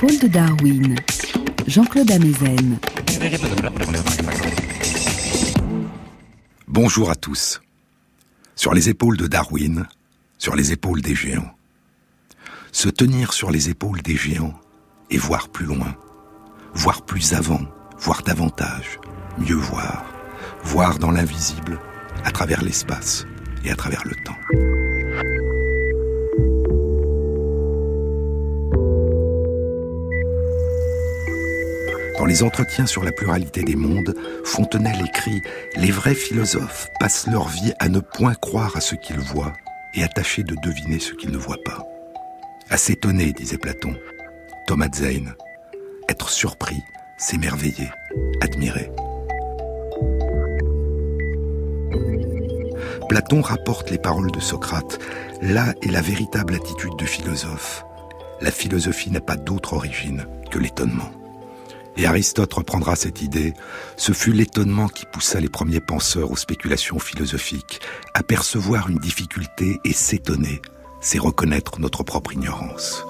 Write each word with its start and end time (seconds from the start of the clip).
les 0.00 0.06
épaules 0.06 0.28
de 0.28 0.32
Darwin. 0.32 0.94
Jean-Claude 1.66 2.10
Amezen. 2.10 2.78
Bonjour 6.66 7.10
à 7.10 7.16
tous. 7.16 7.60
Sur 8.54 8.74
les 8.74 8.88
épaules 8.88 9.16
de 9.16 9.26
Darwin, 9.26 9.86
sur 10.36 10.54
les 10.54 10.72
épaules 10.72 11.00
des 11.00 11.14
géants. 11.14 11.50
Se 12.70 12.88
tenir 12.88 13.32
sur 13.32 13.50
les 13.50 13.70
épaules 13.70 14.02
des 14.02 14.16
géants 14.16 14.54
et 15.10 15.18
voir 15.18 15.48
plus 15.48 15.66
loin, 15.66 15.96
voir 16.74 17.04
plus 17.04 17.32
avant, 17.32 17.62
voir 17.98 18.22
davantage, 18.22 19.00
mieux 19.38 19.56
voir, 19.56 20.04
voir 20.62 20.98
dans 20.98 21.10
l'invisible, 21.10 21.80
à 22.24 22.30
travers 22.30 22.62
l'espace 22.62 23.26
et 23.64 23.70
à 23.70 23.76
travers 23.76 24.04
le 24.04 24.14
temps. 24.24 24.87
Dans 32.18 32.26
les 32.26 32.42
entretiens 32.42 32.86
sur 32.86 33.04
la 33.04 33.12
pluralité 33.12 33.62
des 33.62 33.76
mondes, 33.76 34.12
Fontenelle 34.44 35.00
écrit 35.06 35.40
Les 35.76 35.92
vrais 35.92 36.16
philosophes 36.16 36.88
passent 36.98 37.28
leur 37.28 37.46
vie 37.46 37.72
à 37.78 37.88
ne 37.88 38.00
point 38.00 38.34
croire 38.34 38.76
à 38.76 38.80
ce 38.80 38.96
qu'ils 38.96 39.20
voient 39.20 39.52
et 39.94 40.02
à 40.02 40.08
tâcher 40.08 40.42
de 40.42 40.56
deviner 40.60 40.98
ce 40.98 41.12
qu'ils 41.12 41.30
ne 41.30 41.38
voient 41.38 41.62
pas. 41.64 41.86
À 42.70 42.76
s'étonner, 42.76 43.32
disait 43.32 43.56
Platon. 43.56 43.94
Thomas 44.66 44.88
Zane. 44.92 45.32
Être 46.08 46.28
surpris, 46.28 46.82
s'émerveiller, 47.18 47.88
admirer. 48.40 48.90
Platon 53.08 53.42
rapporte 53.42 53.92
les 53.92 53.98
paroles 53.98 54.32
de 54.32 54.40
Socrate. 54.40 54.98
Là 55.40 55.72
est 55.82 55.92
la 55.92 56.02
véritable 56.02 56.56
attitude 56.56 56.96
de 56.98 57.06
philosophe. 57.06 57.84
La 58.40 58.50
philosophie 58.50 59.12
n'a 59.12 59.20
pas 59.20 59.36
d'autre 59.36 59.74
origine 59.74 60.26
que 60.50 60.58
l'étonnement. 60.58 61.12
Et 61.98 62.06
Aristote 62.06 62.54
reprendra 62.54 62.94
cette 62.94 63.22
idée. 63.22 63.54
Ce 63.96 64.12
fut 64.12 64.32
l'étonnement 64.32 64.86
qui 64.86 65.04
poussa 65.04 65.40
les 65.40 65.48
premiers 65.48 65.80
penseurs 65.80 66.30
aux 66.30 66.36
spéculations 66.36 67.00
philosophiques. 67.00 67.80
Apercevoir 68.14 68.88
une 68.88 68.98
difficulté 68.98 69.80
et 69.84 69.92
s'étonner, 69.92 70.62
c'est 71.00 71.18
reconnaître 71.18 71.80
notre 71.80 72.04
propre 72.04 72.32
ignorance. 72.32 73.04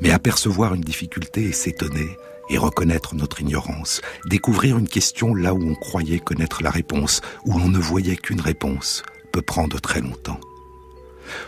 Mais 0.00 0.12
apercevoir 0.12 0.74
une 0.74 0.82
difficulté 0.82 1.42
et 1.42 1.52
s'étonner, 1.52 2.16
et 2.48 2.58
reconnaître 2.58 3.16
notre 3.16 3.40
ignorance, 3.40 4.00
découvrir 4.26 4.78
une 4.78 4.88
question 4.88 5.34
là 5.34 5.54
où 5.54 5.62
on 5.62 5.74
croyait 5.74 6.18
connaître 6.20 6.62
la 6.62 6.70
réponse, 6.70 7.20
où 7.46 7.58
l'on 7.58 7.68
ne 7.68 7.78
voyait 7.78 8.16
qu'une 8.16 8.40
réponse, 8.40 9.02
peut 9.32 9.42
prendre 9.42 9.80
très 9.80 10.00
longtemps. 10.00 10.38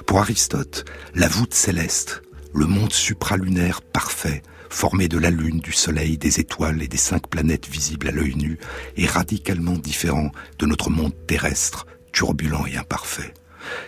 Pour 0.06 0.18
Aristote, 0.18 0.84
la 1.14 1.28
voûte 1.28 1.54
céleste, 1.54 2.22
le 2.56 2.64
monde 2.64 2.92
supralunaire 2.92 3.82
parfait, 3.82 4.42
formé 4.70 5.08
de 5.08 5.18
la 5.18 5.30
Lune, 5.30 5.60
du 5.60 5.72
Soleil, 5.72 6.16
des 6.16 6.40
étoiles 6.40 6.82
et 6.82 6.88
des 6.88 6.96
cinq 6.96 7.28
planètes 7.28 7.68
visibles 7.68 8.08
à 8.08 8.12
l'œil 8.12 8.34
nu, 8.34 8.58
est 8.96 9.10
radicalement 9.10 9.76
différent 9.76 10.30
de 10.58 10.64
notre 10.64 10.88
monde 10.88 11.12
terrestre, 11.26 11.86
turbulent 12.12 12.66
et 12.66 12.78
imparfait. 12.78 13.34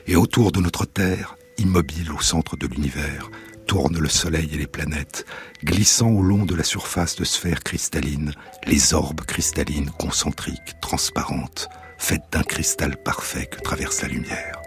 Et 0.07 0.17
autour 0.17 0.53
de 0.53 0.61
notre 0.61 0.85
Terre, 0.85 1.37
immobile 1.57 2.13
au 2.13 2.21
centre 2.21 2.57
de 2.57 2.67
l'univers, 2.67 3.31
tournent 3.67 3.99
le 3.99 4.09
Soleil 4.09 4.51
et 4.53 4.59
les 4.59 4.67
planètes, 4.67 5.25
glissant 5.65 6.11
au 6.11 6.23
long 6.23 6.45
de 6.45 6.55
la 6.55 6.65
surface 6.65 7.17
de 7.17 7.25
sphères 7.25 7.63
cristallines, 7.63 8.35
les 8.67 8.93
orbes 8.93 9.23
cristallines 9.23 9.91
concentriques, 9.99 10.79
transparentes, 10.83 11.69
faites 11.97 12.25
d'un 12.33 12.43
cristal 12.43 13.03
parfait 13.03 13.47
que 13.47 13.61
traverse 13.61 14.03
la 14.03 14.09
lumière. 14.09 14.61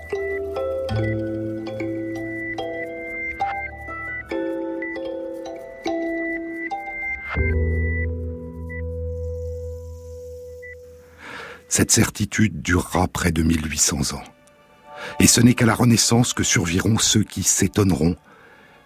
Cette 11.72 11.92
certitude 11.92 12.62
durera 12.62 13.08
près 13.08 13.32
de 13.32 13.44
1800 13.44 14.18
ans. 14.18 14.24
Et 15.22 15.26
ce 15.28 15.40
n'est 15.40 15.54
qu'à 15.54 15.66
la 15.66 15.74
Renaissance 15.74 16.34
que 16.34 16.44
surviront 16.44 16.98
ceux 16.98 17.24
qui 17.24 17.44
s'étonneront, 17.44 18.18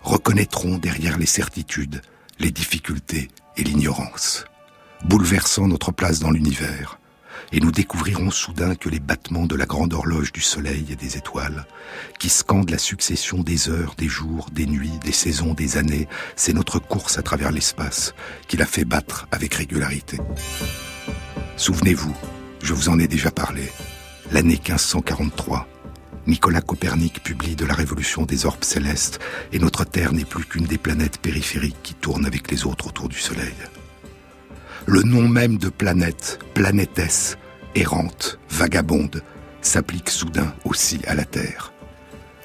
reconnaîtront 0.03 0.77
derrière 0.77 1.17
les 1.17 1.25
certitudes 1.25 2.03
les 2.37 2.51
difficultés 2.51 3.29
et 3.57 3.63
l'ignorance, 3.63 4.45
bouleversant 5.03 5.67
notre 5.67 5.91
place 5.91 6.19
dans 6.19 6.29
l'univers, 6.29 6.99
et 7.51 7.59
nous 7.59 7.71
découvrirons 7.71 8.29
soudain 8.29 8.75
que 8.75 8.89
les 8.89 8.99
battements 8.99 9.47
de 9.47 9.55
la 9.55 9.65
grande 9.65 9.95
horloge 9.95 10.31
du 10.31 10.41
soleil 10.41 10.85
et 10.91 10.95
des 10.95 11.17
étoiles, 11.17 11.65
qui 12.19 12.29
scandent 12.29 12.69
la 12.69 12.77
succession 12.77 13.41
des 13.41 13.67
heures, 13.67 13.95
des 13.97 14.09
jours, 14.09 14.51
des 14.51 14.67
nuits, 14.67 14.99
des 15.03 15.11
saisons, 15.11 15.55
des 15.55 15.77
années, 15.77 16.07
c'est 16.35 16.53
notre 16.53 16.77
course 16.77 17.17
à 17.17 17.23
travers 17.23 17.51
l'espace 17.51 18.13
qui 18.47 18.57
l'a 18.57 18.67
fait 18.67 18.85
battre 18.85 19.27
avec 19.31 19.55
régularité. 19.55 20.19
Souvenez-vous, 21.57 22.15
je 22.65 22.73
vous 22.73 22.89
en 22.89 22.97
ai 22.97 23.07
déjà 23.07 23.29
parlé, 23.29 23.71
l'année 24.31 24.59
1543, 24.59 25.67
Nicolas 26.25 26.61
Copernic 26.61 27.21
publie 27.21 27.55
de 27.55 27.63
la 27.63 27.75
révolution 27.75 28.23
des 28.23 28.47
orbes 28.47 28.63
célestes 28.63 29.19
et 29.53 29.59
notre 29.59 29.83
Terre 29.83 30.13
n'est 30.13 30.25
plus 30.25 30.45
qu'une 30.45 30.65
des 30.65 30.79
planètes 30.79 31.19
périphériques 31.19 31.83
qui 31.83 31.93
tournent 31.93 32.25
avec 32.25 32.49
les 32.49 32.65
autres 32.65 32.87
autour 32.87 33.07
du 33.07 33.19
Soleil. 33.19 33.53
Le 34.87 35.03
nom 35.03 35.27
même 35.27 35.59
de 35.59 35.69
planète, 35.69 36.39
planétesse, 36.55 37.37
errante, 37.75 38.39
vagabonde, 38.49 39.21
s'applique 39.61 40.09
soudain 40.09 40.51
aussi 40.65 41.01
à 41.05 41.13
la 41.13 41.25
Terre. 41.25 41.71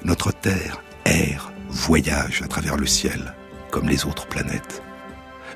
Notre 0.05 0.31
Terre 0.31 0.83
erre, 1.05 1.51
voyage 1.67 2.43
à 2.43 2.47
travers 2.47 2.77
le 2.77 2.85
ciel, 2.85 3.33
comme 3.71 3.89
les 3.89 4.05
autres 4.05 4.27
planètes. 4.27 4.83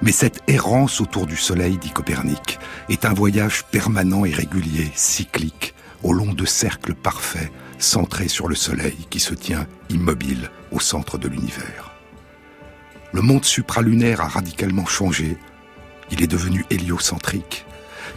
Mais 0.01 0.11
cette 0.11 0.43
errance 0.47 1.01
autour 1.01 1.25
du 1.25 1.37
Soleil, 1.37 1.77
dit 1.77 1.91
Copernic, 1.91 2.59
est 2.89 3.05
un 3.05 3.13
voyage 3.13 3.65
permanent 3.71 4.25
et 4.25 4.33
régulier, 4.33 4.91
cyclique, 4.95 5.73
au 6.03 6.13
long 6.13 6.33
de 6.33 6.45
cercles 6.45 6.93
parfaits, 6.93 7.51
centrés 7.77 8.27
sur 8.27 8.47
le 8.47 8.55
Soleil 8.55 9.07
qui 9.09 9.19
se 9.19 9.33
tient 9.33 9.67
immobile 9.89 10.49
au 10.71 10.79
centre 10.79 11.17
de 11.17 11.27
l'univers. 11.27 11.91
Le 13.13 13.21
monde 13.21 13.45
supralunaire 13.45 14.21
a 14.21 14.27
radicalement 14.27 14.85
changé 14.85 15.37
il 16.11 16.21
est 16.21 16.27
devenu 16.27 16.65
héliocentrique, 16.69 17.65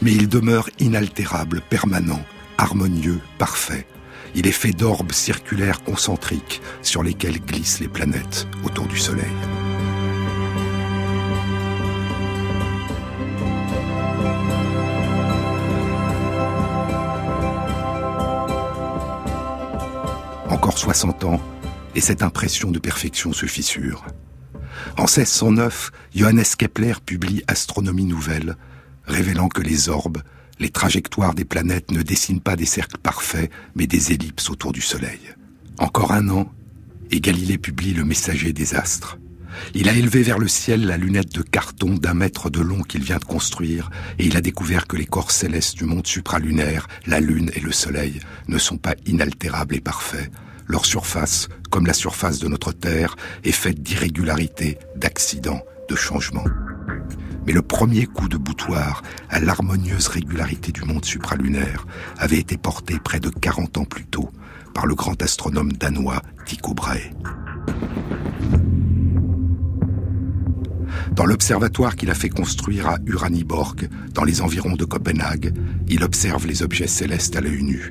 mais 0.02 0.12
il 0.12 0.28
demeure 0.28 0.68
inaltérable, 0.78 1.62
permanent, 1.68 2.22
harmonieux, 2.58 3.20
parfait. 3.38 3.86
Il 4.34 4.46
est 4.46 4.52
fait 4.52 4.72
d'orbes 4.72 5.12
circulaires 5.12 5.82
concentriques 5.82 6.60
sur 6.82 7.02
lesquels 7.02 7.40
glissent 7.40 7.80
les 7.80 7.88
planètes 7.88 8.46
autour 8.64 8.86
du 8.86 8.98
Soleil. 8.98 9.24
Encore 20.58 20.76
60 20.76 21.22
ans, 21.22 21.40
et 21.94 22.00
cette 22.00 22.20
impression 22.20 22.72
de 22.72 22.80
perfection 22.80 23.32
se 23.32 23.46
fissure. 23.46 24.04
En 24.96 25.04
1609, 25.04 25.92
Johannes 26.16 26.42
Kepler 26.58 26.94
publie 27.06 27.44
Astronomie 27.46 28.06
nouvelle, 28.06 28.56
révélant 29.06 29.48
que 29.48 29.62
les 29.62 29.88
orbes, 29.88 30.20
les 30.58 30.70
trajectoires 30.70 31.36
des 31.36 31.44
planètes 31.44 31.92
ne 31.92 32.02
dessinent 32.02 32.40
pas 32.40 32.56
des 32.56 32.66
cercles 32.66 32.98
parfaits, 32.98 33.52
mais 33.76 33.86
des 33.86 34.12
ellipses 34.12 34.50
autour 34.50 34.72
du 34.72 34.80
Soleil. 34.80 35.20
Encore 35.78 36.10
un 36.10 36.28
an, 36.28 36.50
et 37.12 37.20
Galilée 37.20 37.58
publie 37.58 37.94
Le 37.94 38.04
Messager 38.04 38.52
des 38.52 38.74
astres. 38.74 39.16
Il 39.74 39.88
a 39.88 39.94
élevé 39.94 40.24
vers 40.24 40.40
le 40.40 40.48
ciel 40.48 40.86
la 40.86 40.96
lunette 40.96 41.32
de 41.32 41.42
carton 41.42 41.94
d'un 41.94 42.14
mètre 42.14 42.50
de 42.50 42.60
long 42.60 42.82
qu'il 42.82 43.04
vient 43.04 43.18
de 43.18 43.24
construire, 43.24 43.90
et 44.18 44.26
il 44.26 44.36
a 44.36 44.40
découvert 44.40 44.88
que 44.88 44.96
les 44.96 45.06
corps 45.06 45.30
célestes 45.30 45.76
du 45.76 45.84
monde 45.84 46.06
supralunaire, 46.06 46.88
la 47.06 47.20
Lune 47.20 47.52
et 47.54 47.60
le 47.60 47.70
Soleil, 47.70 48.18
ne 48.48 48.58
sont 48.58 48.76
pas 48.76 48.96
inaltérables 49.06 49.76
et 49.76 49.80
parfaits, 49.80 50.32
leur 50.68 50.84
surface, 50.84 51.48
comme 51.70 51.86
la 51.86 51.94
surface 51.94 52.38
de 52.38 52.46
notre 52.46 52.72
Terre, 52.72 53.16
est 53.42 53.52
faite 53.52 53.82
d'irrégularités, 53.82 54.78
d'accidents, 54.96 55.62
de 55.88 55.96
changements. 55.96 56.44
Mais 57.46 57.52
le 57.52 57.62
premier 57.62 58.06
coup 58.06 58.28
de 58.28 58.36
boutoir 58.36 59.02
à 59.30 59.40
l'harmonieuse 59.40 60.08
régularité 60.08 60.70
du 60.70 60.82
monde 60.84 61.04
supralunaire 61.04 61.86
avait 62.18 62.38
été 62.38 62.58
porté 62.58 62.98
près 63.02 63.20
de 63.20 63.30
40 63.30 63.78
ans 63.78 63.84
plus 63.86 64.04
tôt 64.04 64.28
par 64.74 64.86
le 64.86 64.94
grand 64.94 65.20
astronome 65.22 65.72
danois 65.72 66.22
Tycho 66.44 66.74
Brahe. 66.74 67.10
Dans 71.12 71.24
l'observatoire 71.24 71.96
qu'il 71.96 72.10
a 72.10 72.14
fait 72.14 72.28
construire 72.28 72.88
à 72.88 72.98
Uraniborg, 73.06 73.88
dans 74.12 74.24
les 74.24 74.42
environs 74.42 74.76
de 74.76 74.84
Copenhague, 74.84 75.54
il 75.88 76.04
observe 76.04 76.46
les 76.46 76.62
objets 76.62 76.86
célestes 76.86 77.34
à 77.34 77.40
l'œil 77.40 77.62
nu 77.62 77.90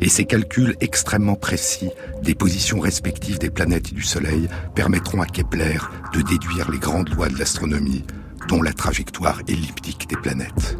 et 0.00 0.08
ces 0.08 0.24
calculs 0.24 0.76
extrêmement 0.80 1.36
précis 1.36 1.90
des 2.22 2.34
positions 2.34 2.80
respectives 2.80 3.38
des 3.38 3.50
planètes 3.50 3.92
et 3.92 3.94
du 3.94 4.02
Soleil 4.02 4.48
permettront 4.74 5.22
à 5.22 5.26
Kepler 5.26 5.78
de 6.12 6.22
déduire 6.22 6.70
les 6.70 6.78
grandes 6.78 7.10
lois 7.14 7.28
de 7.28 7.38
l'astronomie, 7.38 8.04
dont 8.48 8.62
la 8.62 8.72
trajectoire 8.72 9.40
elliptique 9.48 10.08
des 10.08 10.16
planètes. 10.16 10.76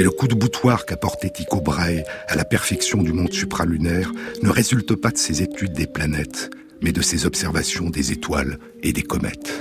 Mais 0.00 0.04
le 0.04 0.10
coup 0.12 0.28
de 0.28 0.34
boutoir 0.34 0.86
qu'apportait 0.86 1.28
Tycho 1.28 1.60
Brahe 1.60 2.04
à 2.26 2.34
la 2.34 2.46
perfection 2.46 3.02
du 3.02 3.12
monde 3.12 3.32
supralunaire 3.34 4.10
ne 4.42 4.48
résulte 4.48 4.94
pas 4.94 5.10
de 5.10 5.18
ses 5.18 5.42
études 5.42 5.74
des 5.74 5.86
planètes, 5.86 6.48
mais 6.82 6.92
de 6.92 7.02
ses 7.02 7.26
observations 7.26 7.90
des 7.90 8.12
étoiles 8.12 8.58
et 8.82 8.92
des 8.92 9.02
comètes. 9.02 9.52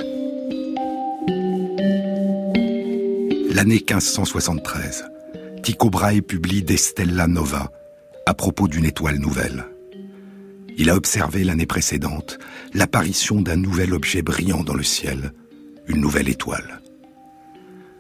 L'année 3.52 3.76
1573, 3.76 5.06
Tycho 5.64 5.90
Brahe 5.90 6.22
publie 6.22 6.64
Des 6.64 6.78
Stella 6.78 7.28
Nova 7.28 7.72
à 8.26 8.34
propos 8.34 8.68
d'une 8.68 8.86
étoile 8.86 9.18
nouvelle. 9.18 9.66
Il 10.78 10.90
a 10.90 10.96
observé 10.96 11.44
l'année 11.44 11.66
précédente 11.66 12.40
l'apparition 12.74 13.42
d'un 13.42 13.58
nouvel 13.58 13.94
objet 13.94 14.22
brillant 14.22 14.64
dans 14.64 14.76
le 14.76 14.84
ciel, 14.84 15.34
une 15.88 16.00
nouvelle 16.00 16.30
étoile. 16.30 16.80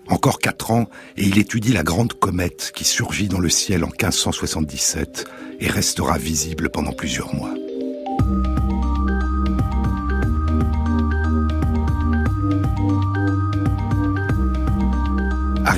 Encore 0.07 0.39
quatre 0.39 0.71
ans, 0.71 0.89
et 1.17 1.25
il 1.25 1.37
étudie 1.37 1.73
la 1.73 1.83
grande 1.83 2.13
comète 2.13 2.71
qui 2.73 2.83
surgit 2.83 3.27
dans 3.27 3.39
le 3.39 3.49
ciel 3.49 3.83
en 3.83 3.89
1577 3.89 5.25
et 5.59 5.67
restera 5.67 6.17
visible 6.17 6.69
pendant 6.69 6.93
plusieurs 6.93 7.35
mois. 7.35 7.53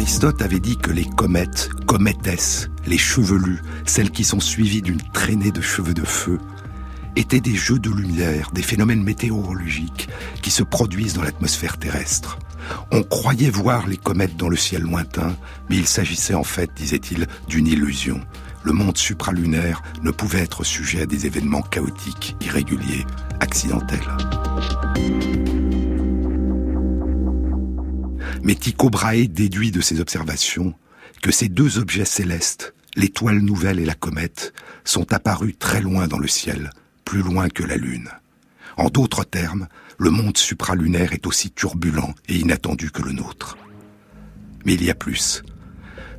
Aristote 0.02 0.42
avait 0.42 0.60
dit 0.60 0.78
que 0.78 0.90
les 0.90 1.06
comètes, 1.06 1.70
cométesses, 1.86 2.72
les 2.88 2.98
chevelus, 2.98 3.62
celles 3.86 4.10
qui 4.10 4.24
sont 4.24 4.40
suivies 4.40 4.82
d'une 4.82 5.00
traînée 5.14 5.52
de 5.52 5.62
cheveux 5.62 5.94
de 5.94 6.04
feu, 6.04 6.40
étaient 7.16 7.40
des 7.40 7.54
jeux 7.54 7.78
de 7.78 7.92
lumière, 7.92 8.50
des 8.52 8.64
phénomènes 8.64 9.04
météorologiques 9.04 10.10
qui 10.42 10.50
se 10.50 10.64
produisent 10.64 11.14
dans 11.14 11.22
l'atmosphère 11.22 11.78
terrestre. 11.78 12.40
On 12.90 13.04
croyait 13.04 13.52
voir 13.52 13.86
les 13.86 13.96
comètes 13.96 14.36
dans 14.38 14.50
le 14.50 14.56
ciel 14.56 14.82
lointain, 14.82 15.36
mais 15.70 15.78
il 15.78 15.86
s'agissait 15.86 16.34
en 16.34 16.44
fait, 16.44 16.72
disait-il, 16.76 17.28
d'une 17.48 17.68
illusion. 17.68 18.22
Le 18.64 18.74
monde 18.74 18.98
supralunaire 18.98 19.84
ne 20.02 20.10
pouvait 20.10 20.42
être 20.42 20.64
sujet 20.64 21.04
à 21.04 21.06
des 21.06 21.28
événements 21.28 21.62
chaotiques, 21.62 22.36
irréguliers, 22.42 23.06
accidentels. 23.40 24.00
Mais 28.44 28.56
Tycho 28.56 28.90
Brahe 28.90 29.28
déduit 29.28 29.72
de 29.72 29.82
ses 29.82 30.00
observations 30.00 30.74
que 31.22 31.32
ces 31.32 31.48
deux 31.48 31.78
objets 31.78 32.06
célestes, 32.06 32.74
l'étoile 32.96 33.40
nouvelle 33.40 33.80
et 33.80 33.86
la 33.86 33.94
comète, 33.94 34.54
sont 34.84 35.14
apparus 35.14 35.56
très 35.60 35.82
loin 35.82 36.08
dans 36.08 36.18
le 36.18 36.28
ciel, 36.28 36.72
plus 37.06 37.22
loin 37.22 37.50
que 37.50 37.64
la 37.64 37.78
Lune. 37.78 38.10
En 38.78 38.90
d'autres 38.90 39.24
termes, 39.24 39.68
le 40.00 40.10
monde 40.10 40.38
supralunaire 40.38 41.14
est 41.14 41.28
aussi 41.28 41.52
turbulent 41.52 42.16
et 42.28 42.38
inattendu 42.38 42.90
que 42.90 43.04
le 43.04 43.12
nôtre. 43.12 43.58
Mais 44.66 44.74
il 44.74 44.84
y 44.84 44.90
a 44.90 44.96
plus. 44.96 45.44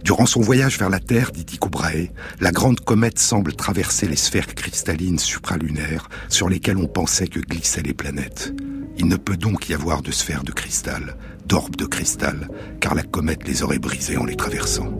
Durant 0.04 0.26
son 0.26 0.40
voyage 0.40 0.78
vers 0.78 0.90
la 0.90 1.00
Terre, 1.00 1.32
dit 1.32 1.44
Tycho 1.44 1.68
Brahe, 1.68 2.10
la 2.40 2.52
grande 2.52 2.80
comète 2.80 3.18
semble 3.18 3.54
traverser 3.54 4.06
les 4.06 4.16
sphères 4.16 4.54
cristallines 4.54 5.18
supralunaires 5.18 6.08
sur 6.28 6.48
lesquelles 6.48 6.76
on 6.76 6.88
pensait 6.88 7.28
que 7.28 7.40
glissaient 7.40 7.82
les 7.82 7.94
planètes. 7.94 8.52
Il 8.98 9.06
ne 9.06 9.16
peut 9.16 9.36
donc 9.36 9.68
y 9.68 9.74
avoir 9.74 10.02
de 10.02 10.10
sphères 10.10 10.44
de 10.44 10.52
cristal, 10.52 11.16
d'orbes 11.46 11.76
de 11.76 11.86
cristal, 11.86 12.48
car 12.80 12.94
la 12.94 13.02
comète 13.02 13.46
les 13.46 13.62
aurait 13.62 13.78
brisées 13.78 14.16
en 14.16 14.24
les 14.24 14.36
traversant. 14.36 14.92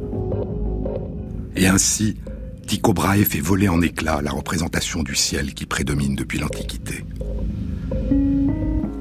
Et 1.57 1.67
ainsi, 1.67 2.17
Tycho 2.67 2.93
Brahe 2.93 3.25
fait 3.25 3.41
voler 3.41 3.69
en 3.69 3.83
éclats 3.83 4.23
la 4.23 4.31
représentation 4.31 5.03
du 5.03 5.15
ciel 5.15 5.55
qui 5.55 5.67
prédomine 5.67 6.15
depuis 6.15 6.39
l'Antiquité. 6.39 7.05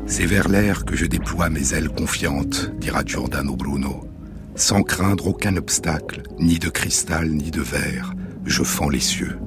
C'est 0.05 0.25
vers 0.25 0.49
l'air 0.49 0.83
que 0.83 0.95
je 0.95 1.05
déploie 1.05 1.49
mes 1.49 1.73
ailes 1.73 1.89
confiantes, 1.89 2.71
dira 2.79 3.03
Giordano 3.05 3.55
Bruno. 3.55 4.07
Sans 4.55 4.83
craindre 4.83 5.27
aucun 5.27 5.55
obstacle, 5.55 6.23
ni 6.37 6.59
de 6.59 6.69
cristal 6.69 7.29
ni 7.29 7.49
de 7.49 7.61
verre, 7.61 8.13
je 8.45 8.63
fends 8.63 8.89
les 8.89 8.99
cieux. 8.99 9.37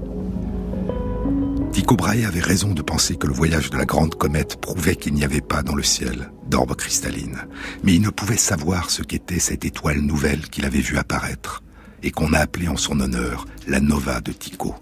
Tycho 1.74 1.96
Brahe 1.96 2.24
avait 2.24 2.38
raison 2.38 2.72
de 2.72 2.82
penser 2.82 3.16
que 3.16 3.26
le 3.26 3.32
voyage 3.32 3.68
de 3.68 3.76
la 3.76 3.84
grande 3.84 4.14
comète 4.14 4.60
prouvait 4.60 4.94
qu'il 4.94 5.12
n'y 5.12 5.24
avait 5.24 5.40
pas 5.40 5.64
dans 5.64 5.74
le 5.74 5.82
ciel 5.82 6.30
d'orbe 6.48 6.76
cristalline, 6.76 7.48
mais 7.82 7.94
il 7.94 8.00
ne 8.00 8.10
pouvait 8.10 8.36
savoir 8.36 8.90
ce 8.90 9.02
qu'était 9.02 9.40
cette 9.40 9.64
étoile 9.64 9.98
nouvelle 9.98 10.42
qu'il 10.42 10.66
avait 10.66 10.78
vue 10.78 10.98
apparaître 10.98 11.64
et 12.04 12.12
qu'on 12.12 12.32
a 12.32 12.38
appelée 12.38 12.68
en 12.68 12.76
son 12.76 13.00
honneur 13.00 13.44
la 13.66 13.80
nova 13.80 14.20
de 14.20 14.30
Tycho. 14.30 14.76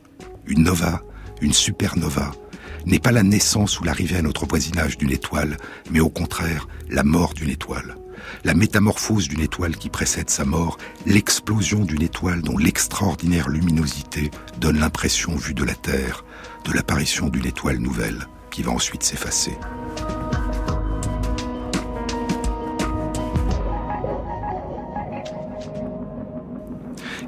Une 0.47 0.65
nova, 0.65 1.01
une 1.41 1.55
supernova, 1.55 2.31
n'est 2.85 2.99
pas 2.99 3.11
la 3.11 3.23
naissance 3.23 3.81
ou 3.81 3.85
l'arrivée 3.85 4.17
à 4.17 4.23
notre 4.23 4.45
voisinage 4.45 4.99
d'une 4.99 5.13
étoile, 5.13 5.57
mais 5.91 6.01
au 6.01 6.11
contraire 6.11 6.69
la 6.91 7.05
mort 7.05 7.33
d'une 7.33 7.49
étoile. 7.49 7.97
La 8.45 8.53
métamorphose 8.53 9.29
d'une 9.29 9.41
étoile 9.41 9.77
qui 9.77 9.89
précède 9.89 10.29
sa 10.29 10.45
mort, 10.45 10.77
l'explosion 11.07 11.87
d'une 11.87 12.03
étoile 12.03 12.43
dont 12.43 12.59
l'extraordinaire 12.59 13.49
luminosité 13.49 14.31
donne 14.61 14.79
l'impression 14.79 15.35
vue 15.37 15.55
de 15.55 15.65
la 15.65 15.75
Terre 15.75 16.25
de 16.65 16.73
l'apparition 16.73 17.29
d'une 17.29 17.47
étoile 17.47 17.79
nouvelle 17.79 18.27
qui 18.51 18.63
va 18.63 18.73
ensuite 18.73 19.03
s'effacer. 19.03 19.57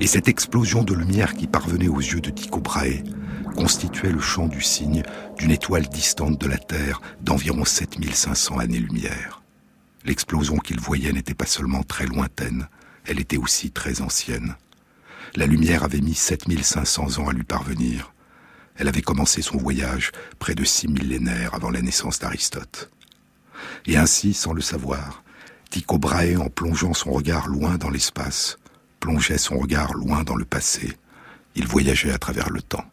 Et 0.00 0.06
cette 0.06 0.28
explosion 0.28 0.82
de 0.82 0.94
lumière 0.94 1.34
qui 1.34 1.46
parvenait 1.46 1.88
aux 1.88 2.00
yeux 2.00 2.20
de 2.20 2.31
Tycho 2.31 2.60
Brahe 2.60 3.02
constituait 3.56 4.12
le 4.12 4.20
champ 4.20 4.48
du 4.48 4.60
signe 4.60 5.02
d'une 5.38 5.50
étoile 5.50 5.88
distante 5.88 6.40
de 6.40 6.46
la 6.46 6.58
Terre 6.58 7.00
d'environ 7.20 7.64
7500 7.64 8.58
années-lumière. 8.58 9.42
L'explosion 10.04 10.58
qu'il 10.58 10.81
voyait 10.81 11.12
n'était 11.12 11.34
pas 11.34 11.46
seulement 11.46 11.82
très 11.82 12.06
lointaine, 12.06 12.69
elle 13.06 13.20
était 13.20 13.36
aussi 13.38 13.70
très 13.70 14.00
ancienne. 14.00 14.56
La 15.36 15.46
lumière 15.46 15.84
avait 15.84 16.00
mis 16.00 16.14
7500 16.14 17.19
ans 17.19 17.28
à 17.28 17.32
lui 17.32 17.44
parvenir. 17.44 18.13
Elle 18.76 18.88
avait 18.88 19.02
commencé 19.02 19.42
son 19.42 19.56
voyage 19.56 20.12
près 20.38 20.54
de 20.54 20.64
six 20.64 20.88
millénaires 20.88 21.54
avant 21.54 21.70
la 21.70 21.82
naissance 21.82 22.18
d'Aristote. 22.18 22.90
Et 23.86 23.96
ainsi, 23.96 24.34
sans 24.34 24.52
le 24.52 24.60
savoir, 24.60 25.22
Tycho 25.70 25.98
Brahe, 25.98 26.36
en 26.38 26.48
plongeant 26.48 26.94
son 26.94 27.12
regard 27.12 27.48
loin 27.48 27.76
dans 27.76 27.90
l'espace, 27.90 28.58
plongeait 29.00 29.38
son 29.38 29.58
regard 29.58 29.93
loin 29.94 30.22
dans 30.22 30.36
le 30.36 30.44
passé. 30.44 30.96
Il 31.54 31.66
voyageait 31.66 32.12
à 32.12 32.19
travers 32.19 32.50
le 32.50 32.62
temps. 32.62 32.84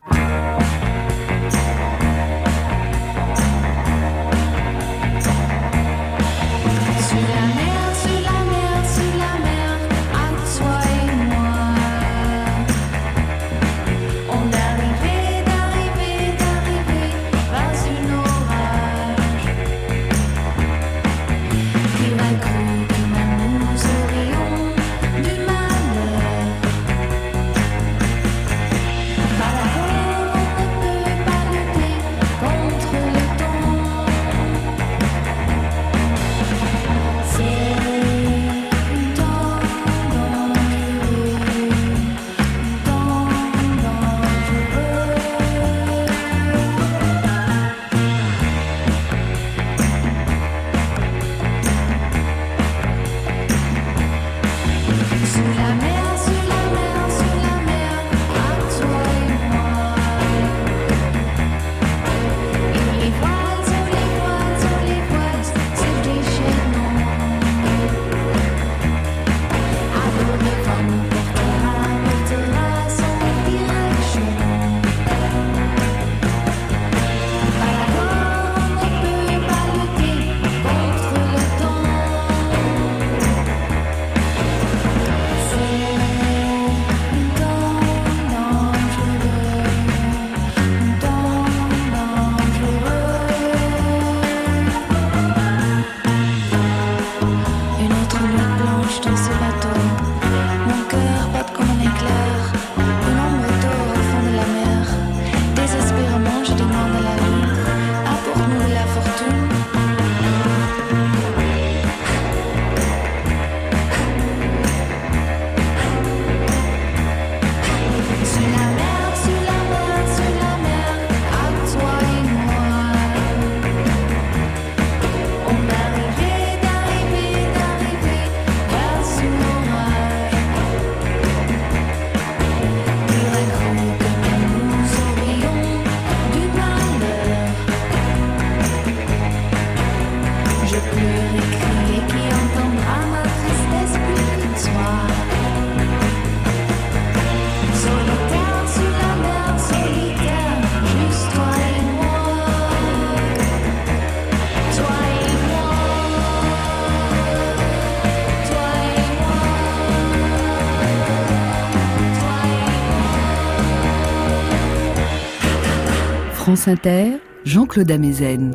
France 166.51 166.67
Inter, 166.67 167.11
Jean-Claude 167.45 167.89
Amezen. 167.89 168.53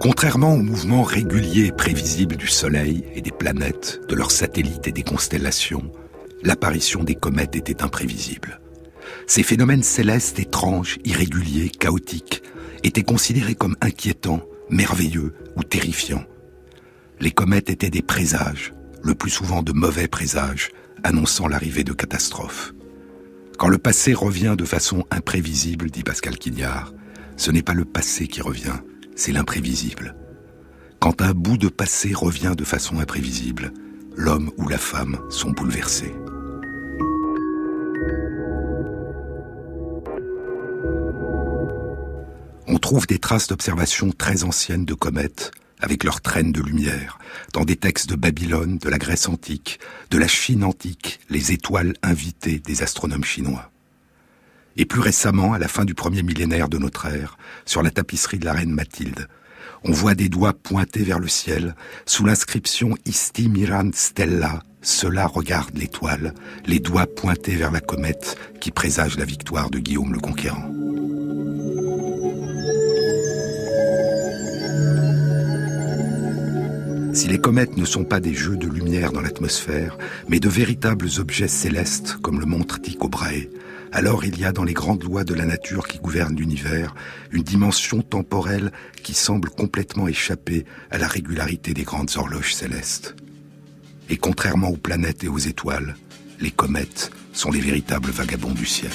Contrairement 0.00 0.54
au 0.54 0.62
mouvement 0.62 1.02
régulier 1.02 1.66
et 1.66 1.72
prévisible 1.72 2.36
du 2.36 2.46
Soleil 2.46 3.04
et 3.14 3.20
des 3.20 3.32
planètes, 3.32 4.00
de 4.08 4.14
leurs 4.14 4.30
satellites 4.30 4.88
et 4.88 4.92
des 4.92 5.02
constellations, 5.02 5.92
l'apparition 6.42 7.04
des 7.04 7.16
comètes 7.16 7.54
était 7.54 7.82
imprévisible. 7.82 8.62
Ces 9.26 9.42
phénomènes 9.42 9.82
célestes 9.82 10.38
étranges, 10.38 10.96
irréguliers, 11.04 11.68
chaotiques, 11.68 12.42
étaient 12.82 13.02
considérés 13.02 13.56
comme 13.56 13.76
inquiétants, 13.82 14.40
merveilleux 14.70 15.34
ou 15.54 15.64
terrifiants. 15.64 16.24
Les 17.20 17.30
comètes 17.30 17.68
étaient 17.68 17.90
des 17.90 18.00
présages, 18.00 18.72
le 19.02 19.14
plus 19.14 19.28
souvent 19.28 19.62
de 19.62 19.72
mauvais 19.72 20.08
présages, 20.08 20.70
annonçant 21.02 21.46
l'arrivée 21.46 21.84
de 21.84 21.92
catastrophes. 21.92 22.72
Quand 23.58 23.68
le 23.68 23.76
passé 23.76 24.14
revient 24.14 24.54
de 24.56 24.64
façon 24.64 25.04
imprévisible, 25.10 25.90
dit 25.90 26.04
Pascal 26.04 26.38
Quignard, 26.38 26.94
ce 27.36 27.50
n'est 27.50 27.62
pas 27.62 27.74
le 27.74 27.84
passé 27.84 28.26
qui 28.26 28.40
revient, 28.40 28.80
c'est 29.16 29.32
l'imprévisible. 29.32 30.16
Quand 31.00 31.22
un 31.22 31.32
bout 31.32 31.58
de 31.58 31.68
passé 31.68 32.12
revient 32.14 32.54
de 32.56 32.64
façon 32.64 32.98
imprévisible, 32.98 33.72
l'homme 34.16 34.50
ou 34.56 34.68
la 34.68 34.78
femme 34.78 35.18
sont 35.30 35.50
bouleversés. 35.50 36.14
On 42.66 42.78
trouve 42.78 43.06
des 43.06 43.18
traces 43.18 43.48
d'observations 43.48 44.10
très 44.10 44.44
anciennes 44.44 44.84
de 44.84 44.94
comètes, 44.94 45.50
avec 45.80 46.04
leurs 46.04 46.22
traînes 46.22 46.52
de 46.52 46.62
lumière, 46.62 47.18
dans 47.52 47.64
des 47.64 47.76
textes 47.76 48.08
de 48.08 48.16
Babylone, 48.16 48.78
de 48.78 48.88
la 48.88 48.98
Grèce 48.98 49.28
antique, 49.28 49.78
de 50.10 50.18
la 50.18 50.28
Chine 50.28 50.64
antique, 50.64 51.20
les 51.28 51.52
étoiles 51.52 51.92
invitées 52.02 52.60
des 52.60 52.82
astronomes 52.82 53.24
chinois. 53.24 53.73
Et 54.76 54.84
plus 54.84 55.00
récemment, 55.00 55.52
à 55.52 55.58
la 55.58 55.68
fin 55.68 55.84
du 55.84 55.94
premier 55.94 56.22
millénaire 56.22 56.68
de 56.68 56.78
notre 56.78 57.06
ère, 57.06 57.38
sur 57.64 57.82
la 57.82 57.90
tapisserie 57.90 58.38
de 58.38 58.44
la 58.44 58.54
reine 58.54 58.72
Mathilde, 58.72 59.28
on 59.84 59.92
voit 59.92 60.14
des 60.14 60.28
doigts 60.28 60.54
pointés 60.54 61.04
vers 61.04 61.18
le 61.18 61.28
ciel, 61.28 61.74
sous 62.06 62.24
l'inscription 62.24 62.96
Isti 63.04 63.48
Mirand 63.48 63.90
Stella, 63.92 64.62
cela 64.80 65.26
regarde 65.26 65.76
l'étoile, 65.76 66.34
les 66.66 66.78
doigts 66.78 67.06
pointés 67.06 67.56
vers 67.56 67.70
la 67.70 67.80
comète 67.80 68.36
qui 68.60 68.70
présage 68.70 69.16
la 69.16 69.24
victoire 69.24 69.70
de 69.70 69.78
Guillaume 69.78 70.12
le 70.12 70.20
Conquérant. 70.20 70.70
Si 77.14 77.28
les 77.28 77.38
comètes 77.38 77.76
ne 77.76 77.84
sont 77.84 78.04
pas 78.04 78.18
des 78.18 78.34
jeux 78.34 78.56
de 78.56 78.66
lumière 78.66 79.12
dans 79.12 79.20
l'atmosphère, 79.20 79.96
mais 80.28 80.40
de 80.40 80.48
véritables 80.48 81.08
objets 81.18 81.48
célestes, 81.48 82.16
comme 82.22 82.40
le 82.40 82.46
montre 82.46 82.80
Tycho 82.80 83.08
Brahe, 83.08 83.48
alors 83.94 84.24
il 84.24 84.38
y 84.40 84.44
a 84.44 84.50
dans 84.50 84.64
les 84.64 84.74
grandes 84.74 85.04
lois 85.04 85.22
de 85.22 85.34
la 85.34 85.46
nature 85.46 85.86
qui 85.86 85.98
gouvernent 85.98 86.34
l'univers 86.34 86.96
une 87.30 87.44
dimension 87.44 88.02
temporelle 88.02 88.72
qui 89.04 89.14
semble 89.14 89.50
complètement 89.50 90.08
échapper 90.08 90.66
à 90.90 90.98
la 90.98 91.06
régularité 91.06 91.74
des 91.74 91.84
grandes 91.84 92.10
horloges 92.16 92.54
célestes. 92.54 93.14
Et 94.10 94.16
contrairement 94.16 94.68
aux 94.68 94.76
planètes 94.76 95.22
et 95.22 95.28
aux 95.28 95.38
étoiles, 95.38 95.94
les 96.40 96.50
comètes 96.50 97.12
sont 97.32 97.52
les 97.52 97.60
véritables 97.60 98.10
vagabonds 98.10 98.50
du 98.50 98.66
ciel. 98.66 98.90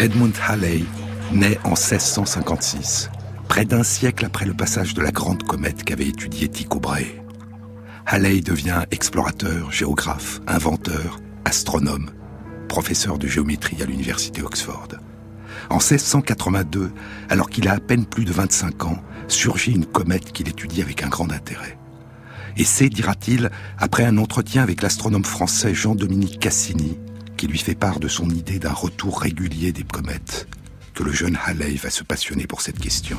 Edmund 0.00 0.34
Halley 0.48 0.82
naît 1.32 1.58
en 1.64 1.70
1656, 1.70 3.10
près 3.48 3.64
d'un 3.64 3.82
siècle 3.82 4.24
après 4.24 4.46
le 4.46 4.54
passage 4.54 4.94
de 4.94 5.02
la 5.02 5.12
grande 5.12 5.42
comète 5.44 5.84
qu'avait 5.84 6.08
étudiée 6.08 6.48
Tycho 6.48 6.80
Brahe. 6.80 7.04
Halley 8.06 8.40
devient 8.40 8.82
explorateur, 8.90 9.70
géographe, 9.70 10.40
inventeur, 10.46 11.18
astronome, 11.44 12.10
professeur 12.68 13.18
de 13.18 13.28
géométrie 13.28 13.80
à 13.82 13.86
l'université 13.86 14.42
Oxford. 14.42 14.88
En 15.68 15.76
1682, 15.76 16.90
alors 17.28 17.48
qu'il 17.48 17.68
a 17.68 17.74
à 17.74 17.80
peine 17.80 18.06
plus 18.06 18.24
de 18.24 18.32
25 18.32 18.84
ans, 18.86 19.02
surgit 19.28 19.72
une 19.72 19.86
comète 19.86 20.32
qu'il 20.32 20.48
étudie 20.48 20.82
avec 20.82 21.02
un 21.04 21.08
grand 21.08 21.30
intérêt. 21.30 21.78
Et 22.56 22.64
c'est, 22.64 22.88
dira-t-il, 22.88 23.50
après 23.78 24.04
un 24.04 24.18
entretien 24.18 24.62
avec 24.62 24.82
l'astronome 24.82 25.24
français 25.24 25.74
Jean-Dominique 25.74 26.40
Cassini, 26.40 26.98
qui 27.36 27.46
lui 27.46 27.58
fait 27.58 27.76
part 27.76 28.00
de 28.00 28.08
son 28.08 28.28
idée 28.28 28.58
d'un 28.58 28.72
retour 28.72 29.20
régulier 29.20 29.70
des 29.70 29.84
comètes, 29.84 30.48
que 31.00 31.06
le 31.06 31.12
jeune 31.12 31.38
Halley 31.46 31.76
va 31.76 31.88
se 31.88 32.04
passionner 32.04 32.46
pour 32.46 32.60
cette 32.60 32.78
question. 32.78 33.16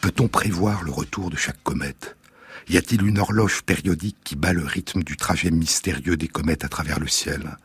Peut-on 0.00 0.28
prévoir 0.28 0.84
le 0.84 0.92
retour 0.92 1.30
de 1.30 1.36
chaque 1.36 1.60
comète? 1.64 2.16
Y 2.68 2.76
a-t-il 2.76 3.04
une 3.04 3.18
horloge 3.18 3.62
périodique 3.62 4.18
qui 4.22 4.36
bat 4.36 4.52
le 4.52 4.64
rythme 4.64 5.02
du 5.02 5.16
trajet 5.16 5.50
mystérieux 5.50 6.16
des 6.16 6.28
comètes 6.28 6.64
à 6.64 6.68
travers 6.68 7.00
le 7.00 7.08
ciel? 7.08 7.56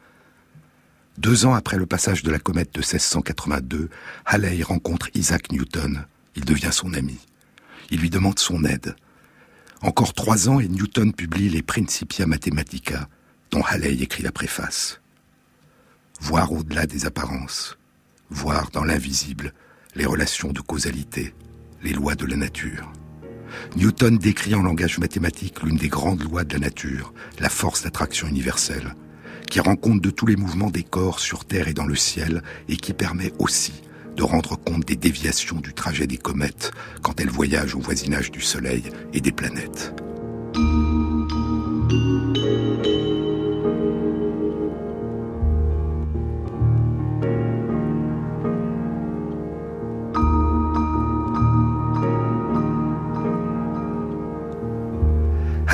Deux 1.19 1.45
ans 1.45 1.53
après 1.53 1.77
le 1.77 1.85
passage 1.85 2.23
de 2.23 2.31
la 2.31 2.39
comète 2.39 2.73
de 2.73 2.79
1682, 2.79 3.91
Halley 4.25 4.63
rencontre 4.63 5.11
Isaac 5.13 5.51
Newton. 5.51 6.07
Il 6.37 6.45
devient 6.45 6.71
son 6.71 6.93
ami. 6.93 7.17
Il 7.89 7.99
lui 7.99 8.11
demande 8.11 8.37
son 8.37 8.63
aide. 8.63 8.95
Encore 9.81 10.13
trois 10.13 10.47
ans 10.47 10.59
et 10.59 10.67
Newton 10.67 11.11
publie 11.11 11.49
les 11.49 11.63
Principia 11.63 12.25
Mathematica, 12.25 13.09
dont 13.51 13.63
Halley 13.63 14.01
écrit 14.01 14.23
la 14.23 14.31
préface. 14.31 15.01
Voir 16.21 16.51
au-delà 16.51 16.85
des 16.85 17.05
apparences, 17.05 17.77
voir 18.29 18.69
dans 18.71 18.83
l'invisible 18.83 19.53
les 19.95 20.05
relations 20.05 20.53
de 20.53 20.61
causalité, 20.61 21.33
les 21.81 21.93
lois 21.93 22.15
de 22.15 22.25
la 22.25 22.35
nature. 22.35 22.91
Newton 23.75 24.17
décrit 24.17 24.53
en 24.53 24.61
langage 24.61 24.99
mathématique 24.99 25.63
l'une 25.63 25.77
des 25.77 25.89
grandes 25.89 26.23
lois 26.23 26.43
de 26.43 26.53
la 26.53 26.59
nature, 26.59 27.13
la 27.39 27.49
force 27.49 27.83
d'attraction 27.83 28.27
universelle 28.27 28.93
qui 29.49 29.59
rend 29.61 29.75
compte 29.75 30.01
de 30.01 30.09
tous 30.09 30.25
les 30.25 30.35
mouvements 30.35 30.69
des 30.69 30.83
corps 30.83 31.19
sur 31.19 31.45
Terre 31.45 31.69
et 31.69 31.73
dans 31.73 31.85
le 31.85 31.95
ciel, 31.95 32.43
et 32.67 32.75
qui 32.75 32.91
permet 32.91 33.31
aussi 33.39 33.71
de 34.17 34.23
rendre 34.23 34.57
compte 34.57 34.83
des 34.83 34.95
déviations 34.95 35.61
du 35.61 35.73
trajet 35.73 36.07
des 36.07 36.17
comètes 36.17 36.71
quand 37.03 37.21
elles 37.21 37.29
voyagent 37.29 37.75
au 37.75 37.79
voisinage 37.79 38.31
du 38.31 38.41
Soleil 38.41 38.83
et 39.13 39.21
des 39.21 39.31
planètes. 39.31 39.93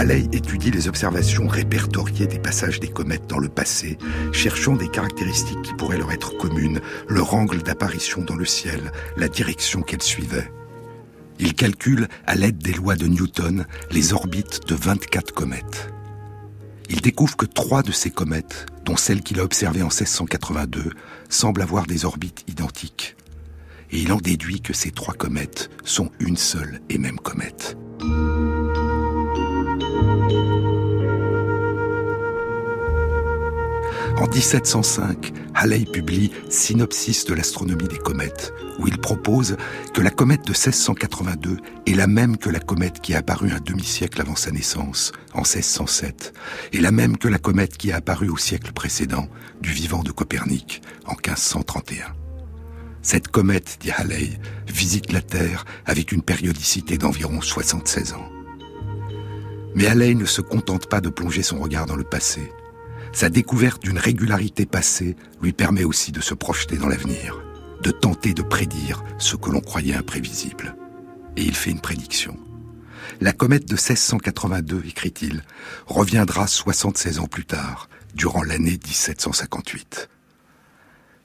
Halley 0.04 0.28
étudie 0.34 0.70
les 0.70 0.90
observations 0.90 1.48
répertoriées 1.48 2.28
des 2.28 2.38
passages 2.38 2.82
des 2.82 2.90
comètes 2.90 3.30
dans 3.30 3.38
le 3.38 3.48
passé, 3.48 3.98
cherchant 4.34 4.76
des 4.76 4.90
caractéristiques 4.90 5.62
qui 5.62 5.74
pourraient 5.76 5.98
leur 5.98 6.12
être 6.12 6.36
communes, 6.38 6.82
leur 7.08 7.34
angle 7.34 7.64
d'apparition 7.64 8.22
dans 8.22 8.36
le 8.36 8.44
ciel, 8.44 8.92
la 9.16 9.30
direction 9.30 9.82
qu'elles 9.82 10.02
suivaient. 10.02 10.52
Il 11.40 11.54
calcule, 11.54 12.10
à 12.28 12.36
l'aide 12.36 12.58
des 12.58 12.74
lois 12.74 12.98
de 12.98 13.08
Newton, 13.08 13.66
les 13.92 14.12
orbites 14.12 14.68
de 14.68 14.76
24 14.76 15.34
comètes. 15.34 15.94
Il 16.90 17.00
découvre 17.00 17.38
que 17.38 17.46
trois 17.46 17.82
de 17.82 17.94
ces 17.94 18.10
comètes, 18.10 18.66
dont 18.84 18.98
celle 18.98 19.22
qu'il 19.22 19.40
a 19.40 19.44
observée 19.46 19.84
en 19.84 19.86
1682, 19.86 20.92
semblent 21.30 21.62
avoir 21.62 21.86
des 21.86 22.04
orbites 22.04 22.44
identiques. 22.50 23.16
Et 23.90 24.00
il 24.00 24.12
en 24.12 24.18
déduit 24.18 24.60
que 24.60 24.74
ces 24.74 24.92
trois 24.92 25.14
comètes 25.14 25.70
sont 25.86 26.12
une 26.20 26.36
seule 26.36 26.82
et 26.90 26.98
même 26.98 27.20
comète. 27.22 27.78
En 34.24 34.28
1705, 34.30 35.34
Halley 35.54 35.84
publie 35.84 36.32
Synopsis 36.48 37.26
de 37.26 37.34
l'astronomie 37.34 37.90
des 37.90 37.98
comètes, 37.98 38.54
où 38.80 38.88
il 38.88 38.98
propose 38.98 39.58
que 39.94 40.00
la 40.00 40.12
comète 40.12 40.46
de 40.46 40.54
1682 40.54 41.58
est 41.86 41.94
la 41.94 42.08
même 42.08 42.38
que 42.38 42.50
la 42.50 42.62
comète 42.62 43.02
qui 43.02 43.14
a 43.14 43.18
apparu 43.18 43.52
un 43.52 43.60
demi-siècle 43.60 44.22
avant 44.22 44.38
sa 44.38 44.52
naissance, 44.52 45.12
en 45.34 45.42
1607, 45.42 46.32
et 46.72 46.80
la 46.80 46.92
même 46.92 47.18
que 47.18 47.28
la 47.28 47.38
comète 47.38 47.76
qui 47.76 47.92
a 47.92 47.98
apparu 47.98 48.30
au 48.30 48.38
siècle 48.38 48.72
précédent, 48.72 49.28
du 49.60 49.72
vivant 49.72 50.04
de 50.04 50.12
Copernic, 50.14 50.82
en 51.06 51.16
1531. 51.16 52.06
Cette 53.02 53.28
comète, 53.28 53.78
dit 53.82 53.92
Halley, 53.92 54.40
visite 54.70 55.12
la 55.12 55.22
Terre 55.22 55.66
avec 55.86 56.14
une 56.14 56.22
périodicité 56.22 56.98
d'environ 56.98 57.42
76 57.42 58.14
ans. 58.14 58.30
Mais 59.76 59.88
Halley 59.88 60.16
ne 60.16 60.24
se 60.24 60.40
contente 60.40 60.88
pas 60.88 61.02
de 61.02 61.10
plonger 61.10 61.44
son 61.44 61.60
regard 61.60 61.88
dans 61.88 61.98
le 61.98 62.06
passé. 62.06 62.54
Sa 63.14 63.30
découverte 63.30 63.84
d'une 63.84 64.00
régularité 64.00 64.66
passée 64.66 65.16
lui 65.40 65.54
permet 65.54 65.84
aussi 65.84 66.12
de 66.12 66.20
se 66.20 66.34
projeter 66.34 66.78
dans 66.78 66.88
l'avenir, 66.88 67.44
de 67.84 67.92
tenter 67.92 68.34
de 68.34 68.42
prédire 68.42 69.04
ce 69.20 69.36
que 69.36 69.52
l'on 69.52 69.62
croyait 69.62 69.94
imprévisible. 69.94 70.76
Et 71.38 71.44
il 71.44 71.56
fait 71.56 71.70
une 71.70 71.80
prédiction. 71.80 72.36
La 73.22 73.32
comète 73.32 73.68
de 73.68 73.76
1682, 73.76 74.84
écrit-il, 74.88 75.44
reviendra 75.86 76.48
76 76.48 77.20
ans 77.20 77.28
plus 77.28 77.46
tard, 77.46 77.88
durant 78.16 78.42
l'année 78.42 78.80
1758. 78.84 80.10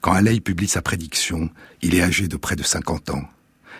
Quand 0.01 0.13
Halley 0.13 0.39
publie 0.41 0.67
sa 0.67 0.83
prédiction, 0.83 1.49
il 1.81 1.95
est 1.95 2.03
âgé 2.03 2.27
de 2.27 2.37
près 2.37 2.55
de 2.55 2.63
50 2.63 3.09
ans, 3.09 3.27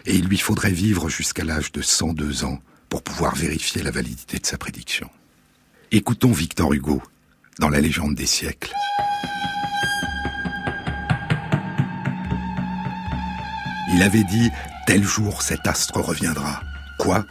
et 0.08 0.16
il 0.16 0.25
lui 0.25 0.39
faudrait 0.39 0.72
vivre 0.72 1.10
jusqu'à 1.10 1.44
l'âge 1.44 1.72
de 1.72 1.84
102 1.84 2.44
ans 2.44 2.60
pour 2.89 3.04
pouvoir 3.04 3.36
vérifier 3.36 3.84
la 3.84 3.92
validité 3.92 4.39
de 4.39 4.46
sa 4.48 4.58
prédiction. 4.58 5.10
Écoutons 5.92 6.32
Victor 6.32 6.74
Hugo 6.74 7.04
dans 7.60 7.70
La 7.70 7.82
légende 7.82 8.16
des 8.16 8.25
siècles. 8.25 8.74
Il 13.94 14.01
avait 14.01 14.24
dit 14.24 14.50
Tel 14.88 15.04
jour 15.04 15.42
cet 15.42 15.68
astre 15.68 15.98
reviendra. 15.98 16.63
Quoi? 16.98 17.25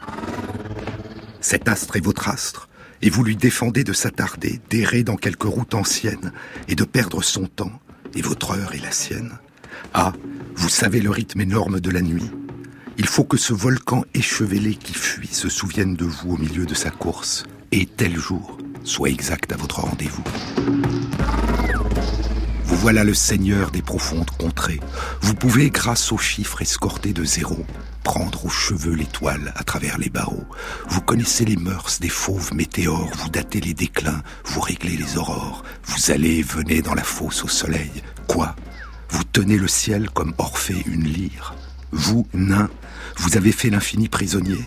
Cet 1.41 1.69
astre 1.69 1.97
est 1.97 2.05
votre 2.05 2.29
astre, 2.29 2.69
et 3.01 3.11
vous 3.11 3.25
lui 3.25 3.37
défendez 3.37 3.85
de 3.85 3.95
s'attarder, 3.95 4.61
d'errer 4.69 5.03
dans 5.03 5.17
quelque 5.17 5.47
route 5.47 5.75
ancienne, 5.75 6.33
et 6.69 6.75
de 6.75 6.85
perdre 6.85 7.23
son 7.23 7.47
temps, 7.47 7.81
et 8.15 8.23
votre 8.23 8.53
heure 8.53 8.75
est 8.75 8.83
la 8.83 8.93
sienne. 8.93 9.39
Ah, 9.95 10.13
vous 10.55 10.69
savez 10.69 11.01
le 11.01 11.11
rythme 11.11 11.41
énorme 11.41 11.81
de 11.81 11.91
la 11.91 12.03
nuit. 12.03 12.31
Il 12.99 13.07
faut 13.07 13.25
que 13.25 13.37
ce 13.37 13.55
volcan 13.55 14.05
échevelé 14.13 14.75
qui 14.75 14.93
fuit 14.93 15.29
se 15.29 15.49
souvienne 15.49 15.95
de 15.95 16.05
vous 16.05 16.33
au 16.33 16.37
milieu 16.37 16.67
de 16.67 16.75
sa 16.75 16.91
course, 16.91 17.45
et 17.73 17.87
tel 17.87 18.19
jour 18.19 18.59
soit 18.89 19.11
exact 19.11 19.53
à 19.53 19.57
votre 19.57 19.81
rendez-vous. 19.81 20.25
Vous 22.65 22.77
voilà 22.77 23.05
le 23.05 23.13
seigneur 23.13 23.71
des 23.71 23.83
profondes 23.83 24.31
contrées. 24.31 24.81
Vous 25.21 25.35
pouvez, 25.35 25.69
grâce 25.69 26.11
aux 26.11 26.19
chiffres 26.19 26.63
escortés 26.63 27.13
de 27.13 27.23
zéro, 27.23 27.67
prendre 28.03 28.47
aux 28.47 28.51
cheveux 28.51 28.95
l'étoile 28.95 29.53
à 29.57 29.63
travers 29.63 29.99
les 29.99 30.09
barreaux. 30.09 30.47
Vous 30.89 31.03
connaissez 31.03 31.45
les 31.45 31.57
mœurs 31.57 32.01
des 32.01 32.09
fauves 32.09 32.55
météores, 32.55 33.11
vous 33.19 33.29
datez 33.29 33.61
les 33.61 33.75
déclins, 33.75 34.23
vous 34.45 34.61
réglez 34.61 34.97
les 34.97 35.19
aurores. 35.19 35.65
Vous 35.85 36.11
allez 36.11 36.39
et 36.39 36.43
venez 36.43 36.81
dans 36.81 36.95
la 36.95 37.05
fosse 37.05 37.45
au 37.45 37.49
soleil. 37.49 38.03
Quoi? 38.27 38.57
Vous 39.11 39.25
tenez 39.25 39.59
le 39.59 39.69
ciel 39.69 40.09
comme 40.11 40.33
Orphée 40.39 40.83
une 40.87 41.05
lyre. 41.05 41.55
Vous, 41.93 42.27
nain, 42.33 42.71
vous 43.19 43.37
avez 43.37 43.53
fait 43.53 43.71
l'infini 43.71 44.09
prisonnier. 44.09 44.65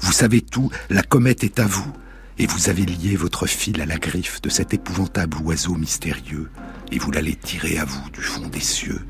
Vous 0.00 0.12
savez 0.12 0.42
tout, 0.42 0.70
la 0.90 1.02
comète 1.02 1.42
est 1.42 1.58
à 1.58 1.66
vous. 1.66 1.92
Et 2.36 2.46
vous 2.46 2.68
avez 2.68 2.84
lié 2.84 3.14
votre 3.14 3.46
fil 3.46 3.80
à 3.80 3.86
la 3.86 3.96
griffe 3.96 4.42
de 4.42 4.50
cet 4.50 4.74
épouvantable 4.74 5.36
oiseau 5.44 5.74
mystérieux, 5.74 6.50
et 6.90 6.98
vous 6.98 7.12
l'allez 7.12 7.36
tirer 7.36 7.78
à 7.78 7.84
vous 7.84 8.10
du 8.10 8.20
fond 8.20 8.48
des 8.48 8.60
cieux. 8.60 9.00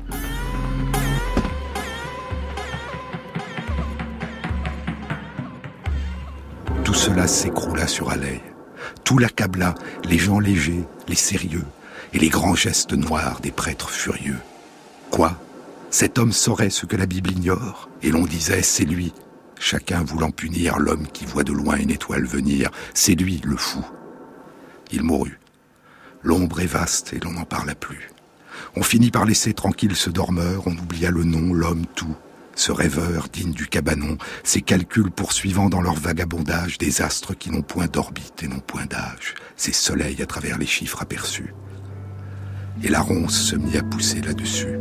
Tout 6.83 6.93
cela 6.93 7.27
s'écroula 7.27 7.87
sur 7.87 8.11
Alay. 8.11 8.43
Tout 9.03 9.17
l'accabla, 9.17 9.73
les 10.03 10.19
gens 10.19 10.39
légers, 10.39 10.83
les 11.07 11.15
sérieux, 11.15 11.65
et 12.13 12.19
les 12.19 12.29
grands 12.29 12.55
gestes 12.55 12.93
noirs 12.93 13.39
des 13.41 13.51
prêtres 13.51 13.89
furieux. 13.89 14.37
Quoi? 15.09 15.35
Cet 15.89 16.19
homme 16.19 16.31
saurait 16.31 16.69
ce 16.69 16.85
que 16.85 16.95
la 16.95 17.07
Bible 17.07 17.31
ignore, 17.31 17.89
et 18.03 18.11
l'on 18.11 18.25
disait 18.25 18.61
c'est 18.61 18.85
lui, 18.85 19.13
chacun 19.59 20.03
voulant 20.03 20.31
punir 20.31 20.77
l'homme 20.77 21.07
qui 21.07 21.25
voit 21.25 21.43
de 21.43 21.53
loin 21.53 21.77
une 21.77 21.91
étoile 21.91 22.25
venir, 22.25 22.69
c'est 22.93 23.15
lui 23.15 23.41
le 23.43 23.57
fou. 23.57 23.85
Il 24.91 25.03
mourut. 25.03 25.39
L'ombre 26.23 26.61
est 26.61 26.65
vaste 26.65 27.13
et 27.13 27.19
l'on 27.19 27.31
n'en 27.31 27.45
parla 27.45 27.75
plus. 27.75 28.09
On 28.75 28.83
finit 28.83 29.11
par 29.11 29.25
laisser 29.25 29.53
tranquille 29.53 29.95
ce 29.95 30.09
dormeur, 30.09 30.63
on 30.65 30.77
oublia 30.77 31.11
le 31.11 31.23
nom, 31.23 31.53
l'homme, 31.53 31.85
tout 31.95 32.15
ce 32.55 32.71
rêveur 32.71 33.27
digne 33.31 33.51
du 33.51 33.67
cabanon, 33.67 34.17
ces 34.43 34.61
calculs 34.61 35.11
poursuivant 35.11 35.69
dans 35.69 35.81
leur 35.81 35.95
vagabondage 35.95 36.77
des 36.77 37.01
astres 37.01 37.35
qui 37.37 37.51
n'ont 37.51 37.61
point 37.61 37.87
d'orbite 37.87 38.43
et 38.43 38.47
n'ont 38.47 38.59
point 38.59 38.85
d'âge, 38.85 39.35
ces 39.57 39.73
soleils 39.73 40.21
à 40.21 40.25
travers 40.25 40.57
les 40.57 40.65
chiffres 40.65 41.01
aperçus. 41.01 41.53
Et 42.83 42.89
la 42.89 43.01
ronce 43.01 43.37
se 43.37 43.55
mit 43.55 43.77
à 43.77 43.83
pousser 43.83 44.21
là-dessus. 44.21 44.79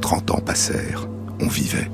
Trente 0.00 0.30
ans 0.30 0.40
passèrent, 0.40 1.08
on 1.40 1.48
vivait. 1.48 1.90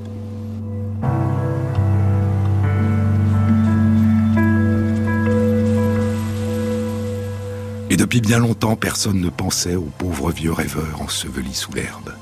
Et 7.95 7.97
depuis 7.97 8.19
bien 8.19 8.39
longtemps, 8.39 8.75
personne 8.75 9.21
ne 9.21 9.29
pensait 9.29 9.77
au 9.77 9.89
pauvre 9.97 10.29
vieux 10.29 10.51
rêveur 10.51 11.01
enseveli 11.01 11.53
sous 11.53 11.71
l'herbe. 11.71 12.13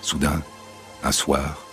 Soudain, 0.00 0.40
un 1.02 1.10
soir, 1.10 1.66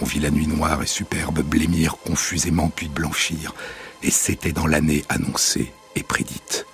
on 0.00 0.04
vit 0.04 0.18
la 0.18 0.32
nuit 0.32 0.48
noire 0.48 0.82
et 0.82 0.88
superbe 0.88 1.42
blêmir 1.42 1.94
confusément 2.04 2.70
puis 2.74 2.88
blanchir, 2.88 3.54
et 4.02 4.10
c'était 4.10 4.50
dans 4.50 4.66
l'année 4.66 5.04
annoncée 5.08 5.72
et 5.94 6.02
prédite. 6.02 6.66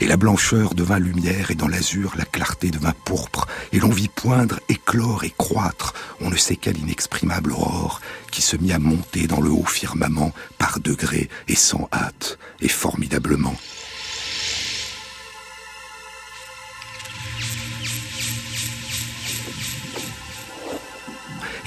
Et 0.00 0.06
la 0.06 0.16
blancheur 0.16 0.72
devint 0.72 0.98
lumière, 0.98 1.50
et 1.50 1.56
dans 1.56 1.68
l'azur 1.68 2.14
la 2.16 2.24
clarté 2.24 2.70
devint 2.70 2.94
pourpre, 3.04 3.46
et 3.72 3.80
l'on 3.80 3.90
vit 3.90 4.08
poindre, 4.08 4.60
éclore 4.70 5.24
et 5.24 5.34
croître, 5.36 5.92
on 6.22 6.30
ne 6.30 6.36
sait 6.36 6.56
quelle 6.56 6.78
inexprimable 6.78 7.52
aurore, 7.52 8.00
qui 8.30 8.40
se 8.40 8.56
mit 8.56 8.72
à 8.72 8.78
monter 8.78 9.26
dans 9.26 9.42
le 9.42 9.50
haut 9.50 9.66
firmament, 9.66 10.32
par 10.56 10.80
degrés 10.80 11.28
et 11.48 11.54
sans 11.54 11.86
hâte, 11.92 12.38
et 12.62 12.68
formidablement. 12.68 13.56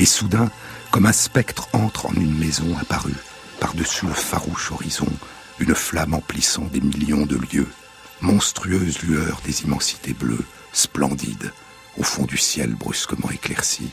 Et 0.02 0.06
soudain, 0.06 0.50
comme 0.90 1.06
un 1.06 1.14
spectre 1.14 1.70
entre 1.74 2.08
en 2.08 2.14
une 2.14 2.36
maison 2.36 2.76
apparue, 2.80 3.14
par-dessus 3.60 4.08
le 4.08 4.14
farouche 4.14 4.72
horizon, 4.72 5.06
une 5.60 5.76
flamme 5.76 6.16
emplissant 6.16 6.64
des 6.64 6.82
millions 6.82 7.28
de 7.28 7.38
lieux, 7.38 7.68
monstrueuse 8.20 9.04
lueur 9.04 9.40
des 9.46 9.62
immensités 9.62 10.14
bleues, 10.14 10.44
splendide, 10.74 11.54
au 11.98 12.04
fond 12.04 12.26
du 12.26 12.40
ciel 12.40 12.74
brusquement 12.74 13.30
éclairci. 13.30 13.92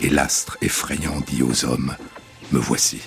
Et 0.00 0.08
l'astre 0.08 0.56
effrayant 0.62 1.20
dit 1.26 1.42
aux 1.42 1.66
hommes, 1.66 1.94
Me 2.50 2.58
voici. 2.58 3.02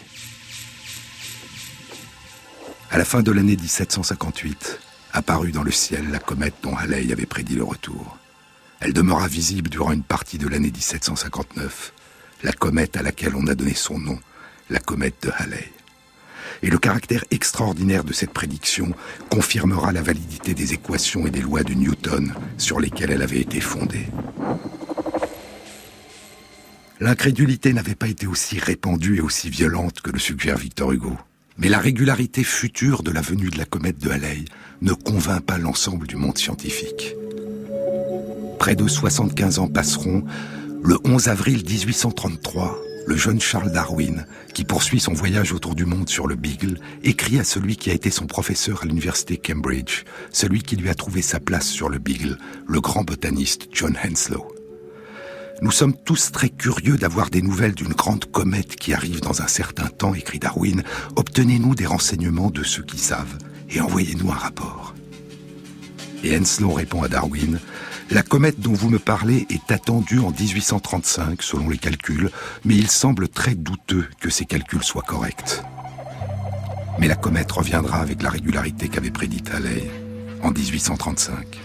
À 2.91 2.99
la 2.99 3.05
fin 3.05 3.23
de 3.23 3.31
l'année 3.31 3.57
1758, 3.57 4.79
apparut 5.13 5.51
dans 5.51 5.63
le 5.63 5.71
ciel 5.71 6.11
la 6.11 6.19
comète 6.19 6.57
dont 6.61 6.77
Halley 6.77 7.11
avait 7.11 7.25
prédit 7.25 7.55
le 7.55 7.63
retour. 7.63 8.19
Elle 8.81 8.93
demeura 8.93 9.27
visible 9.27 9.71
durant 9.71 9.91
une 9.91 10.03
partie 10.03 10.37
de 10.37 10.47
l'année 10.47 10.71
1759, 10.71 11.93
la 12.43 12.51
comète 12.53 12.97
à 12.97 13.03
laquelle 13.03 13.35
on 13.35 13.47
a 13.47 13.55
donné 13.55 13.73
son 13.73 13.99
nom, 13.99 14.19
la 14.69 14.79
comète 14.79 15.15
de 15.23 15.31
Halley. 15.37 15.71
Et 16.61 16.69
le 16.69 16.77
caractère 16.77 17.23
extraordinaire 17.31 18.03
de 18.03 18.13
cette 18.13 18.33
prédiction 18.33 18.93
confirmera 19.29 19.91
la 19.91 20.01
validité 20.01 20.53
des 20.53 20.73
équations 20.73 21.25
et 21.25 21.31
des 21.31 21.41
lois 21.41 21.63
de 21.63 21.73
Newton 21.73 22.33
sur 22.57 22.79
lesquelles 22.79 23.11
elle 23.11 23.21
avait 23.21 23.39
été 23.39 23.61
fondée. 23.61 24.07
L'incrédulité 26.99 27.71
n'avait 27.71 27.95
pas 27.95 28.09
été 28.09 28.27
aussi 28.27 28.59
répandue 28.59 29.17
et 29.17 29.21
aussi 29.21 29.49
violente 29.49 30.01
que 30.01 30.11
le 30.11 30.19
suggère 30.19 30.57
Victor 30.57 30.91
Hugo. 30.91 31.17
Mais 31.57 31.69
la 31.69 31.79
régularité 31.79 32.43
future 32.43 33.03
de 33.03 33.11
la 33.11 33.21
venue 33.21 33.49
de 33.49 33.57
la 33.57 33.65
comète 33.65 33.99
de 33.99 34.09
Halley 34.09 34.45
ne 34.81 34.91
convainc 34.91 35.41
pas 35.41 35.57
l'ensemble 35.57 36.07
du 36.07 36.17
monde 36.17 36.37
scientifique. 36.37 37.15
Près 38.59 38.75
de 38.75 38.87
75 38.87 39.59
ans 39.59 39.67
passeront 39.67 40.25
le 40.81 40.97
11 41.03 41.27
avril 41.27 41.63
1833, 41.65 42.79
le 43.05 43.15
jeune 43.17 43.41
Charles 43.41 43.71
Darwin, 43.71 44.25
qui 44.53 44.63
poursuit 44.63 44.99
son 44.99 45.13
voyage 45.13 45.51
autour 45.51 45.75
du 45.75 45.85
monde 45.85 46.09
sur 46.09 46.27
le 46.27 46.35
Beagle, 46.35 46.79
écrit 47.03 47.39
à 47.39 47.43
celui 47.43 47.75
qui 47.75 47.89
a 47.89 47.93
été 47.93 48.09
son 48.09 48.27
professeur 48.27 48.83
à 48.83 48.85
l'université 48.85 49.37
Cambridge, 49.37 50.03
celui 50.31 50.61
qui 50.61 50.75
lui 50.75 50.89
a 50.89 50.95
trouvé 50.95 51.21
sa 51.21 51.39
place 51.39 51.67
sur 51.67 51.89
le 51.89 51.97
Beagle, 51.97 52.37
le 52.67 52.81
grand 52.81 53.03
botaniste 53.03 53.67
John 53.71 53.97
Henslow. 54.03 54.47
Nous 55.61 55.71
sommes 55.71 55.95
tous 56.05 56.31
très 56.31 56.49
curieux 56.49 56.97
d'avoir 56.97 57.29
des 57.29 57.41
nouvelles 57.41 57.75
d'une 57.75 57.93
grande 57.93 58.25
comète 58.25 58.77
qui 58.77 58.93
arrive 58.93 59.19
dans 59.19 59.41
un 59.41 59.47
certain 59.47 59.87
temps, 59.87 60.13
écrit 60.13 60.39
Darwin. 60.39 60.83
Obtenez-nous 61.17 61.75
des 61.75 61.85
renseignements 61.85 62.49
de 62.49 62.63
ceux 62.63 62.83
qui 62.83 62.97
savent 62.97 63.37
et 63.69 63.81
envoyez-nous 63.81 64.31
un 64.31 64.35
rapport. 64.35 64.95
Et 66.23 66.37
Henslow 66.37 66.71
répond 66.71 67.03
à 67.03 67.09
Darwin, 67.09 67.59
la 68.11 68.23
comète 68.23 68.59
dont 68.59 68.73
vous 68.73 68.89
me 68.89 68.99
parlez 68.99 69.45
est 69.49 69.71
attendue 69.71 70.19
en 70.19 70.31
1835 70.31 71.41
selon 71.43 71.69
les 71.69 71.77
calculs, 71.77 72.31
mais 72.65 72.75
il 72.75 72.89
semble 72.89 73.29
très 73.29 73.55
douteux 73.55 74.07
que 74.19 74.29
ces 74.29 74.45
calculs 74.45 74.83
soient 74.83 75.03
corrects. 75.03 75.61
Mais 76.99 77.07
la 77.07 77.15
comète 77.15 77.51
reviendra 77.51 77.99
avec 77.99 78.21
la 78.23 78.29
régularité 78.29 78.89
qu'avait 78.89 79.11
prédit 79.11 79.43
Halley 79.53 79.89
en 80.41 80.51
1835, 80.51 81.59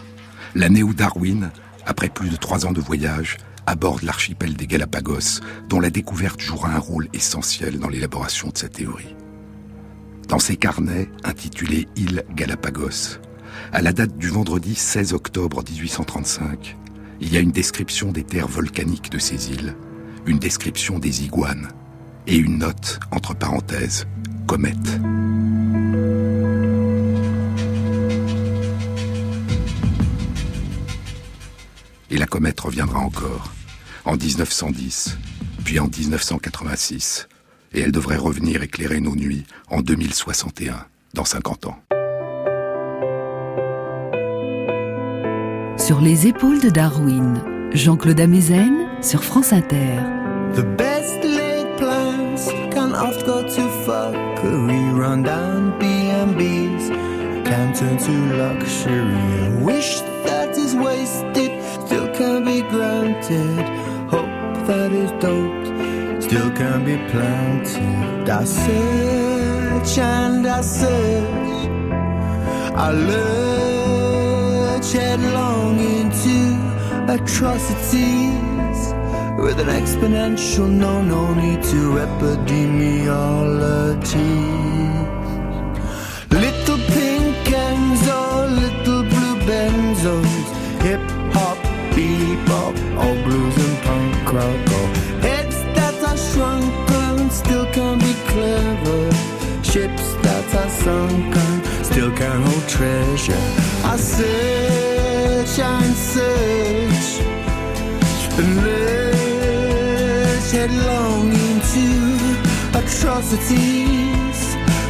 l'année 0.55 0.83
où 0.83 0.93
Darwin, 0.93 1.51
après 1.87 2.09
plus 2.09 2.29
de 2.29 2.37
trois 2.37 2.67
ans 2.67 2.73
de 2.73 2.81
voyage, 2.81 3.39
aborde 3.67 4.03
l'archipel 4.03 4.55
des 4.55 4.67
Galapagos, 4.67 5.41
dont 5.69 5.81
la 5.81 5.91
découverte 5.91 6.41
jouera 6.41 6.71
un 6.71 6.79
rôle 6.79 7.09
essentiel 7.15 7.79
dans 7.79 7.89
l'élaboration 7.89 8.51
de 8.51 8.59
sa 8.59 8.69
théorie. 8.69 9.17
Dans 10.29 10.39
ses 10.39 10.57
carnets 10.57 11.09
intitulés 11.25 11.89
Île 11.97 12.25
Galapagos, 12.35 13.19
à 13.73 13.83
la 13.83 13.93
date 13.93 14.17
du 14.17 14.29
vendredi 14.29 14.75
16 14.75 15.13
octobre 15.13 15.63
1835, 15.69 16.77
il 17.21 17.33
y 17.33 17.37
a 17.37 17.41
une 17.41 17.53
description 17.53 18.13
des 18.13 18.25
terres 18.25 18.49
volcaniques 18.49 19.11
de 19.11 19.19
ces 19.19 19.51
îles, 19.51 19.75
une 20.27 20.39
description 20.39 20.99
des 20.99 21.25
iguanes 21.25 21.69
et 22.27 22.37
une 22.37 22.59
note, 22.59 23.01
entre 23.11 23.35
parenthèses, 23.35 24.07
comète. 24.47 25.01
Et 32.11 32.17
la 32.17 32.27
comète 32.27 32.61
reviendra 32.61 33.01
encore, 33.01 33.53
en 34.05 34.17
1910, 34.17 35.19
puis 35.65 35.79
en 35.81 35.89
1986, 35.89 37.29
et 37.73 37.81
elle 37.81 37.93
devrait 37.93 38.17
revenir 38.17 38.63
éclairer 38.63 39.01
nos 39.01 39.17
nuits 39.17 39.45
en 39.69 39.83
2061, 39.83 40.87
dans 41.15 41.25
50 41.25 41.67
ans. 41.67 41.84
Sur 45.85 46.01
les 46.01 46.27
épaules 46.27 46.61
de 46.61 46.71
Darwin, 46.71 47.43
Jean-Claude 47.75 48.19
Amezen 48.19 48.87
sur 49.03 49.23
France 49.23 49.53
Inter. 49.53 49.99
The 50.55 50.65
best 50.79 51.23
laid 51.23 51.77
plans 51.77 52.49
can 52.73 52.95
oft 52.95 53.27
go 53.27 53.43
too 53.43 53.69
far. 53.85 54.11
Run 54.95 55.23
down 55.25 55.79
B&B's 55.79 56.89
can 57.45 57.75
turn 57.75 57.99
to 57.99 58.13
luxury. 58.35 59.63
Wish 59.63 60.01
that 60.25 60.57
is 60.57 60.75
wasted 60.75 61.53
still 61.85 62.09
can 62.15 62.47
be 62.47 62.63
granted. 62.63 63.69
Hope 64.09 64.67
that 64.67 64.91
is 64.91 65.13
don't 65.21 66.23
still 66.23 66.51
can 66.53 66.87
be 66.87 66.97
planted. 67.11 68.31
I 68.31 68.45
search 68.45 69.99
and 69.99 70.47
I 70.47 70.63
search. 70.63 71.69
I 72.75 72.91
lurch 74.85 74.93
headlong 74.93 75.79
into 75.79 76.59
atrocities 77.13 78.93
with 79.39 79.61
an 79.61 79.69
exponential 79.69 80.69
no, 80.69 81.01
no 81.03 81.33
need 81.35 81.63
to 81.63 81.99
epidemiology. 82.07 84.53
Little 86.31 86.79
pink 86.93 87.37
Enzo, 87.47 88.49
little 88.61 89.03
blue 89.05 89.37
benzos, 89.47 90.47
hip 90.83 91.01
hop, 91.33 91.59
bebop, 91.95 92.75
all 92.99 93.17
blues 93.25 93.57
and 93.57 93.79
punk 93.85 94.33
rock, 94.33 94.73
all 94.73 94.89
heads 95.21 95.57
that 95.77 95.97
are 96.09 96.17
shrunken 96.17 97.31
still 97.31 97.67
can 97.73 97.99
be 97.99 98.15
clever, 98.27 99.13
ships 99.63 100.15
that 100.23 100.55
are 100.55 100.71
sunken 100.71 101.63
still 101.85 102.11
can 102.17 102.43
hold 102.43 102.69
treasure. 102.69 103.74
I 103.95 103.97
search 103.97 105.59
and 105.61 105.95
search 105.95 107.21
and 108.41 108.57
lurch 108.65 110.51
headlong 110.51 111.33
into 111.33 111.87
atrocities 112.77 114.41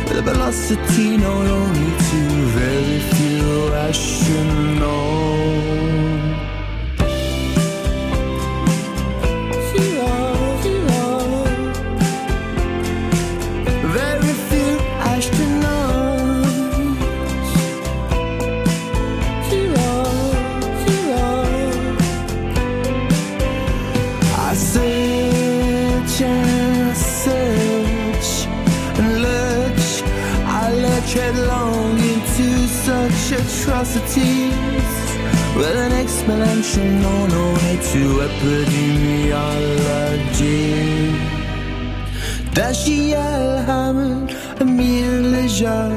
with 0.09 0.17
a 0.17 0.23
velocity 0.23 1.19
known 1.19 1.47
only 1.47 1.91
to 2.09 2.21
very 2.57 3.01
few 3.13 3.69
rational. 3.73 4.95
Atrocities 33.65 34.85
with 35.57 35.77
an 35.77 35.93
exponential 35.93 36.85
no 37.01 37.27
no 37.27 37.55
need 37.63 37.81
to 37.93 38.21
epidemiology. 38.29 41.15
Hammond, 43.67 44.31
Emile 44.61 45.23
Lejar, 45.33 45.93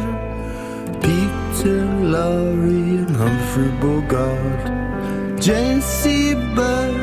Peter 1.01 1.82
Lorre, 2.13 2.99
and 3.03 3.15
Humphrey 3.15 3.71
Bogart, 3.82 4.65
Jane 5.41 5.82
Seabird, 5.82 6.95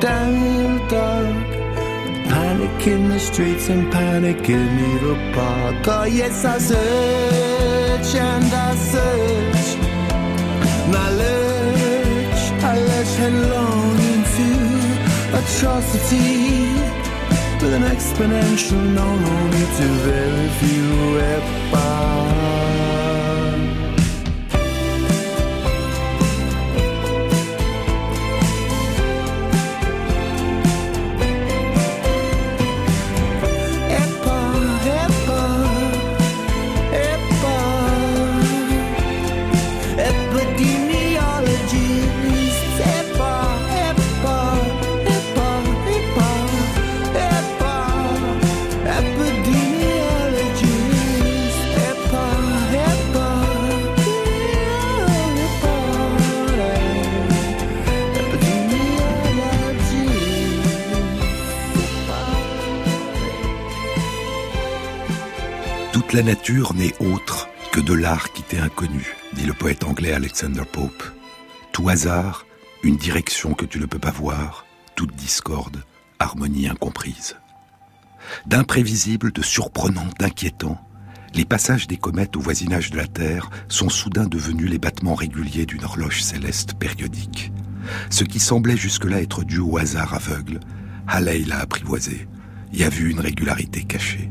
Daniel 0.00 0.78
Dark. 0.88 1.46
Panic 2.28 2.86
in 2.86 3.08
the 3.08 3.18
streets 3.18 3.68
and 3.68 3.90
panic 3.92 4.48
in 4.48 4.76
Needle 4.76 5.16
Park. 5.34 5.88
Oh, 5.88 6.04
yes, 6.04 6.44
I 6.44 6.58
search 6.58 8.14
and 8.14 8.52
I 8.52 8.74
search. 8.76 9.55
I 13.06 13.08
lurch 13.08 13.18
headlong 13.18 13.98
into 14.14 14.48
atrocity 15.38 16.72
with 17.62 17.74
an 17.74 17.82
exponential 17.82 18.82
no 18.94 19.06
only 19.06 19.66
to 19.76 19.86
very 20.04 20.48
few. 20.58 20.76
Dit 69.32 69.46
le 69.46 69.54
poète 69.54 69.84
anglais 69.84 70.12
Alexander 70.12 70.62
Pope. 70.70 71.02
Tout 71.72 71.88
hasard, 71.88 72.44
une 72.82 72.96
direction 72.96 73.54
que 73.54 73.64
tu 73.64 73.78
ne 73.78 73.86
peux 73.86 73.98
pas 73.98 74.10
voir, 74.10 74.66
toute 74.94 75.14
discorde, 75.14 75.82
harmonie 76.18 76.68
incomprise. 76.68 77.36
D'imprévisible, 78.46 79.32
de 79.32 79.42
surprenant, 79.42 80.06
d'inquiétant, 80.18 80.80
les 81.34 81.44
passages 81.44 81.86
des 81.86 81.96
comètes 81.96 82.36
au 82.36 82.40
voisinage 82.40 82.90
de 82.90 82.96
la 82.96 83.06
Terre 83.06 83.50
sont 83.68 83.88
soudain 83.88 84.26
devenus 84.26 84.70
les 84.70 84.78
battements 84.78 85.14
réguliers 85.14 85.66
d'une 85.66 85.84
horloge 85.84 86.22
céleste 86.22 86.74
périodique. 86.74 87.52
Ce 88.10 88.24
qui 88.24 88.40
semblait 88.40 88.76
jusque-là 88.76 89.22
être 89.22 89.44
dû 89.44 89.58
au 89.58 89.78
hasard 89.78 90.14
aveugle, 90.14 90.60
Halley 91.06 91.44
l'a 91.44 91.60
apprivoisé, 91.60 92.28
y 92.72 92.82
a 92.82 92.88
vu 92.88 93.10
une 93.10 93.20
régularité 93.20 93.84
cachée. 93.84 94.30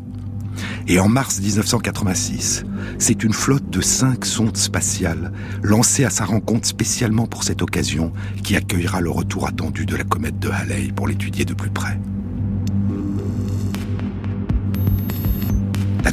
Et 0.87 0.99
en 0.99 1.07
mars 1.07 1.39
1986, 1.39 2.63
c'est 2.97 3.23
une 3.23 3.33
flotte 3.33 3.69
de 3.69 3.81
cinq 3.81 4.25
sondes 4.25 4.57
spatiales 4.57 5.31
lancée 5.63 6.05
à 6.05 6.09
sa 6.09 6.25
rencontre 6.25 6.67
spécialement 6.67 7.27
pour 7.27 7.43
cette 7.43 7.61
occasion 7.61 8.11
qui 8.43 8.55
accueillera 8.55 9.01
le 9.01 9.09
retour 9.09 9.47
attendu 9.47 9.85
de 9.85 9.95
la 9.95 10.03
comète 10.03 10.39
de 10.39 10.49
Halley 10.49 10.89
pour 10.95 11.07
l'étudier 11.07 11.45
de 11.45 11.53
plus 11.53 11.69
près. 11.69 11.99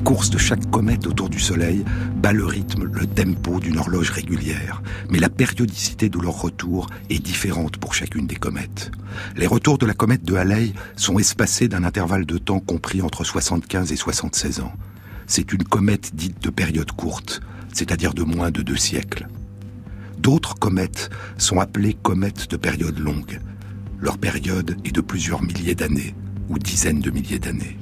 Course 0.03 0.31
de 0.31 0.39
chaque 0.39 0.71
comète 0.71 1.07
autour 1.07 1.29
du 1.29 1.39
Soleil 1.39 1.85
bat 2.17 2.33
le 2.33 2.45
rythme, 2.45 2.85
le 2.85 3.07
tempo 3.07 3.61
d'une 3.61 3.79
horloge 3.79 4.11
régulière, 4.11 4.83
mais 5.11 5.19
la 5.19 5.29
périodicité 5.29 6.09
de 6.09 6.19
leur 6.19 6.41
retour 6.41 6.89
est 7.09 7.21
différente 7.21 7.77
pour 7.77 7.95
chacune 7.95 8.27
des 8.27 8.37
comètes. 8.37 8.91
Les 9.37 9.47
retours 9.47 9.79
de 9.79 9.87
la 9.87 9.95
comète 9.95 10.25
de 10.25 10.35
Halley 10.35 10.73
sont 10.97 11.19
espacés 11.19 11.69
d'un 11.69 11.85
intervalle 11.85 12.27
de 12.27 12.39
temps 12.39 12.59
compris 12.59 13.01
entre 13.01 13.25
75 13.25 13.93
et 13.93 13.97
76 13.97 14.61
ans. 14.61 14.73
C'est 15.27 15.53
une 15.53 15.65
comète 15.65 16.15
dite 16.15 16.43
de 16.43 16.51
période 16.51 16.91
courte, 16.93 17.41
c'est-à-dire 17.73 18.15
de 18.15 18.23
moins 18.23 18.51
de 18.51 18.63
deux 18.63 18.77
siècles. 18.77 19.29
D'autres 20.19 20.55
comètes 20.55 21.11
sont 21.39 21.61
appelées 21.61 21.95
comètes 21.95 22.51
de 22.51 22.57
période 22.57 22.99
longue. 22.99 23.41
Leur 24.01 24.19
période 24.19 24.77
est 24.85 24.93
de 24.93 25.01
plusieurs 25.01 25.43
milliers 25.43 25.77
d'années 25.77 26.15
ou 26.49 26.59
dizaines 26.59 27.01
de 27.01 27.11
milliers 27.11 27.39
d'années 27.39 27.79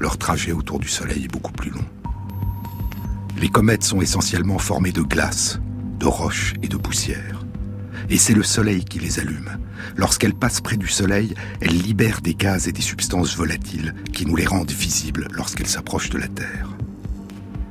leur 0.00 0.16
trajet 0.16 0.52
autour 0.52 0.80
du 0.80 0.88
Soleil 0.88 1.24
est 1.24 1.32
beaucoup 1.32 1.52
plus 1.52 1.70
long. 1.70 1.84
Les 3.38 3.50
comètes 3.50 3.84
sont 3.84 4.00
essentiellement 4.00 4.58
formées 4.58 4.92
de 4.92 5.02
glace, 5.02 5.60
de 5.98 6.06
roches 6.06 6.54
et 6.62 6.68
de 6.68 6.76
poussière. 6.76 7.44
Et 8.08 8.16
c'est 8.16 8.34
le 8.34 8.42
Soleil 8.42 8.84
qui 8.84 8.98
les 8.98 9.20
allume. 9.20 9.58
Lorsqu'elles 9.96 10.34
passent 10.34 10.60
près 10.60 10.76
du 10.76 10.88
Soleil, 10.88 11.34
elles 11.60 11.76
libèrent 11.76 12.22
des 12.22 12.34
gaz 12.34 12.66
et 12.66 12.72
des 12.72 12.82
substances 12.82 13.36
volatiles 13.36 13.94
qui 14.12 14.26
nous 14.26 14.36
les 14.36 14.46
rendent 14.46 14.70
visibles 14.70 15.28
lorsqu'elles 15.32 15.68
s'approchent 15.68 16.10
de 16.10 16.18
la 16.18 16.28
Terre. 16.28 16.70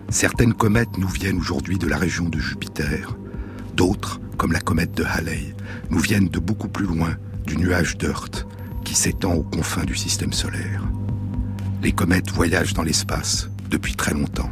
Certaines 0.10 0.54
comètes 0.54 0.98
nous 0.98 1.08
viennent 1.08 1.40
aujourd'hui 1.40 1.78
de 1.78 1.88
la 1.88 1.98
région 1.98 2.30
de 2.30 2.40
Jupiter, 2.40 3.16
d'autres, 3.76 4.20
comme 4.38 4.54
la 4.54 4.62
comète 4.62 4.96
de 4.96 5.04
Halley, 5.04 5.56
nous 5.90 6.00
viennent 6.00 6.30
de 6.30 6.40
beaucoup 6.40 6.70
plus 6.70 6.86
loin, 6.86 7.16
du 7.46 7.58
nuage 7.58 7.98
d'Earth, 7.98 8.48
qui 8.86 8.96
s'étend 8.96 9.34
aux 9.34 9.44
confins 9.44 9.84
du 9.84 9.96
système 9.96 10.34
solaire. 10.34 10.84
Les 11.82 11.94
comètes 11.94 12.32
voyagent 12.32 12.74
dans 12.74 12.84
l'espace 12.84 13.50
depuis 13.70 13.96
très 13.96 14.14
longtemps. 14.14 14.50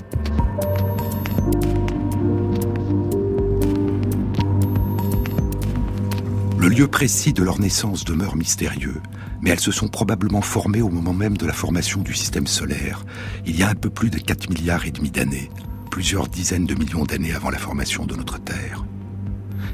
Le 6.57 6.69
lieu 6.69 6.87
précis 6.87 7.33
de 7.33 7.43
leur 7.43 7.59
naissance 7.59 8.05
demeure 8.05 8.35
mystérieux, 8.35 9.01
mais 9.41 9.49
elles 9.49 9.59
se 9.59 9.71
sont 9.71 9.87
probablement 9.87 10.41
formées 10.41 10.81
au 10.81 10.89
moment 10.89 11.13
même 11.13 11.37
de 11.37 11.45
la 11.45 11.53
formation 11.53 12.01
du 12.01 12.13
système 12.13 12.47
solaire, 12.47 13.05
il 13.45 13.57
y 13.57 13.63
a 13.63 13.69
un 13.69 13.75
peu 13.75 13.89
plus 13.89 14.09
de 14.09 14.19
4 14.19 14.49
milliards 14.49 14.85
et 14.85 14.91
demi 14.91 15.09
d'années, 15.09 15.49
plusieurs 15.91 16.27
dizaines 16.27 16.65
de 16.65 16.75
millions 16.75 17.03
d'années 17.03 17.33
avant 17.33 17.49
la 17.49 17.57
formation 17.57 18.05
de 18.05 18.15
notre 18.15 18.39
Terre. 18.39 18.85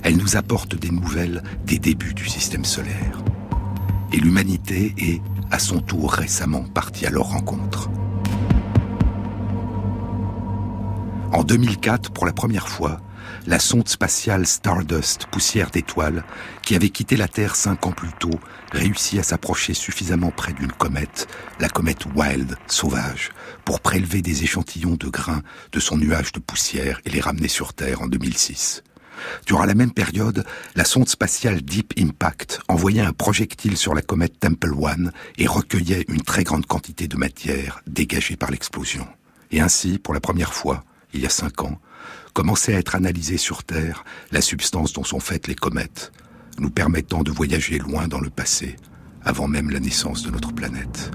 Elles 0.04 0.18
nous 0.18 0.36
apportent 0.36 0.76
des 0.76 0.92
nouvelles 0.92 1.44
des 1.66 1.80
débuts 1.80 2.14
du 2.14 2.28
système 2.28 2.66
solaire. 2.66 3.24
Et 4.12 4.18
l'humanité 4.18 4.94
est, 4.98 5.22
à 5.54 5.60
son 5.60 5.82
tour 5.82 6.12
récemment, 6.12 6.64
partie 6.64 7.06
à 7.06 7.12
leur 7.12 7.26
rencontre. 7.26 7.92
En 11.32 11.44
2004, 11.44 12.12
pour 12.12 12.26
la 12.26 12.34
première 12.34 12.68
fois, 12.68 13.00
la 13.46 13.60
sonde 13.60 13.88
spatiale 13.88 14.48
Stardust, 14.48 15.28
poussière 15.28 15.70
d'étoiles, 15.70 16.24
qui 16.64 16.76
avait 16.76 16.90
quitté 16.90 17.16
la 17.16 17.28
Terre 17.28 17.56
cinq 17.56 17.86
ans 17.86 17.92
plus 17.92 18.12
tôt, 18.20 18.40
réussit 18.72 19.20
à 19.20 19.24
s'approcher 19.24 19.76
suffisamment 19.76 20.32
près 20.32 20.54
d'une 20.54 20.72
comète, 20.72 21.28
la 21.60 21.70
comète 21.70 22.08
Wild, 22.16 22.56
sauvage, 22.66 23.30
pour 23.64 23.80
prélever 23.80 24.24
des 24.24 24.44
échantillons 24.44 24.96
de 24.96 25.08
grains 25.08 25.44
de 25.72 25.80
son 25.80 25.98
nuage 25.98 26.32
de 26.32 26.40
poussière 26.40 27.00
et 27.06 27.12
les 27.12 27.22
ramener 27.22 27.48
sur 27.48 27.76
Terre 27.76 28.02
en 28.02 28.08
2006. 28.08 28.82
Durant 29.46 29.66
la 29.66 29.76
même 29.76 29.92
période, 29.92 30.46
la 30.76 30.86
sonde 30.86 31.10
spatiale 31.10 31.62
Deep 31.62 31.94
Impact 31.98 32.60
envoyait 32.68 33.02
un 33.02 33.14
projectile 33.14 33.78
sur 33.78 33.94
la 33.94 34.02
comète 34.02 34.40
Temple 34.40 34.74
One 34.74 35.12
et 35.38 35.48
recueillait 35.48 36.06
une 36.08 36.22
très 36.22 36.44
grande 36.44 36.66
quantité 36.66 37.08
de 37.08 37.18
matière 37.18 37.82
dégagée 37.88 38.36
par 38.36 38.52
l'explosion. 38.52 39.08
Et 39.52 39.62
ainsi, 39.62 40.00
pour 40.00 40.14
la 40.14 40.20
première 40.20 40.54
fois, 40.54 40.84
il 41.14 41.22
y 41.22 41.26
a 41.26 41.30
cinq 41.30 41.64
ans, 41.64 41.80
commençait 42.34 42.76
à 42.76 42.80
être 42.80 42.96
analysée 42.96 43.38
sur 43.38 43.64
Terre 43.64 44.04
la 44.32 44.42
substance 44.42 44.94
dont 44.94 45.04
sont 45.04 45.20
faites 45.20 45.48
les 45.48 45.56
comètes, 45.56 46.12
nous 46.60 46.72
permettant 46.72 47.24
de 47.24 47.32
voyager 47.32 47.78
loin 47.78 48.08
dans 48.08 48.20
le 48.20 48.30
passé, 48.30 48.76
avant 49.24 49.48
même 49.48 49.70
la 49.70 49.80
naissance 49.80 50.24
de 50.24 50.32
notre 50.32 50.54
planète. 50.54 51.12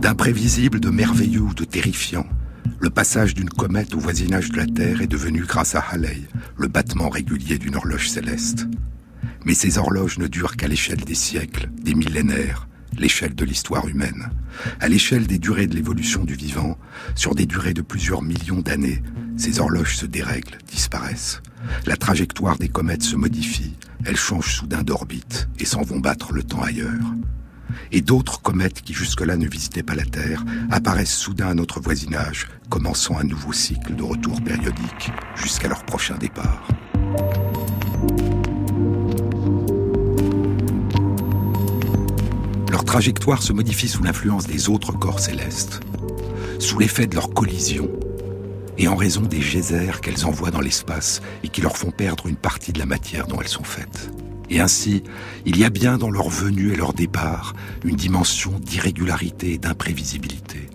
D'imprévisible, 0.00 0.80
de 0.80 0.90
merveilleux 0.90 1.54
de 1.56 1.64
terrifiant, 1.64 2.26
le 2.80 2.90
passage 2.90 3.34
d'une 3.34 3.50
comète 3.50 3.94
au 3.94 3.98
voisinage 3.98 4.50
de 4.50 4.56
la 4.56 4.66
Terre 4.66 5.02
est 5.02 5.08
devenu, 5.08 5.44
grâce 5.44 5.74
à 5.74 5.80
Halley, 5.80 6.22
le 6.56 6.68
battement 6.68 7.08
régulier 7.08 7.58
d'une 7.58 7.76
horloge 7.76 8.08
céleste. 8.08 8.66
Mais 9.44 9.54
ces 9.54 9.78
horloges 9.78 10.18
ne 10.18 10.26
durent 10.26 10.56
qu'à 10.56 10.68
l'échelle 10.68 11.00
des 11.00 11.14
siècles, 11.14 11.68
des 11.82 11.94
millénaires, 11.94 12.68
l'échelle 12.96 13.34
de 13.34 13.44
l'histoire 13.44 13.88
humaine. 13.88 14.30
À 14.80 14.88
l'échelle 14.88 15.26
des 15.26 15.38
durées 15.38 15.66
de 15.66 15.74
l'évolution 15.74 16.24
du 16.24 16.34
vivant, 16.34 16.78
sur 17.14 17.34
des 17.34 17.46
durées 17.46 17.74
de 17.74 17.82
plusieurs 17.82 18.22
millions 18.22 18.60
d'années, 18.60 19.02
ces 19.36 19.60
horloges 19.60 19.96
se 19.96 20.06
dérèglent, 20.06 20.58
disparaissent. 20.66 21.42
La 21.86 21.96
trajectoire 21.96 22.58
des 22.58 22.68
comètes 22.68 23.02
se 23.02 23.16
modifie, 23.16 23.74
elles 24.04 24.16
changent 24.16 24.54
soudain 24.54 24.82
d'orbite 24.82 25.48
et 25.58 25.64
s'en 25.64 25.82
vont 25.82 26.00
battre 26.00 26.32
le 26.32 26.42
temps 26.42 26.62
ailleurs. 26.62 27.14
Et 27.92 28.00
d'autres 28.00 28.40
comètes 28.40 28.82
qui 28.82 28.94
jusque-là 28.94 29.36
ne 29.36 29.48
visitaient 29.48 29.82
pas 29.82 29.94
la 29.94 30.04
Terre 30.04 30.44
apparaissent 30.70 31.16
soudain 31.16 31.48
à 31.48 31.54
notre 31.54 31.80
voisinage, 31.80 32.48
commençant 32.68 33.18
un 33.18 33.24
nouveau 33.24 33.52
cycle 33.52 33.94
de 33.94 34.02
retour 34.02 34.42
périodique 34.42 35.10
jusqu'à 35.34 35.68
leur 35.68 35.84
prochain 35.84 36.16
départ. 36.16 36.68
Leur 42.70 42.84
trajectoire 42.84 43.42
se 43.42 43.52
modifie 43.52 43.88
sous 43.88 44.02
l'influence 44.02 44.46
des 44.46 44.68
autres 44.68 44.92
corps 44.92 45.20
célestes, 45.20 45.80
sous 46.58 46.78
l'effet 46.78 47.06
de 47.06 47.14
leur 47.14 47.30
collision, 47.30 47.88
et 48.78 48.88
en 48.88 48.94
raison 48.94 49.22
des 49.22 49.40
geysers 49.40 50.00
qu'elles 50.00 50.24
envoient 50.24 50.50
dans 50.50 50.60
l'espace 50.60 51.20
et 51.42 51.48
qui 51.48 51.60
leur 51.60 51.76
font 51.76 51.90
perdre 51.90 52.28
une 52.28 52.36
partie 52.36 52.72
de 52.72 52.78
la 52.78 52.86
matière 52.86 53.26
dont 53.26 53.40
elles 53.40 53.48
sont 53.48 53.64
faites. 53.64 54.10
Et 54.50 54.60
ainsi, 54.60 55.02
il 55.44 55.58
y 55.58 55.64
a 55.64 55.70
bien 55.70 55.98
dans 55.98 56.10
leur 56.10 56.28
venue 56.30 56.72
et 56.72 56.76
leur 56.76 56.92
départ 56.92 57.54
une 57.84 57.96
dimension 57.96 58.58
d'irrégularité 58.58 59.54
et 59.54 59.58
d'imprévisibilité. 59.58 60.68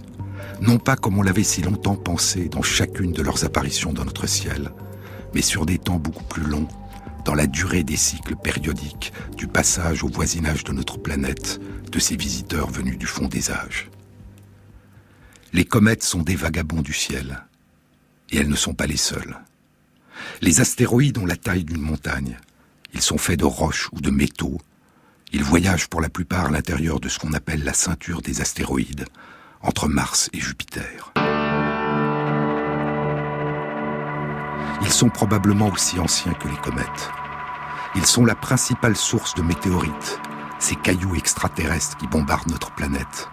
Non 0.61 0.77
pas 0.77 0.95
comme 0.95 1.17
on 1.17 1.23
l'avait 1.23 1.43
si 1.43 1.61
longtemps 1.61 1.95
pensé 1.95 2.49
dans 2.49 2.61
chacune 2.61 3.11
de 3.11 3.21
leurs 3.21 3.43
apparitions 3.43 3.93
dans 3.93 4.05
notre 4.05 4.27
ciel, 4.27 4.71
mais 5.33 5.41
sur 5.41 5.65
des 5.65 5.79
temps 5.79 5.99
beaucoup 5.99 6.23
plus 6.23 6.43
longs, 6.43 6.67
dans 7.25 7.33
la 7.33 7.47
durée 7.47 7.83
des 7.83 7.95
cycles 7.95 8.35
périodiques 8.35 9.13
du 9.37 9.47
passage 9.47 10.03
au 10.03 10.09
voisinage 10.09 10.63
de 10.63 10.73
notre 10.73 10.97
planète 10.97 11.59
de 11.91 11.99
ces 11.99 12.15
visiteurs 12.15 12.69
venus 12.69 12.97
du 12.97 13.05
fond 13.05 13.27
des 13.27 13.51
âges. 13.51 13.89
Les 15.53 15.65
comètes 15.65 16.03
sont 16.03 16.21
des 16.21 16.35
vagabonds 16.35 16.81
du 16.81 16.93
ciel, 16.93 17.43
et 18.31 18.37
elles 18.37 18.49
ne 18.49 18.55
sont 18.55 18.73
pas 18.73 18.87
les 18.87 18.97
seules. 18.97 19.37
Les 20.41 20.61
astéroïdes 20.61 21.17
ont 21.17 21.25
la 21.25 21.35
taille 21.35 21.63
d'une 21.63 21.81
montagne. 21.81 22.37
Ils 22.93 23.01
sont 23.01 23.17
faits 23.17 23.39
de 23.39 23.45
roches 23.45 23.89
ou 23.91 24.01
de 24.01 24.11
métaux. 24.11 24.59
Ils 25.31 25.43
voyagent 25.43 25.87
pour 25.87 26.01
la 26.01 26.09
plupart 26.09 26.45
à 26.45 26.51
l'intérieur 26.51 26.99
de 26.99 27.09
ce 27.09 27.19
qu'on 27.19 27.33
appelle 27.33 27.63
la 27.63 27.73
ceinture 27.73 28.21
des 28.21 28.41
astéroïdes, 28.41 29.05
entre 29.61 29.87
Mars 29.87 30.29
et 30.33 30.39
Jupiter. 30.39 31.11
Ils 34.81 34.91
sont 34.91 35.09
probablement 35.09 35.69
aussi 35.69 35.99
anciens 35.99 36.33
que 36.33 36.47
les 36.47 36.57
comètes. 36.57 37.09
Ils 37.95 38.05
sont 38.05 38.25
la 38.25 38.35
principale 38.35 38.95
source 38.95 39.33
de 39.33 39.41
météorites, 39.41 40.19
ces 40.59 40.75
cailloux 40.75 41.15
extraterrestres 41.15 41.97
qui 41.97 42.07
bombardent 42.07 42.51
notre 42.51 42.71
planète. 42.71 43.29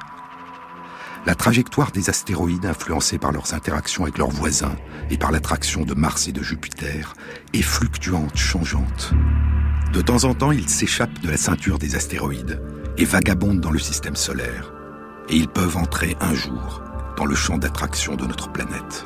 La 1.27 1.35
trajectoire 1.35 1.93
des 1.93 2.09
astéroïdes, 2.09 2.65
influencée 2.65 3.19
par 3.19 3.31
leurs 3.31 3.53
interactions 3.53 4.05
avec 4.05 4.17
leurs 4.17 4.31
voisins 4.31 4.77
et 5.11 5.19
par 5.19 5.31
l'attraction 5.31 5.85
de 5.85 5.93
Mars 5.95 6.29
et 6.29 6.33
de 6.33 6.43
Jupiter, 6.43 7.13
est 7.53 7.63
fluctuante, 7.63 8.37
changeante. 8.37 9.13
De 9.93 10.01
temps 10.01 10.25
en 10.25 10.35
temps, 10.35 10.53
ils 10.53 10.69
s'échappent 10.69 11.21
de 11.21 11.29
la 11.29 11.37
ceinture 11.37 11.79
des 11.79 11.95
astéroïdes 11.95 12.63
et 12.97 13.05
vagabondent 13.05 13.61
dans 13.61 13.71
le 13.71 13.79
système 13.79 14.17
solaire. 14.17 14.73
Et 15.29 15.37
ils 15.37 15.49
peuvent 15.49 15.77
entrer 15.77 16.17
un 16.21 16.35
jour 16.35 16.83
dans 17.19 17.27
le 17.27 17.35
champ 17.35 17.59
d'attraction 17.59 18.17
de 18.17 18.25
notre 18.25 18.51
planète. 18.51 19.05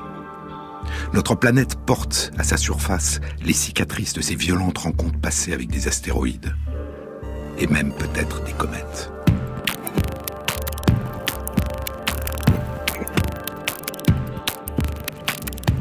Notre 1.14 1.34
planète 1.34 1.76
porte 1.84 2.30
à 2.38 2.44
sa 2.44 2.56
surface 2.56 3.20
les 3.42 3.52
cicatrices 3.52 4.12
de 4.12 4.20
ces 4.20 4.36
violentes 4.36 4.78
rencontres 4.78 5.20
passées 5.20 5.52
avec 5.52 5.68
des 5.68 5.88
astéroïdes, 5.88 6.54
et 7.58 7.66
même 7.66 7.92
peut-être 7.92 8.44
des 8.44 8.52
comètes. 8.52 9.13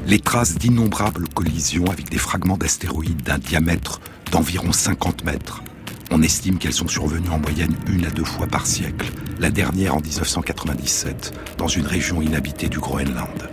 Les 0.06 0.20
traces 0.20 0.58
d'innombrables 0.58 1.28
collisions 1.30 1.86
avec 1.86 2.10
des 2.10 2.18
fragments 2.18 2.58
d'astéroïdes 2.58 3.24
d'un 3.24 3.38
diamètre 3.38 4.02
d'environ 4.32 4.72
50 4.72 5.24
mètres. 5.24 5.64
On 6.12 6.22
estime 6.22 6.58
qu'elles 6.58 6.74
sont 6.74 6.88
survenues 6.88 7.30
en 7.30 7.40
moyenne 7.40 7.76
une 7.88 8.06
à 8.06 8.12
deux 8.12 8.26
fois 8.26 8.48
par 8.48 8.66
siècle, 8.68 9.12
la 9.40 9.50
dernière 9.50 9.96
en 9.96 10.02
1997, 10.02 11.34
dans 11.58 11.68
une 11.68 11.88
région 11.88 12.22
inhabitée 12.22 12.70
du 12.70 12.80
Groenland 12.80 13.50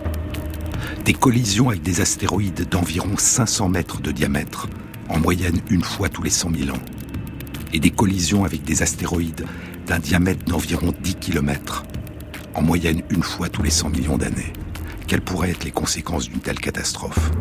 des 1.05 1.13
collisions 1.13 1.69
avec 1.69 1.81
des 1.81 2.01
astéroïdes 2.01 2.69
d'environ 2.69 3.17
500 3.17 3.69
mètres 3.69 4.01
de 4.01 4.11
diamètre, 4.11 4.67
en 5.09 5.19
moyenne 5.19 5.59
une 5.69 5.83
fois 5.83 6.09
tous 6.09 6.21
les 6.21 6.29
100 6.29 6.51
000 6.65 6.75
ans, 6.75 6.81
et 7.73 7.79
des 7.79 7.89
collisions 7.89 8.45
avec 8.45 8.63
des 8.63 8.83
astéroïdes 8.83 9.45
d'un 9.87 9.99
diamètre 9.99 10.45
d'environ 10.45 10.93
10 11.01 11.15
km, 11.15 11.83
en 12.53 12.61
moyenne 12.61 13.01
une 13.09 13.23
fois 13.23 13.49
tous 13.49 13.63
les 13.63 13.71
100 13.71 13.89
millions 13.89 14.17
d'années. 14.17 14.53
Quelles 15.11 15.19
pourraient 15.19 15.51
être 15.51 15.65
les 15.65 15.71
conséquences 15.71 16.29
d'une 16.29 16.39
telle 16.39 16.61
catastrophe 16.61 17.31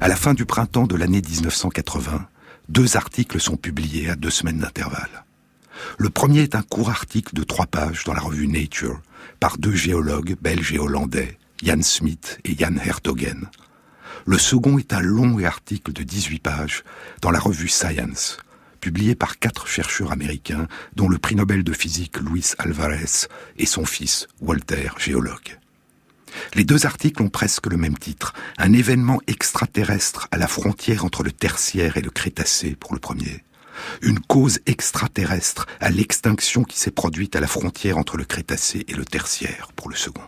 À 0.00 0.08
la 0.08 0.16
fin 0.16 0.32
du 0.32 0.46
printemps 0.46 0.86
de 0.86 0.96
l'année 0.96 1.20
1980, 1.20 2.26
deux 2.70 2.96
articles 2.96 3.38
sont 3.38 3.58
publiés 3.58 4.08
à 4.08 4.16
deux 4.16 4.30
semaines 4.30 4.60
d'intervalle. 4.60 5.26
Le 5.98 6.08
premier 6.08 6.40
est 6.40 6.54
un 6.54 6.62
court 6.62 6.88
article 6.88 7.34
de 7.34 7.44
trois 7.44 7.66
pages 7.66 8.04
dans 8.04 8.14
la 8.14 8.22
revue 8.22 8.48
Nature 8.48 9.02
par 9.40 9.58
deux 9.58 9.74
géologues 9.74 10.34
belges 10.40 10.72
et 10.72 10.78
hollandais, 10.78 11.36
Jan 11.62 11.82
Smith 11.82 12.38
et 12.46 12.56
Jan 12.56 12.78
Hertogen. 12.82 13.50
Le 14.24 14.38
second 14.38 14.78
est 14.78 14.94
un 14.94 15.02
long 15.02 15.38
article 15.44 15.92
de 15.92 16.02
18 16.02 16.38
pages 16.38 16.82
dans 17.20 17.30
la 17.30 17.40
revue 17.40 17.68
Science, 17.68 18.38
publié 18.80 19.14
par 19.14 19.38
quatre 19.38 19.66
chercheurs 19.66 20.12
américains, 20.12 20.66
dont 20.96 21.10
le 21.10 21.18
prix 21.18 21.34
Nobel 21.34 21.62
de 21.62 21.74
physique 21.74 22.18
Luis 22.20 22.54
Alvarez 22.56 23.28
et 23.58 23.66
son 23.66 23.84
fils 23.84 24.28
Walter, 24.40 24.88
géologue. 24.96 25.58
Les 26.54 26.64
deux 26.64 26.86
articles 26.86 27.22
ont 27.22 27.28
presque 27.28 27.66
le 27.66 27.76
même 27.76 27.98
titre, 27.98 28.32
un 28.58 28.72
événement 28.72 29.20
extraterrestre 29.26 30.28
à 30.30 30.38
la 30.38 30.48
frontière 30.48 31.04
entre 31.04 31.22
le 31.22 31.32
tertiaire 31.32 31.96
et 31.96 32.02
le 32.02 32.10
crétacé 32.10 32.76
pour 32.78 32.94
le 32.94 33.00
premier, 33.00 33.44
une 34.02 34.20
cause 34.20 34.60
extraterrestre 34.66 35.66
à 35.80 35.90
l'extinction 35.90 36.64
qui 36.64 36.78
s'est 36.78 36.90
produite 36.90 37.36
à 37.36 37.40
la 37.40 37.46
frontière 37.46 37.98
entre 37.98 38.16
le 38.16 38.24
Crétacé 38.24 38.84
et 38.88 38.94
le 38.94 39.04
Tertiaire 39.04 39.70
pour 39.74 39.88
le 39.88 39.96
second. 39.96 40.22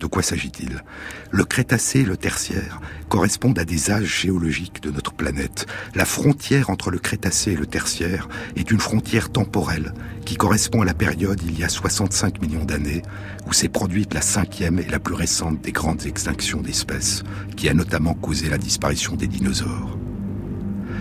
De 0.00 0.06
quoi 0.06 0.22
s'agit-il? 0.22 0.82
Le 1.30 1.44
Crétacé 1.44 2.00
et 2.00 2.04
le 2.04 2.16
Tertiaire 2.16 2.80
correspondent 3.08 3.58
à 3.58 3.64
des 3.64 3.90
âges 3.90 4.20
géologiques 4.22 4.82
de 4.82 4.90
notre 4.90 5.12
planète. 5.12 5.66
La 5.94 6.04
frontière 6.04 6.70
entre 6.70 6.90
le 6.90 6.98
Crétacé 6.98 7.52
et 7.52 7.56
le 7.56 7.66
Tertiaire 7.66 8.28
est 8.56 8.70
une 8.70 8.80
frontière 8.80 9.30
temporelle 9.30 9.94
qui 10.24 10.36
correspond 10.36 10.82
à 10.82 10.84
la 10.84 10.94
période 10.94 11.40
il 11.44 11.58
y 11.58 11.64
a 11.64 11.68
65 11.68 12.40
millions 12.42 12.64
d'années 12.64 13.02
où 13.46 13.52
s'est 13.52 13.68
produite 13.68 14.14
la 14.14 14.22
cinquième 14.22 14.78
et 14.78 14.88
la 14.88 14.98
plus 14.98 15.14
récente 15.14 15.60
des 15.60 15.72
grandes 15.72 16.06
extinctions 16.06 16.60
d'espèces 16.60 17.22
qui 17.56 17.68
a 17.68 17.74
notamment 17.74 18.14
causé 18.14 18.48
la 18.48 18.58
disparition 18.58 19.14
des 19.14 19.26
dinosaures 19.26 19.98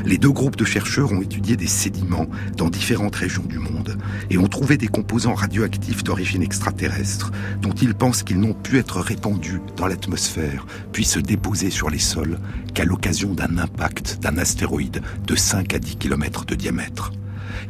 les 0.06 0.18
deux 0.18 0.32
groupes 0.32 0.56
de 0.56 0.66
chercheurs 0.66 1.12
ont 1.12 1.22
étudié 1.22 1.56
des 1.56 1.68
sédiments 1.68 2.28
dans 2.58 2.70
différentes 2.70 3.16
régions 3.16 3.44
du 3.44 3.60
monde 3.60 3.98
et 4.30 4.38
ont 4.38 4.48
trouvé 4.48 4.78
des 4.78 4.88
composants 4.88 5.34
radioactifs 5.34 6.04
d'origine 6.04 6.44
extraterrestre 6.44 7.32
dont 7.62 7.74
ils 7.74 7.96
pensent 7.96 8.24
qu'ils 8.24 8.40
n'ont 8.40 8.54
pu 8.54 8.78
être 8.78 9.00
répandus 9.00 9.62
dans 9.78 9.88
l'atmosphère 9.88 10.66
puis 10.92 11.06
se 11.06 11.20
déposer 11.20 11.70
sur 11.70 11.90
les 11.90 12.00
sols 12.00 12.40
qu'à 12.74 12.86
l'occasion 12.86 13.34
d'un 13.34 13.58
impact 13.58 14.20
d'un 14.22 14.38
astéroïde 14.38 15.02
de 15.26 15.36
5 15.36 15.74
à 15.74 15.80
10 15.80 15.98
km 15.98 16.46
de 16.46 16.56
diamètre. 16.56 17.12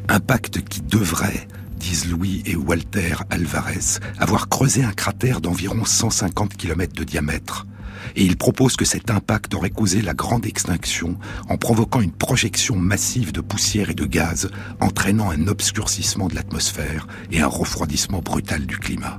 Impact 0.09 0.63
qui 0.63 0.81
devrait 0.81 1.47
disent 1.77 2.09
Louis 2.09 2.43
et 2.45 2.55
Walter 2.55 3.15
Alvarez, 3.29 3.99
avoir 4.17 4.47
creusé 4.47 4.85
un 4.85 4.93
cratère 4.93 5.41
d'environ 5.41 5.83
150 5.83 6.55
km 6.55 6.93
de 6.93 7.03
diamètre 7.03 7.65
et 8.15 8.23
il 8.23 8.37
propose 8.37 8.75
que 8.75 8.85
cet 8.85 9.09
impact 9.09 9.53
aurait 9.53 9.69
causé 9.69 10.01
la 10.01 10.13
grande 10.13 10.45
extinction 10.45 11.17
en 11.49 11.57
provoquant 11.57 12.01
une 12.01 12.11
projection 12.11 12.75
massive 12.75 13.31
de 13.31 13.41
poussière 13.41 13.89
et 13.89 13.95
de 13.95 14.05
gaz, 14.05 14.49
entraînant 14.79 15.31
un 15.31 15.47
obscurcissement 15.47 16.27
de 16.27 16.35
l'atmosphère 16.35 17.07
et 17.31 17.41
un 17.41 17.47
refroidissement 17.47 18.19
brutal 18.19 18.65
du 18.65 18.77
climat. 18.77 19.17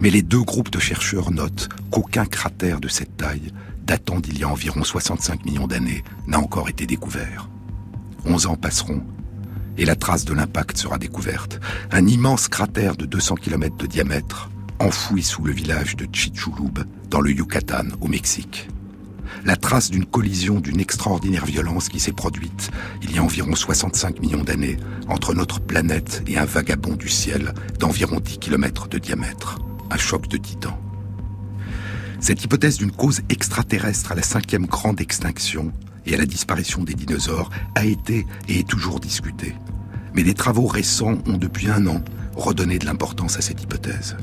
Mais 0.00 0.10
les 0.10 0.22
deux 0.22 0.42
groupes 0.42 0.70
de 0.70 0.78
chercheurs 0.78 1.30
notent 1.30 1.68
qu'aucun 1.90 2.26
cratère 2.26 2.80
de 2.80 2.88
cette 2.88 3.16
taille, 3.16 3.52
datant 3.84 4.20
d'il 4.20 4.38
y 4.38 4.44
a 4.44 4.48
environ 4.48 4.84
65 4.84 5.44
millions 5.44 5.66
d'années, 5.66 6.04
n'a 6.26 6.38
encore 6.38 6.68
été 6.68 6.86
découvert. 6.86 7.48
Onze 8.24 8.46
ans 8.46 8.56
passeront 8.56 9.02
et 9.78 9.84
la 9.84 9.96
trace 9.96 10.24
de 10.24 10.34
l'impact 10.34 10.76
sera 10.76 10.98
découverte. 10.98 11.60
Un 11.90 12.06
immense 12.06 12.48
cratère 12.48 12.96
de 12.96 13.06
200 13.06 13.36
km 13.36 13.76
de 13.76 13.86
diamètre, 13.86 14.50
enfoui 14.78 15.22
sous 15.22 15.42
le 15.42 15.52
village 15.52 15.96
de 15.96 16.06
Chichulub, 16.12 16.80
dans 17.12 17.20
le 17.20 17.30
Yucatan, 17.30 17.88
au 18.00 18.08
Mexique. 18.08 18.68
La 19.44 19.56
trace 19.56 19.90
d'une 19.90 20.06
collision 20.06 20.60
d'une 20.60 20.80
extraordinaire 20.80 21.44
violence 21.44 21.90
qui 21.90 22.00
s'est 22.00 22.12
produite 22.12 22.70
il 23.02 23.14
y 23.14 23.18
a 23.18 23.22
environ 23.22 23.54
65 23.54 24.20
millions 24.20 24.42
d'années 24.42 24.78
entre 25.08 25.34
notre 25.34 25.60
planète 25.60 26.22
et 26.26 26.38
un 26.38 26.46
vagabond 26.46 26.96
du 26.96 27.10
ciel 27.10 27.52
d'environ 27.78 28.18
10 28.18 28.38
km 28.38 28.88
de 28.88 28.96
diamètre. 28.96 29.58
Un 29.90 29.98
choc 29.98 30.26
de 30.26 30.38
titan. 30.38 30.78
Cette 32.18 32.42
hypothèse 32.42 32.78
d'une 32.78 32.92
cause 32.92 33.20
extraterrestre 33.28 34.12
à 34.12 34.14
la 34.14 34.22
cinquième 34.22 34.64
grande 34.64 35.02
extinction 35.02 35.70
et 36.06 36.14
à 36.14 36.16
la 36.16 36.24
disparition 36.24 36.82
des 36.82 36.94
dinosaures 36.94 37.50
a 37.74 37.84
été 37.84 38.26
et 38.48 38.60
est 38.60 38.68
toujours 38.68 39.00
discutée. 39.00 39.54
Mais 40.14 40.22
des 40.22 40.34
travaux 40.34 40.66
récents 40.66 41.18
ont 41.26 41.36
depuis 41.36 41.68
un 41.68 41.86
an 41.88 42.02
redonné 42.36 42.78
de 42.78 42.86
l'importance 42.86 43.36
à 43.36 43.42
cette 43.42 43.62
hypothèse. 43.62 44.16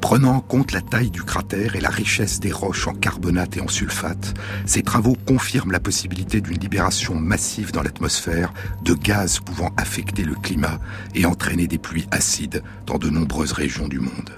Prenant 0.00 0.36
en 0.36 0.40
compte 0.40 0.72
la 0.72 0.80
taille 0.80 1.10
du 1.10 1.22
cratère 1.22 1.76
et 1.76 1.80
la 1.80 1.90
richesse 1.90 2.40
des 2.40 2.52
roches 2.52 2.88
en 2.88 2.94
carbonate 2.94 3.56
et 3.56 3.60
en 3.60 3.68
sulfate, 3.68 4.34
ces 4.66 4.82
travaux 4.82 5.16
confirment 5.26 5.72
la 5.72 5.80
possibilité 5.80 6.40
d'une 6.40 6.58
libération 6.58 7.14
massive 7.14 7.70
dans 7.70 7.82
l'atmosphère 7.82 8.52
de 8.82 8.94
gaz 8.94 9.38
pouvant 9.40 9.70
affecter 9.76 10.24
le 10.24 10.34
climat 10.34 10.80
et 11.14 11.26
entraîner 11.26 11.66
des 11.66 11.78
pluies 11.78 12.08
acides 12.10 12.62
dans 12.86 12.98
de 12.98 13.10
nombreuses 13.10 13.52
régions 13.52 13.88
du 13.88 14.00
monde. 14.00 14.30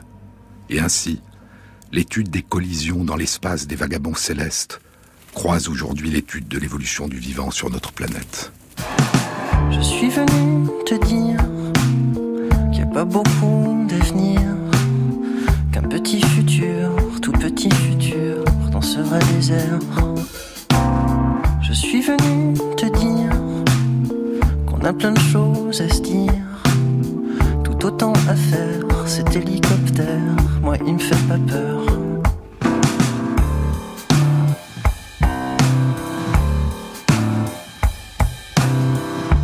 Et 0.68 0.80
ainsi, 0.80 1.20
l'étude 1.92 2.28
des 2.28 2.42
collisions 2.42 3.04
dans 3.04 3.16
l'espace 3.16 3.66
des 3.66 3.76
vagabonds 3.76 4.14
célestes 4.14 4.80
croise 5.32 5.68
aujourd'hui 5.68 6.10
l'étude 6.10 6.48
de 6.48 6.58
l'évolution 6.58 7.08
du 7.08 7.16
vivant 7.16 7.50
sur 7.50 7.70
notre 7.70 7.92
planète. 7.92 8.52
Je 9.70 9.80
suis 9.80 10.10
venu 10.10 10.68
te 10.84 10.94
dire 11.06 11.38
qu'il 12.72 12.84
n'y 12.84 12.90
a 12.90 12.92
pas 12.92 13.04
beaucoup 13.04 13.86
d'avenir 13.88 14.41
petit 15.92 16.22
futur, 16.22 16.88
tout 17.20 17.32
petit 17.32 17.70
futur, 17.70 18.44
dans 18.70 18.80
ce 18.80 19.00
vrai 19.00 19.18
désert. 19.34 19.78
Je 21.60 21.74
suis 21.74 22.00
venu 22.00 22.54
te 22.78 22.86
dire 22.86 23.30
qu'on 24.64 24.82
a 24.86 24.92
plein 24.94 25.12
de 25.12 25.18
choses 25.18 25.82
à 25.82 25.88
se 25.90 26.00
dire, 26.00 26.32
tout 27.62 27.84
autant 27.84 28.14
à 28.26 28.34
faire. 28.34 28.80
Cet 29.04 29.36
hélicoptère, 29.36 30.34
moi 30.62 30.76
il 30.86 30.94
me 30.94 30.98
fait 30.98 31.28
pas 31.28 31.38
peur. 31.46 31.82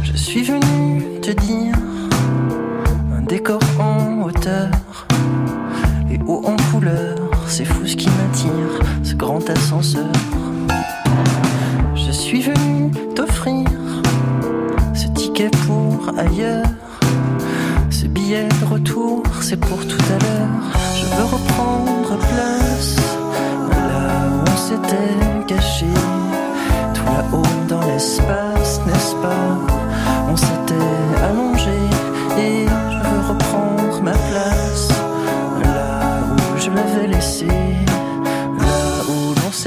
Je 0.03 0.17
suis 0.17 0.43
venu 0.43 0.68
C'est 7.59 7.65
fou 7.65 7.85
ce 7.89 7.97
qui 7.97 8.07
m'attire, 8.07 8.87
ce 9.03 9.15
grand 9.15 9.51
ascenseur. 9.51 10.13
Je 11.97 12.13
suis 12.13 12.41
venu 12.41 12.93
t'offrir 13.17 13.67
ce 14.95 15.09
ticket 15.09 15.51
pour 15.67 16.09
ailleurs. 16.17 16.65
Ce 17.91 18.07
billet 18.07 18.47
de 18.61 18.65
retour, 18.65 19.25
c'est 19.41 19.59
pour 19.59 19.85
tout 19.89 20.05
à 20.15 20.25
l'heure. 20.25 20.49
Je 20.95 21.17
veux 21.17 21.25
reprendre 21.25 22.17
place 22.17 22.97
là 23.73 24.29
où 24.31 24.49
on 24.49 24.57
s'était 24.57 25.49
caché. 25.49 25.87
Tout 26.95 27.07
là-haut 27.07 27.58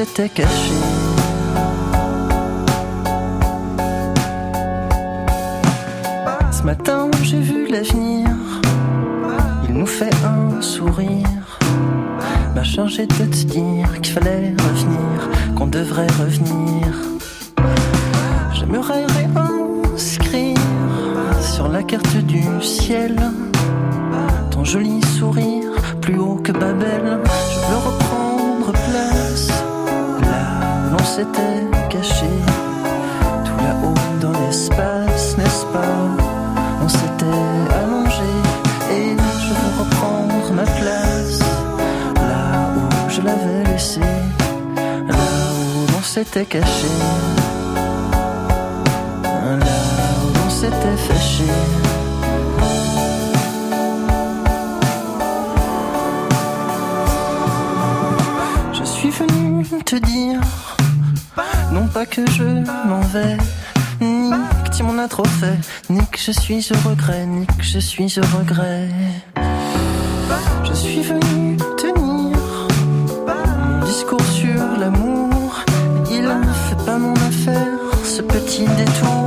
caché. 0.06 0.74
Ce 6.52 6.64
matin, 6.64 7.10
j'ai 7.24 7.40
vu 7.40 7.68
l'avenir. 7.68 8.28
Il 9.68 9.76
nous 9.76 9.86
fait 9.86 10.14
un 10.26 10.62
sourire. 10.62 11.60
M'a 12.56 12.64
chargé 12.64 13.06
de 13.06 13.14
te 13.14 13.46
dire 13.46 14.02
qu'il 14.02 14.14
fallait 14.14 14.54
revenir, 14.58 15.30
qu'on 15.56 15.68
devrait 15.68 16.08
revenir. 16.20 16.88
J'aimerais 18.54 19.06
réinscrire 19.06 20.58
sur 21.42 21.68
la 21.68 21.84
carte 21.84 22.18
du 22.18 22.44
ciel 22.62 23.16
ton 24.50 24.64
joli 24.64 25.02
sourire 25.18 25.72
plus 26.02 26.18
haut 26.18 26.36
que 26.44 26.52
Babel. 26.52 27.20
S'était 31.16 31.68
caché, 31.90 32.32
tout 33.44 33.58
là-haut 33.66 33.94
dans 34.22 34.32
l'espace, 34.46 35.36
n'est-ce 35.38 35.66
pas? 35.66 35.98
On 36.82 36.88
s'était 36.88 37.44
allongé 37.80 38.32
et 38.96 39.18
je 39.44 39.54
veux 39.60 39.74
reprendre 39.82 40.54
ma 40.54 40.64
place. 40.64 41.40
Là 42.30 42.46
où 42.78 43.10
je 43.10 43.22
l'avais 43.22 43.64
laissé, 43.70 44.00
là 45.10 45.24
où 45.60 45.92
l'on 45.92 46.02
s'était 46.02 46.46
caché, 46.46 46.94
là 49.24 49.68
où 50.24 50.28
l'on 50.38 50.50
s'était 50.50 50.98
fâché. 51.08 51.52
te 59.92 59.98
dire, 59.98 60.40
non 61.72 61.88
pas 61.88 62.06
que 62.06 62.30
je 62.32 62.44
m'en 62.88 63.02
vais, 63.02 63.38
ni 64.00 64.32
que 64.66 64.70
tu 64.76 64.84
m'en 64.84 64.98
as 64.98 65.08
trop 65.08 65.26
fait, 65.26 65.58
ni 65.90 66.00
que 66.08 66.18
je 66.18 66.32
suis 66.32 66.68
au 66.72 66.90
regret, 66.90 67.26
ni 67.26 67.46
que 67.46 67.64
je 67.64 67.80
suis 67.80 68.20
au 68.20 68.38
regret. 68.38 68.90
Je 70.64 70.74
suis 70.74 71.02
venu 71.02 71.58
tenir 71.78 72.38
mon 73.28 73.86
discours 73.86 74.24
sur 74.26 74.80
l'amour, 74.80 75.56
il 76.10 76.24
ne 76.24 76.54
fait 76.68 76.86
pas 76.86 76.98
mon 76.98 77.14
affaire, 77.14 77.78
ce 78.04 78.22
petit 78.22 78.66
détour. 78.78 79.21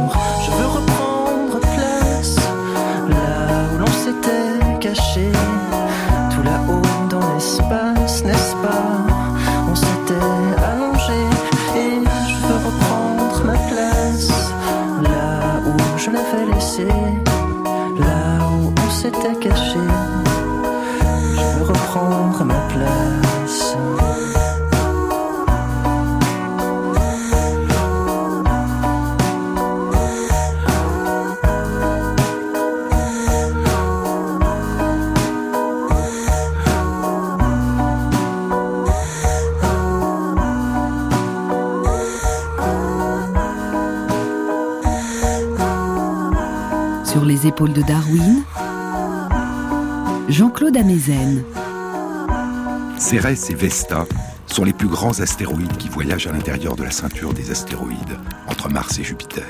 Cérès 52.98 53.48
et 53.48 53.54
Vesta 53.54 54.06
sont 54.46 54.64
les 54.64 54.72
plus 54.72 54.88
grands 54.88 55.20
astéroïdes 55.20 55.76
qui 55.76 55.88
voyagent 55.88 56.26
à 56.26 56.32
l'intérieur 56.32 56.74
de 56.74 56.82
la 56.82 56.90
ceinture 56.90 57.32
des 57.32 57.52
astéroïdes, 57.52 58.18
entre 58.48 58.68
Mars 58.68 58.98
et 58.98 59.04
Jupiter. 59.04 59.46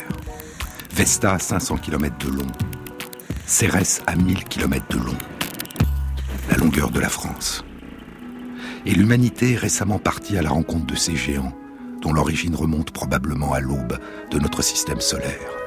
Vesta 0.95 1.33
a 1.33 1.39
500 1.39 1.79
km 1.79 2.15
de 2.27 2.31
long, 2.31 2.47
Cérès 3.47 4.03
a 4.07 4.17
1000 4.17 4.45
km 4.45 4.85
de 4.91 4.99
long, 4.99 5.17
la 6.51 6.59
longueur 6.59 6.91
de 6.91 7.01
la 7.01 7.09
France. 7.09 7.65
Et 8.85 8.93
l'humanité 8.95 9.53
est 9.53 9.59
récemment 9.59 9.99
partie 9.99 10.37
à 10.37 10.43
la 10.43 10.51
rencontre 10.51 10.85
de 10.85 10.95
ces 10.95 11.17
géants, 11.17 11.57
dont 12.03 12.13
l'origine 12.13 12.55
remonte 12.55 12.91
probablement 12.91 13.55
à 13.55 13.61
l'aube 13.61 13.99
de 14.31 14.39
notre 14.39 14.61
système 14.61 15.01
solaire. 15.01 15.64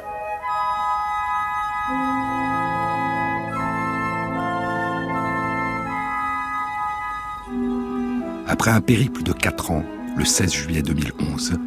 Après 8.50 8.72
un 8.72 8.80
périple 8.80 9.24
de 9.24 9.34
4 9.34 9.72
ans, 9.72 9.84
le 10.16 10.24
16 10.24 10.54
juillet 10.54 10.82
2011, 10.82 11.60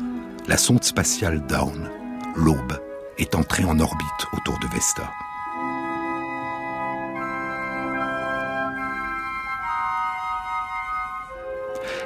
la 0.49 0.57
sonde 0.57 0.83
spatiale 0.83 1.45
Dawn, 1.47 1.91
l'Aube, 2.35 2.81
est 3.19 3.35
entrée 3.35 3.65
en 3.65 3.79
orbite 3.79 4.27
autour 4.33 4.59
de 4.61 4.67
Vesta. 4.69 5.13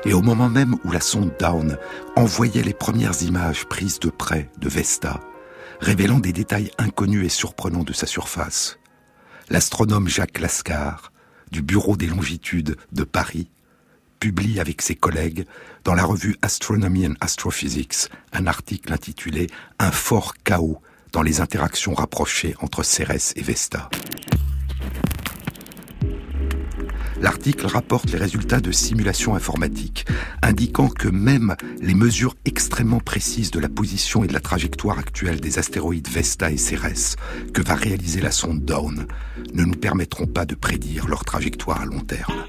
Et 0.05 0.12
au 0.12 0.22
moment 0.22 0.49
même 0.49 0.75
où 0.85 0.91
la 0.91 1.01
sonde 1.01 1.33
Dawn 1.39 1.79
envoyait 2.16 2.64
les 2.64 2.75
premières 2.75 3.22
images 3.22 3.66
prises 3.66 4.01
de 4.01 4.11
près 4.11 4.51
de 4.59 4.68
Vesta, 4.68 5.20
révélant 5.79 6.18
des 6.18 6.33
détails 6.33 6.72
inconnus 6.79 7.25
et 7.25 7.31
surprenants 7.31 7.85
de 7.85 7.93
sa 7.93 8.07
surface, 8.07 8.81
l'astronome 9.51 10.09
Jacques 10.09 10.41
Lascar, 10.41 11.12
du 11.53 11.62
Bureau 11.62 11.97
des 11.97 12.09
longitudes 12.09 12.77
de 12.91 13.05
Paris, 13.05 13.49
publie 14.25 14.59
avec 14.59 14.81
ses 14.81 14.95
collègues 14.95 15.45
dans 15.85 15.93
la 15.93 16.03
revue 16.03 16.35
Astronomy 16.41 17.07
and 17.07 17.12
Astrophysics 17.20 18.09
un 18.33 18.47
article 18.47 18.91
intitulé 18.91 19.49
Un 19.79 19.91
fort 19.91 20.33
chaos 20.45 20.81
dans 21.12 21.20
les 21.20 21.43
interactions 21.43 21.93
rapprochées 21.93 22.55
entre 22.62 22.83
Cérès 22.83 23.35
et 23.37 23.43
Vesta. 23.43 23.91
L'article 27.25 27.64
rapporte 27.64 28.11
les 28.11 28.18
résultats 28.18 28.61
de 28.61 28.70
simulations 28.70 29.35
informatiques, 29.35 30.05
indiquant 30.43 30.89
que 30.89 31.09
même 31.09 31.57
les 31.81 31.95
mesures 31.95 32.37
extrêmement 32.45 33.01
précises 33.01 33.51
de 33.51 33.61
la 33.61 33.70
position 33.70 34.25
et 34.25 34.27
de 34.27 34.35
la 34.35 34.41
trajectoire 34.41 34.99
actuelle 34.99 35.41
des 35.41 35.59
astéroïdes 35.59 36.07
Vesta 36.07 36.51
et 36.51 36.59
Cérès 36.59 37.16
que 37.55 37.62
va 37.62 37.77
réaliser 37.77 38.20
la 38.20 38.31
sonde 38.31 38.62
Dawn 38.66 39.07
ne 39.55 39.64
nous 39.64 39.75
permettront 39.75 40.27
pas 40.27 40.45
de 40.45 40.55
prédire 40.55 41.09
leur 41.09 41.25
trajectoire 41.25 41.81
à 41.81 41.87
long 41.87 42.01
terme. 42.01 42.45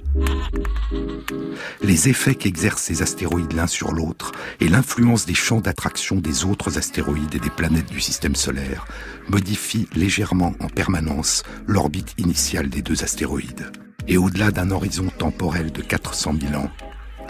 Les 1.82 2.10
effets 2.10 2.36
qu'exercent 2.36 2.84
ces 2.84 3.02
astéroïdes 3.02 3.54
l'un 3.54 3.68
sur 3.68 3.94
l'autre 3.94 4.34
et 4.60 4.68
l'influence 4.68 5.26
des 5.26 5.36
champs 5.36 5.62
d'attraction 5.62 6.18
des 6.18 6.44
autres 6.44 6.78
astéroïdes 6.78 7.36
et 7.36 7.40
des 7.40 7.50
planètes 7.50 7.90
du 7.90 8.02
système 8.02 8.36
solaire 8.36 8.86
modifient 9.30 9.88
légèrement 9.96 10.54
en 10.60 10.68
permanence 10.68 11.44
l'orbite 11.66 12.14
initiale 12.18 12.68
des 12.68 12.82
deux 12.82 13.06
astéroïdes 13.06 13.72
et 14.08 14.18
au-delà 14.18 14.52
d'un 14.52 14.72
horizon 14.72 15.08
temporel 15.18 15.72
de 15.72 15.82
400 15.82 16.36
000 16.50 16.62
ans, 16.62 16.70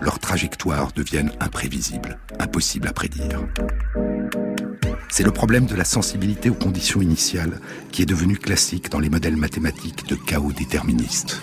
leurs 0.01 0.19
trajectoires 0.19 0.91
deviennent 0.93 1.31
imprévisibles, 1.39 2.19
impossibles 2.39 2.87
à 2.87 2.93
prédire. 2.93 3.47
C'est 5.09 5.23
le 5.23 5.31
problème 5.31 5.65
de 5.65 5.75
la 5.75 5.85
sensibilité 5.85 6.49
aux 6.49 6.55
conditions 6.55 7.01
initiales 7.01 7.61
qui 7.91 8.01
est 8.01 8.05
devenu 8.05 8.37
classique 8.37 8.89
dans 8.89 8.99
les 8.99 9.09
modèles 9.09 9.37
mathématiques 9.37 10.07
de 10.07 10.15
chaos 10.15 10.51
déterministe. 10.51 11.41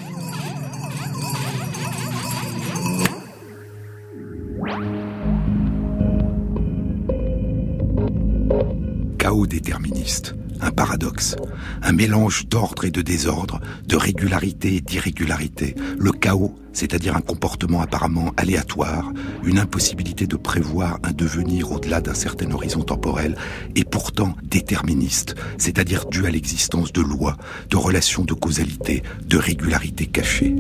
Chaos 9.18 9.47
déterministe 9.47 10.35
un 10.63 10.71
paradoxe, 10.71 11.37
un 11.83 11.93
mélange 11.93 12.47
d'ordre 12.47 12.85
et 12.85 12.91
de 12.91 13.03
désordre, 13.03 13.61
de 13.87 13.97
régularité 13.97 14.77
et 14.77 14.81
d'irrégularité, 14.81 15.75
le 15.99 16.13
chaos, 16.13 16.55
c'est-à-dire 16.73 17.17
un 17.17 17.21
comportement 17.21 17.83
apparemment 17.83 18.33
aléatoire, 18.37 19.13
une 19.45 19.59
impossibilité 19.59 20.27
de 20.27 20.37
prévoir 20.37 20.99
un 21.03 21.13
devenir 21.13 21.73
au-delà 21.73 22.01
d'un 22.01 22.15
certain 22.15 22.51
horizon 22.53 22.83
temporel, 22.83 23.37
et 23.75 23.85
pourtant 23.85 24.37
déterministe, 24.45 25.35
c'est-à-dire 25.59 26.07
dû 26.07 26.27
à 26.27 26.31
l'existence 26.31 26.93
de 26.93 27.03
lois, 27.03 27.37
de 27.69 27.77
relations 27.77 28.25
de 28.25 28.35
causalité, 28.35 29.03
de 29.27 29.37
régularité 29.37 30.07
cachée. 30.07 30.57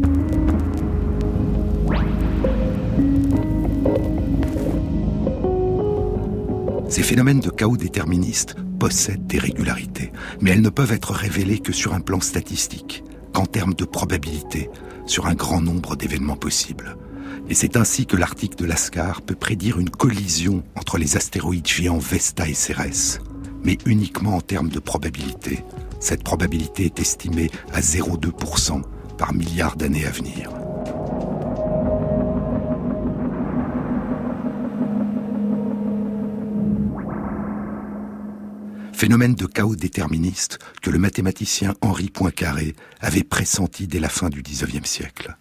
Ces 6.88 7.02
phénomènes 7.02 7.40
de 7.40 7.48
chaos 7.48 7.78
déterministe 7.78 8.56
possèdent 8.82 9.28
des 9.28 9.38
régularités, 9.38 10.10
mais 10.40 10.50
elles 10.50 10.60
ne 10.60 10.68
peuvent 10.68 10.90
être 10.90 11.12
révélées 11.12 11.60
que 11.60 11.72
sur 11.72 11.94
un 11.94 12.00
plan 12.00 12.20
statistique, 12.20 13.04
qu'en 13.32 13.46
termes 13.46 13.74
de 13.74 13.84
probabilité, 13.84 14.70
sur 15.06 15.28
un 15.28 15.34
grand 15.34 15.60
nombre 15.60 15.94
d'événements 15.94 16.34
possibles. 16.34 16.96
Et 17.48 17.54
c'est 17.54 17.76
ainsi 17.76 18.06
que 18.06 18.16
l'article 18.16 18.56
de 18.56 18.64
Lascar 18.64 19.22
peut 19.22 19.36
prédire 19.36 19.78
une 19.78 19.88
collision 19.88 20.64
entre 20.74 20.98
les 20.98 21.16
astéroïdes 21.16 21.68
géants 21.68 21.98
Vesta 21.98 22.48
et 22.48 22.54
Cérès, 22.54 23.20
mais 23.62 23.78
uniquement 23.86 24.34
en 24.34 24.40
termes 24.40 24.68
de 24.68 24.80
probabilité. 24.80 25.60
Cette 26.00 26.24
probabilité 26.24 26.86
est 26.86 26.98
estimée 26.98 27.52
à 27.72 27.82
0,2% 27.82 28.82
par 29.16 29.32
milliard 29.32 29.76
d'années 29.76 30.06
à 30.06 30.10
venir. 30.10 30.50
Phénomène 39.02 39.34
de 39.34 39.46
chaos 39.46 39.74
déterministe 39.74 40.60
que 40.80 40.88
le 40.88 41.00
mathématicien 41.00 41.74
Henri 41.80 42.08
Poincaré 42.08 42.76
avait 43.00 43.24
pressenti 43.24 43.88
dès 43.88 43.98
la 43.98 44.08
fin 44.08 44.28
du 44.28 44.42
XIXe 44.42 44.88
siècle. 44.88 45.36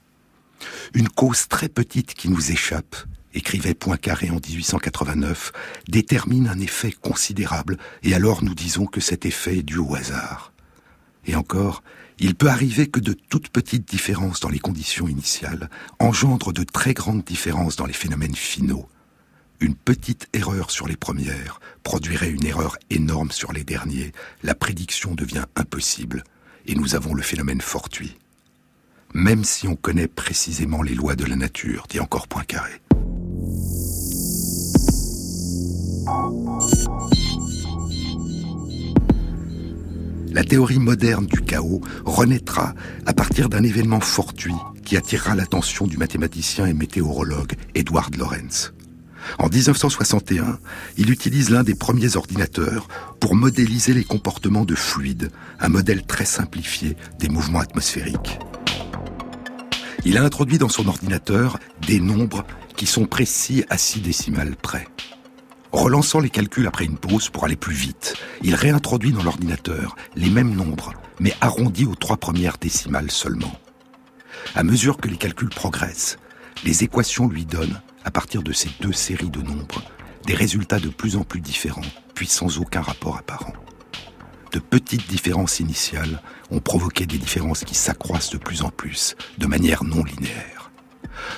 Une 0.95 1.09
cause 1.09 1.47
très 1.47 1.69
petite 1.69 2.15
qui 2.15 2.29
nous 2.29 2.51
échappe, 2.51 2.95
écrivait 3.35 3.75
Poincaré 3.75 4.31
en 4.31 4.39
1889, 4.43 5.51
détermine 5.87 6.47
un 6.47 6.57
effet 6.57 6.91
considérable, 6.91 7.77
et 8.01 8.15
alors 8.15 8.43
nous 8.43 8.55
disons 8.55 8.87
que 8.87 8.99
cet 8.99 9.27
effet 9.27 9.59
est 9.59 9.63
dû 9.63 9.77
au 9.77 9.93
hasard. 9.93 10.53
Et 11.27 11.35
encore, 11.35 11.83
il 12.17 12.33
peut 12.33 12.49
arriver 12.49 12.87
que 12.87 12.99
de 12.99 13.13
toutes 13.13 13.49
petites 13.49 13.87
différences 13.87 14.39
dans 14.39 14.49
les 14.49 14.57
conditions 14.57 15.07
initiales 15.07 15.69
engendrent 15.99 16.51
de 16.51 16.63
très 16.63 16.95
grandes 16.95 17.23
différences 17.23 17.75
dans 17.75 17.85
les 17.85 17.93
phénomènes 17.93 18.35
finaux, 18.35 18.89
une 19.61 19.75
petite 19.75 20.27
erreur 20.33 20.71
sur 20.71 20.87
les 20.87 20.97
premières 20.97 21.59
produirait 21.83 22.31
une 22.31 22.45
erreur 22.45 22.77
énorme 22.89 23.31
sur 23.31 23.53
les 23.53 23.63
derniers. 23.63 24.11
La 24.43 24.55
prédiction 24.55 25.13
devient 25.13 25.45
impossible 25.55 26.23
et 26.65 26.75
nous 26.75 26.95
avons 26.95 27.13
le 27.13 27.21
phénomène 27.21 27.61
fortuit. 27.61 28.17
Même 29.13 29.43
si 29.43 29.67
on 29.67 29.75
connaît 29.75 30.07
précisément 30.07 30.81
les 30.81 30.95
lois 30.95 31.15
de 31.15 31.25
la 31.25 31.35
nature, 31.35 31.85
dit 31.89 31.99
encore 31.99 32.27
Poincaré. 32.27 32.81
La 40.33 40.43
théorie 40.43 40.79
moderne 40.79 41.25
du 41.27 41.41
chaos 41.41 41.81
renaîtra 42.05 42.73
à 43.05 43.13
partir 43.13 43.49
d'un 43.49 43.63
événement 43.63 43.99
fortuit 43.99 44.55
qui 44.85 44.97
attirera 44.97 45.35
l'attention 45.35 45.87
du 45.87 45.97
mathématicien 45.97 46.65
et 46.65 46.73
météorologue 46.73 47.53
Edward 47.75 48.15
Lorenz. 48.15 48.71
En 49.39 49.47
1961, 49.47 50.59
il 50.97 51.09
utilise 51.09 51.49
l'un 51.49 51.63
des 51.63 51.75
premiers 51.75 52.15
ordinateurs 52.15 52.87
pour 53.19 53.35
modéliser 53.35 53.93
les 53.93 54.03
comportements 54.03 54.65
de 54.65 54.75
fluides, 54.75 55.31
un 55.59 55.69
modèle 55.69 56.05
très 56.05 56.25
simplifié 56.25 56.95
des 57.19 57.29
mouvements 57.29 57.59
atmosphériques. 57.59 58.39
Il 60.03 60.17
a 60.17 60.23
introduit 60.23 60.57
dans 60.57 60.69
son 60.69 60.87
ordinateur 60.87 61.59
des 61.87 61.99
nombres 61.99 62.45
qui 62.75 62.87
sont 62.87 63.05
précis 63.05 63.63
à 63.69 63.77
6 63.77 64.01
décimales 64.01 64.55
près. 64.55 64.87
Relançant 65.71 66.19
les 66.19 66.29
calculs 66.29 66.67
après 66.67 66.85
une 66.85 66.97
pause 66.97 67.29
pour 67.29 67.45
aller 67.45 67.55
plus 67.55 67.75
vite, 67.75 68.15
il 68.41 68.55
réintroduit 68.55 69.11
dans 69.11 69.23
l'ordinateur 69.23 69.95
les 70.15 70.29
mêmes 70.29 70.53
nombres, 70.53 70.93
mais 71.19 71.33
arrondis 71.39 71.85
aux 71.85 71.95
trois 71.95 72.17
premières 72.17 72.57
décimales 72.57 73.11
seulement. 73.11 73.53
À 74.55 74.63
mesure 74.63 74.97
que 74.97 75.07
les 75.07 75.17
calculs 75.17 75.49
progressent, 75.49 76.17
les 76.65 76.83
équations 76.83 77.27
lui 77.27 77.45
donnent 77.45 77.79
à 78.03 78.11
partir 78.11 78.43
de 78.43 78.53
ces 78.53 78.69
deux 78.79 78.93
séries 78.93 79.29
de 79.29 79.41
nombres, 79.41 79.83
des 80.25 80.33
résultats 80.33 80.79
de 80.79 80.89
plus 80.89 81.15
en 81.15 81.23
plus 81.23 81.41
différents, 81.41 81.81
puis 82.13 82.27
sans 82.27 82.59
aucun 82.59 82.81
rapport 82.81 83.17
apparent. 83.17 83.53
De 84.51 84.59
petites 84.59 85.09
différences 85.09 85.59
initiales 85.59 86.21
ont 86.49 86.59
provoqué 86.59 87.05
des 87.05 87.17
différences 87.17 87.63
qui 87.63 87.75
s'accroissent 87.75 88.31
de 88.31 88.37
plus 88.37 88.63
en 88.63 88.69
plus, 88.69 89.15
de 89.37 89.47
manière 89.47 89.83
non 89.83 90.03
linéaire. 90.03 90.71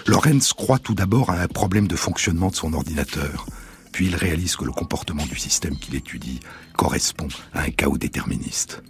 Lorenz 0.07 0.53
croit 0.53 0.79
tout 0.79 0.95
d'abord 0.95 1.29
à 1.29 1.39
un 1.39 1.47
problème 1.47 1.87
de 1.87 1.95
fonctionnement 1.95 2.49
de 2.49 2.55
son 2.55 2.73
ordinateur, 2.73 3.45
puis 3.91 4.07
il 4.07 4.15
réalise 4.15 4.55
que 4.55 4.65
le 4.65 4.71
comportement 4.71 5.25
du 5.25 5.37
système 5.37 5.77
qu'il 5.77 5.95
étudie 5.95 6.39
correspond 6.75 7.27
à 7.53 7.61
un 7.61 7.69
chaos 7.69 7.97
déterministe. 7.97 8.81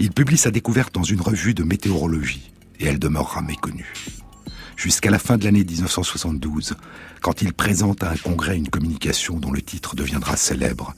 Il 0.00 0.10
publie 0.10 0.36
sa 0.36 0.50
découverte 0.50 0.94
dans 0.94 1.04
une 1.04 1.20
revue 1.20 1.54
de 1.54 1.62
météorologie 1.62 2.50
et 2.80 2.86
elle 2.86 2.98
demeurera 2.98 3.42
méconnue. 3.42 3.94
Jusqu'à 4.76 5.10
la 5.10 5.18
fin 5.18 5.38
de 5.38 5.44
l'année 5.44 5.64
1972, 5.64 6.74
quand 7.22 7.40
il 7.40 7.54
présente 7.54 8.04
à 8.04 8.10
un 8.10 8.16
congrès 8.16 8.56
une 8.56 8.68
communication 8.68 9.38
dont 9.38 9.50
le 9.50 9.62
titre 9.62 9.96
deviendra 9.96 10.36
célèbre, 10.36 10.94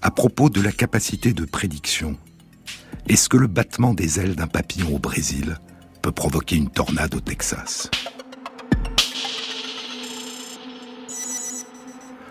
à 0.00 0.10
propos 0.10 0.48
de 0.48 0.62
la 0.62 0.72
capacité 0.72 1.32
de 1.32 1.44
prédiction. 1.44 2.16
Est-ce 3.08 3.28
que 3.28 3.36
le 3.36 3.46
battement 3.46 3.94
des 3.94 4.18
ailes 4.18 4.34
d'un 4.34 4.46
papillon 4.46 4.96
au 4.96 4.98
Brésil 4.98 5.58
peut 6.00 6.10
provoquer 6.10 6.56
une 6.56 6.70
tornade 6.70 7.14
au 7.14 7.20
Texas? 7.20 7.90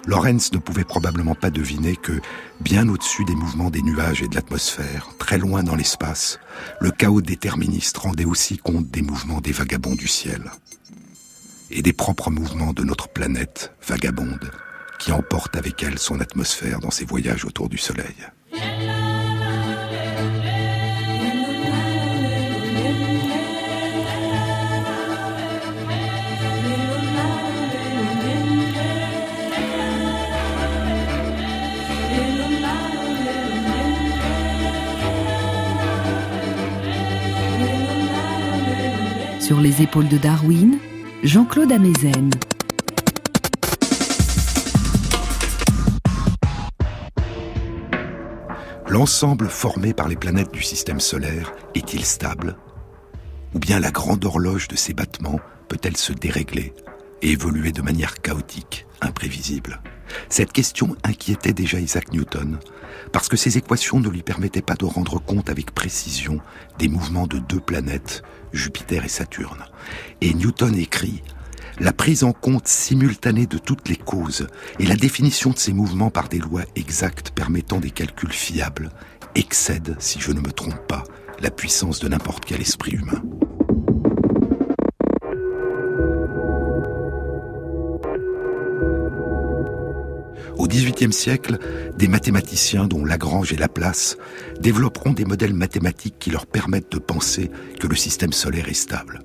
Lorenz 0.07 0.51
ne 0.51 0.59
pouvait 0.59 0.83
probablement 0.83 1.35
pas 1.35 1.49
deviner 1.49 1.95
que, 1.95 2.21
bien 2.59 2.87
au-dessus 2.89 3.25
des 3.25 3.35
mouvements 3.35 3.69
des 3.69 3.81
nuages 3.81 4.21
et 4.21 4.27
de 4.27 4.35
l'atmosphère, 4.35 5.09
très 5.17 5.37
loin 5.37 5.63
dans 5.63 5.75
l'espace, 5.75 6.39
le 6.79 6.91
chaos 6.91 7.21
déterministe 7.21 7.97
rendait 7.97 8.25
aussi 8.25 8.57
compte 8.57 8.89
des 8.89 9.01
mouvements 9.01 9.41
des 9.41 9.51
vagabonds 9.51 9.95
du 9.95 10.07
ciel 10.07 10.51
et 11.71 11.81
des 11.81 11.93
propres 11.93 12.31
mouvements 12.31 12.73
de 12.73 12.83
notre 12.83 13.09
planète 13.09 13.73
vagabonde 13.85 14.51
qui 14.99 15.11
emporte 15.11 15.55
avec 15.55 15.83
elle 15.83 15.99
son 15.99 16.19
atmosphère 16.19 16.79
dans 16.79 16.91
ses 16.91 17.05
voyages 17.05 17.45
autour 17.45 17.69
du 17.69 17.77
Soleil. 17.77 18.15
Sur 39.45 39.61
les 39.61 39.83
épaules 39.83 40.07
de 40.07 40.17
Darwin, 40.17 40.79
Jean-Claude 41.21 41.71
Amezen. 41.71 42.31
L'ensemble 48.87 49.49
formé 49.49 49.93
par 49.93 50.07
les 50.07 50.15
planètes 50.15 50.51
du 50.51 50.63
système 50.63 50.99
solaire 50.99 51.53
est-il 51.75 52.03
stable? 52.05 52.57
Ou 53.53 53.59
bien 53.59 53.79
la 53.79 53.91
grande 53.91 54.25
horloge 54.25 54.67
de 54.67 54.75
ses 54.75 54.95
battements 54.95 55.39
peut-elle 55.67 55.97
se 55.97 56.11
dérégler 56.11 56.73
et 57.21 57.29
évoluer 57.29 57.71
de 57.71 57.83
manière 57.83 58.15
chaotique, 58.23 58.87
imprévisible? 59.01 59.79
Cette 60.29 60.51
question 60.51 60.95
inquiétait 61.03 61.53
déjà 61.53 61.79
Isaac 61.79 62.11
Newton, 62.11 62.59
parce 63.11 63.27
que 63.27 63.37
ses 63.37 63.57
équations 63.57 63.99
ne 63.99 64.09
lui 64.09 64.23
permettaient 64.23 64.61
pas 64.61 64.75
de 64.75 64.85
rendre 64.85 65.19
compte 65.19 65.49
avec 65.49 65.71
précision 65.71 66.39
des 66.79 66.87
mouvements 66.87 67.27
de 67.27 67.39
deux 67.39 67.59
planètes, 67.59 68.23
Jupiter 68.53 69.05
et 69.05 69.09
Saturne. 69.09 69.65
Et 70.21 70.33
Newton 70.33 70.75
écrit 70.75 71.23
la 71.79 71.91
prise 71.91 72.23
en 72.23 72.31
compte 72.31 72.69
simultanée 72.69 73.47
de 73.47 73.57
toutes 73.57 73.89
les 73.89 73.97
causes 73.97 74.47
et 74.79 74.85
la 74.85 74.95
définition 74.95 75.49
de 75.49 75.57
ces 75.57 75.73
mouvements 75.73 76.09
par 76.09 76.29
des 76.29 76.39
lois 76.39 76.63
exactes 76.77 77.31
permettant 77.31 77.79
des 77.79 77.91
calculs 77.91 78.31
fiables 78.31 78.91
excède, 79.35 79.95
si 79.99 80.19
je 80.19 80.31
ne 80.31 80.39
me 80.39 80.51
trompe 80.51 80.87
pas, 80.87 81.03
la 81.39 81.51
puissance 81.51 81.99
de 81.99 82.07
n'importe 82.07 82.45
quel 82.45 82.61
esprit 82.61 82.93
humain. 82.93 83.21
Au 90.57 90.67
XVIIIe 90.67 91.11
siècle, 91.11 91.59
des 91.97 92.07
mathématiciens 92.07 92.87
dont 92.87 93.03
Lagrange 93.03 93.51
et 93.51 93.57
Laplace 93.57 94.17
développeront 94.59 95.11
des 95.11 95.25
modèles 95.25 95.53
mathématiques 95.53 96.15
qui 96.19 96.31
leur 96.31 96.45
permettent 96.45 96.91
de 96.91 96.99
penser 96.99 97.51
que 97.79 97.87
le 97.87 97.95
système 97.95 98.31
solaire 98.31 98.69
est 98.69 98.73
stable. 98.73 99.19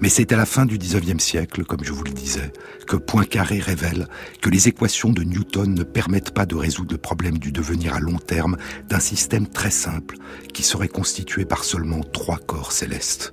Mais 0.00 0.08
c'est 0.08 0.32
à 0.32 0.36
la 0.36 0.46
fin 0.46 0.66
du 0.66 0.78
XIXe 0.78 1.22
siècle, 1.22 1.64
comme 1.64 1.84
je 1.84 1.92
vous 1.92 2.04
le 2.04 2.12
disais, 2.12 2.52
que 2.86 2.96
Poincaré 2.96 3.58
révèle 3.58 4.08
que 4.40 4.50
les 4.50 4.66
équations 4.66 5.10
de 5.10 5.22
Newton 5.22 5.74
ne 5.74 5.82
permettent 5.82 6.32
pas 6.32 6.46
de 6.46 6.56
résoudre 6.56 6.92
le 6.92 6.98
problème 6.98 7.38
du 7.38 7.52
devenir 7.52 7.94
à 7.94 8.00
long 8.00 8.18
terme 8.18 8.56
d'un 8.88 9.00
système 9.00 9.46
très 9.46 9.70
simple 9.70 10.16
qui 10.52 10.62
serait 10.62 10.88
constitué 10.88 11.44
par 11.44 11.64
seulement 11.64 12.00
trois 12.00 12.38
corps 12.38 12.72
célestes. 12.72 13.32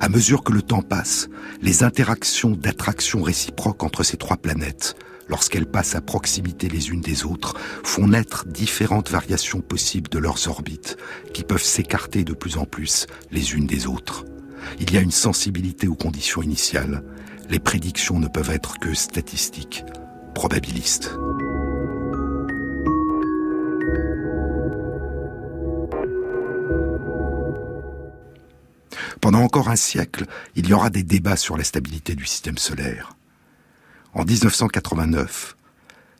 À 0.00 0.08
mesure 0.08 0.44
que 0.44 0.52
le 0.52 0.62
temps 0.62 0.82
passe, 0.82 1.28
les 1.62 1.82
interactions 1.82 2.50
d'attraction 2.50 3.22
réciproque 3.22 3.82
entre 3.82 4.02
ces 4.02 4.16
trois 4.16 4.36
planètes 4.36 4.94
lorsqu'elles 5.30 5.66
passent 5.66 5.94
à 5.94 6.00
proximité 6.00 6.68
les 6.68 6.90
unes 6.90 7.00
des 7.00 7.24
autres, 7.24 7.54
font 7.84 8.08
naître 8.08 8.46
différentes 8.46 9.10
variations 9.10 9.60
possibles 9.60 10.10
de 10.10 10.18
leurs 10.18 10.48
orbites, 10.48 10.98
qui 11.32 11.44
peuvent 11.44 11.62
s'écarter 11.62 12.24
de 12.24 12.34
plus 12.34 12.58
en 12.58 12.66
plus 12.66 13.06
les 13.30 13.54
unes 13.54 13.66
des 13.66 13.86
autres. 13.86 14.24
Il 14.80 14.92
y 14.92 14.98
a 14.98 15.00
une 15.00 15.10
sensibilité 15.10 15.88
aux 15.88 15.94
conditions 15.94 16.42
initiales. 16.42 17.02
Les 17.48 17.60
prédictions 17.60 18.18
ne 18.18 18.28
peuvent 18.28 18.50
être 18.50 18.78
que 18.78 18.92
statistiques, 18.92 19.84
probabilistes. 20.34 21.12
Pendant 29.20 29.42
encore 29.42 29.68
un 29.68 29.76
siècle, 29.76 30.24
il 30.56 30.68
y 30.68 30.72
aura 30.72 30.90
des 30.90 31.02
débats 31.02 31.36
sur 31.36 31.56
la 31.56 31.64
stabilité 31.64 32.14
du 32.14 32.24
système 32.24 32.58
solaire. 32.58 33.14
En 34.12 34.24
1989, 34.24 35.56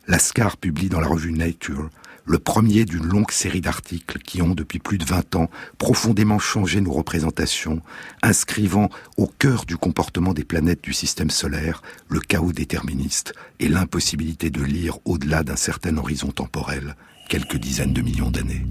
Lascar 0.07 0.55
publie 0.55 0.87
dans 0.87 1.01
la 1.01 1.07
revue 1.07 1.33
Nature 1.33 1.89
le 2.25 2.39
premier 2.39 2.85
d'une 2.85 3.05
longue 3.05 3.31
série 3.31 3.59
d'articles 3.59 4.19
qui 4.19 4.41
ont, 4.41 4.53
depuis 4.53 4.79
plus 4.79 4.97
de 4.97 5.03
20 5.03 5.35
ans, 5.35 5.49
profondément 5.77 6.39
changé 6.39 6.79
nos 6.79 6.93
représentations, 6.93 7.81
inscrivant 8.21 8.89
au 9.17 9.27
cœur 9.27 9.65
du 9.65 9.75
comportement 9.75 10.33
des 10.33 10.45
planètes 10.45 10.83
du 10.83 10.93
système 10.93 11.29
solaire 11.29 11.81
le 12.07 12.21
chaos 12.21 12.53
déterministe 12.53 13.33
et 13.59 13.67
l'impossibilité 13.67 14.49
de 14.49 14.63
lire 14.63 14.99
au-delà 15.03 15.43
d'un 15.43 15.57
certain 15.57 15.97
horizon 15.97 16.29
temporel, 16.31 16.95
quelques 17.27 17.57
dizaines 17.57 17.93
de 17.93 18.01
millions 18.01 18.31
d'années. 18.31 18.65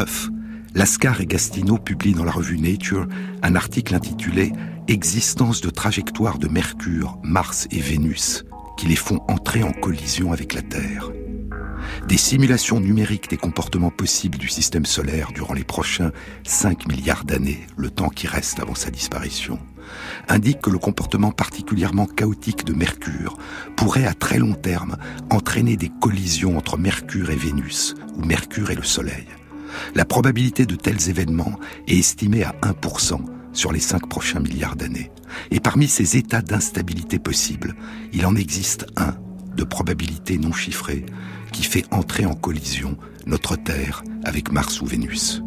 En 0.00 0.04
2009, 0.04 0.30
Lascar 0.76 1.20
et 1.20 1.26
Gastineau 1.26 1.76
publient 1.76 2.14
dans 2.14 2.24
la 2.24 2.32
revue 2.32 2.58
Nature 2.58 3.06
un 3.42 3.54
article 3.54 3.94
intitulé 3.94 4.50
Existence 4.88 5.60
de 5.60 5.68
trajectoires 5.68 6.38
de 6.38 6.48
Mercure, 6.48 7.18
Mars 7.22 7.68
et 7.70 7.80
Vénus 7.80 8.44
qui 8.78 8.86
les 8.86 8.96
font 8.96 9.20
entrer 9.28 9.62
en 9.62 9.72
collision 9.72 10.32
avec 10.32 10.54
la 10.54 10.62
Terre. 10.62 11.10
Des 12.08 12.16
simulations 12.16 12.80
numériques 12.80 13.28
des 13.28 13.36
comportements 13.36 13.90
possibles 13.90 14.38
du 14.38 14.48
système 14.48 14.86
solaire 14.86 15.32
durant 15.34 15.52
les 15.52 15.64
prochains 15.64 16.12
5 16.44 16.88
milliards 16.88 17.24
d'années, 17.24 17.66
le 17.76 17.90
temps 17.90 18.08
qui 18.08 18.26
reste 18.26 18.58
avant 18.58 18.74
sa 18.74 18.90
disparition, 18.90 19.58
indiquent 20.28 20.62
que 20.62 20.70
le 20.70 20.78
comportement 20.78 21.30
particulièrement 21.30 22.06
chaotique 22.06 22.64
de 22.64 22.72
Mercure 22.72 23.36
pourrait 23.76 24.06
à 24.06 24.14
très 24.14 24.38
long 24.38 24.54
terme 24.54 24.96
entraîner 25.28 25.76
des 25.76 25.90
collisions 26.00 26.56
entre 26.56 26.78
Mercure 26.78 27.28
et 27.30 27.36
Vénus, 27.36 27.94
ou 28.16 28.24
Mercure 28.24 28.70
et 28.70 28.76
le 28.76 28.82
Soleil. 28.82 29.26
La 29.94 30.04
probabilité 30.04 30.66
de 30.66 30.76
tels 30.76 31.08
événements 31.08 31.58
est 31.86 31.98
estimée 31.98 32.44
à 32.44 32.54
1% 32.62 33.20
sur 33.52 33.72
les 33.72 33.80
5 33.80 34.08
prochains 34.08 34.40
milliards 34.40 34.76
d'années. 34.76 35.10
Et 35.50 35.60
parmi 35.60 35.88
ces 35.88 36.16
états 36.16 36.42
d'instabilité 36.42 37.18
possibles, 37.18 37.74
il 38.12 38.26
en 38.26 38.36
existe 38.36 38.86
un 38.96 39.14
de 39.56 39.64
probabilité 39.64 40.38
non 40.38 40.52
chiffrée 40.52 41.04
qui 41.52 41.64
fait 41.64 41.84
entrer 41.90 42.26
en 42.26 42.34
collision 42.34 42.96
notre 43.26 43.56
Terre 43.56 44.02
avec 44.24 44.52
Mars 44.52 44.80
ou 44.80 44.86
Vénus. 44.86 45.42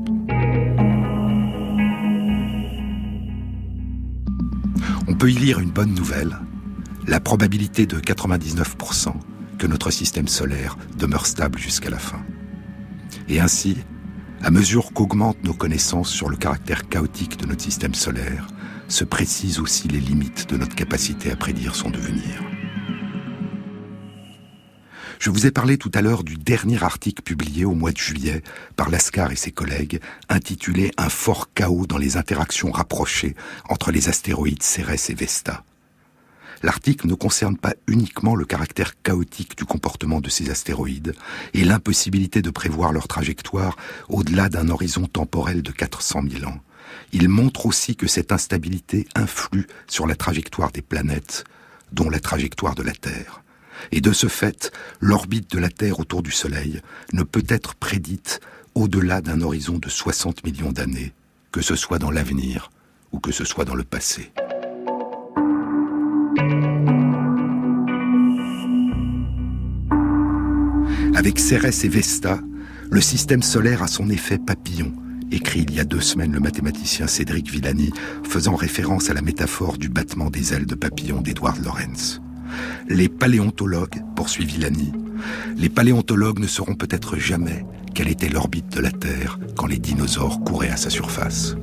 On 5.07 5.15
peut 5.15 5.31
y 5.31 5.35
lire 5.35 5.59
une 5.59 5.71
bonne 5.71 5.93
nouvelle, 5.93 6.37
la 7.07 7.19
probabilité 7.19 7.85
de 7.85 7.99
99% 7.99 9.13
que 9.57 9.67
notre 9.67 9.91
système 9.91 10.27
solaire 10.27 10.77
demeure 10.97 11.25
stable 11.25 11.59
jusqu'à 11.59 11.89
la 11.89 11.99
fin. 11.99 12.21
Et 13.27 13.39
ainsi, 13.39 13.77
à 14.43 14.51
mesure 14.51 14.91
qu'augmentent 14.93 15.43
nos 15.43 15.53
connaissances 15.53 16.11
sur 16.11 16.29
le 16.29 16.35
caractère 16.35 16.89
chaotique 16.89 17.37
de 17.37 17.45
notre 17.45 17.61
système 17.61 17.93
solaire, 17.93 18.47
se 18.89 19.05
précisent 19.05 19.59
aussi 19.59 19.87
les 19.87 20.01
limites 20.01 20.49
de 20.49 20.57
notre 20.57 20.75
capacité 20.75 21.31
à 21.31 21.35
prédire 21.35 21.75
son 21.75 21.89
devenir. 21.89 22.43
Je 25.19 25.29
vous 25.29 25.45
ai 25.47 25.51
parlé 25.51 25.77
tout 25.77 25.91
à 25.93 26.01
l'heure 26.01 26.25
du 26.25 26.35
dernier 26.35 26.83
article 26.83 27.21
publié 27.23 27.63
au 27.63 27.73
mois 27.73 27.93
de 27.93 27.97
juillet 27.97 28.43
par 28.75 28.89
Lascar 28.89 29.31
et 29.31 29.37
ses 29.37 29.51
collègues, 29.51 30.01
intitulé 30.27 30.91
Un 30.97 31.07
fort 31.07 31.53
chaos 31.53 31.87
dans 31.87 31.97
les 31.97 32.17
interactions 32.17 32.71
rapprochées 32.71 33.35
entre 33.69 33.91
les 33.91 34.09
astéroïdes 34.09 34.63
Cérès 34.63 35.09
et 35.09 35.13
Vesta. 35.13 35.63
L'article 36.63 37.07
ne 37.07 37.13
concerne 37.13 37.57
pas 37.57 37.75
uniquement 37.87 38.35
le 38.35 38.45
caractère 38.45 38.99
chaotique 39.01 39.57
du 39.57 39.65
comportement 39.65 40.21
de 40.21 40.29
ces 40.29 40.49
astéroïdes 40.49 41.13
et 41.53 41.63
l'impossibilité 41.63 42.41
de 42.41 42.49
prévoir 42.49 42.93
leur 42.93 43.07
trajectoire 43.07 43.75
au-delà 44.09 44.49
d'un 44.49 44.69
horizon 44.69 45.05
temporel 45.05 45.61
de 45.61 45.71
400 45.71 46.21
000 46.27 46.49
ans. 46.49 46.59
Il 47.11 47.29
montre 47.29 47.65
aussi 47.65 47.95
que 47.95 48.07
cette 48.07 48.31
instabilité 48.31 49.07
influe 49.15 49.67
sur 49.87 50.07
la 50.07 50.15
trajectoire 50.15 50.71
des 50.71 50.81
planètes, 50.81 51.43
dont 51.91 52.09
la 52.09 52.19
trajectoire 52.19 52.75
de 52.75 52.83
la 52.83 52.93
Terre. 52.93 53.43
Et 53.91 54.01
de 54.01 54.13
ce 54.13 54.27
fait, 54.27 54.71
l'orbite 54.99 55.51
de 55.51 55.59
la 55.59 55.69
Terre 55.69 55.99
autour 55.99 56.23
du 56.23 56.31
Soleil 56.31 56.81
ne 57.11 57.23
peut 57.23 57.45
être 57.49 57.75
prédite 57.75 58.39
au-delà 58.75 59.21
d'un 59.21 59.41
horizon 59.41 59.77
de 59.77 59.89
60 59.89 60.43
millions 60.45 60.71
d'années, 60.71 61.13
que 61.51 61.61
ce 61.61 61.75
soit 61.75 61.99
dans 61.99 62.11
l'avenir 62.11 62.71
ou 63.11 63.19
que 63.19 63.31
ce 63.31 63.45
soit 63.45 63.65
dans 63.65 63.75
le 63.75 63.83
passé. 63.83 64.31
Avec 71.15 71.39
Cérès 71.39 71.83
et 71.83 71.87
Vesta, 71.87 72.39
le 72.89 72.99
système 72.99 73.43
solaire 73.43 73.81
a 73.83 73.87
son 73.87 74.09
effet 74.09 74.37
papillon, 74.37 74.91
écrit 75.31 75.61
il 75.61 75.73
y 75.73 75.79
a 75.79 75.83
deux 75.83 76.01
semaines 76.01 76.33
le 76.33 76.39
mathématicien 76.39 77.07
Cédric 77.07 77.49
Villani, 77.49 77.91
faisant 78.23 78.55
référence 78.55 79.09
à 79.09 79.13
la 79.13 79.21
métaphore 79.21 79.77
du 79.77 79.89
battement 79.89 80.29
des 80.29 80.53
ailes 80.53 80.65
de 80.65 80.75
papillon 80.75 81.21
d'Edward 81.21 81.63
Lorenz. 81.63 82.21
Les 82.89 83.09
paléontologues, 83.09 84.01
poursuit 84.15 84.45
Villani, 84.45 84.91
les 85.57 85.69
paléontologues 85.69 86.39
ne 86.39 86.47
sauront 86.47 86.75
peut-être 86.75 87.17
jamais 87.17 87.65
quelle 87.93 88.09
était 88.09 88.29
l'orbite 88.29 88.75
de 88.75 88.81
la 88.81 88.91
Terre 88.91 89.39
quand 89.55 89.67
les 89.67 89.79
dinosaures 89.79 90.43
couraient 90.43 90.71
à 90.71 90.77
sa 90.77 90.89
surface. 90.89 91.55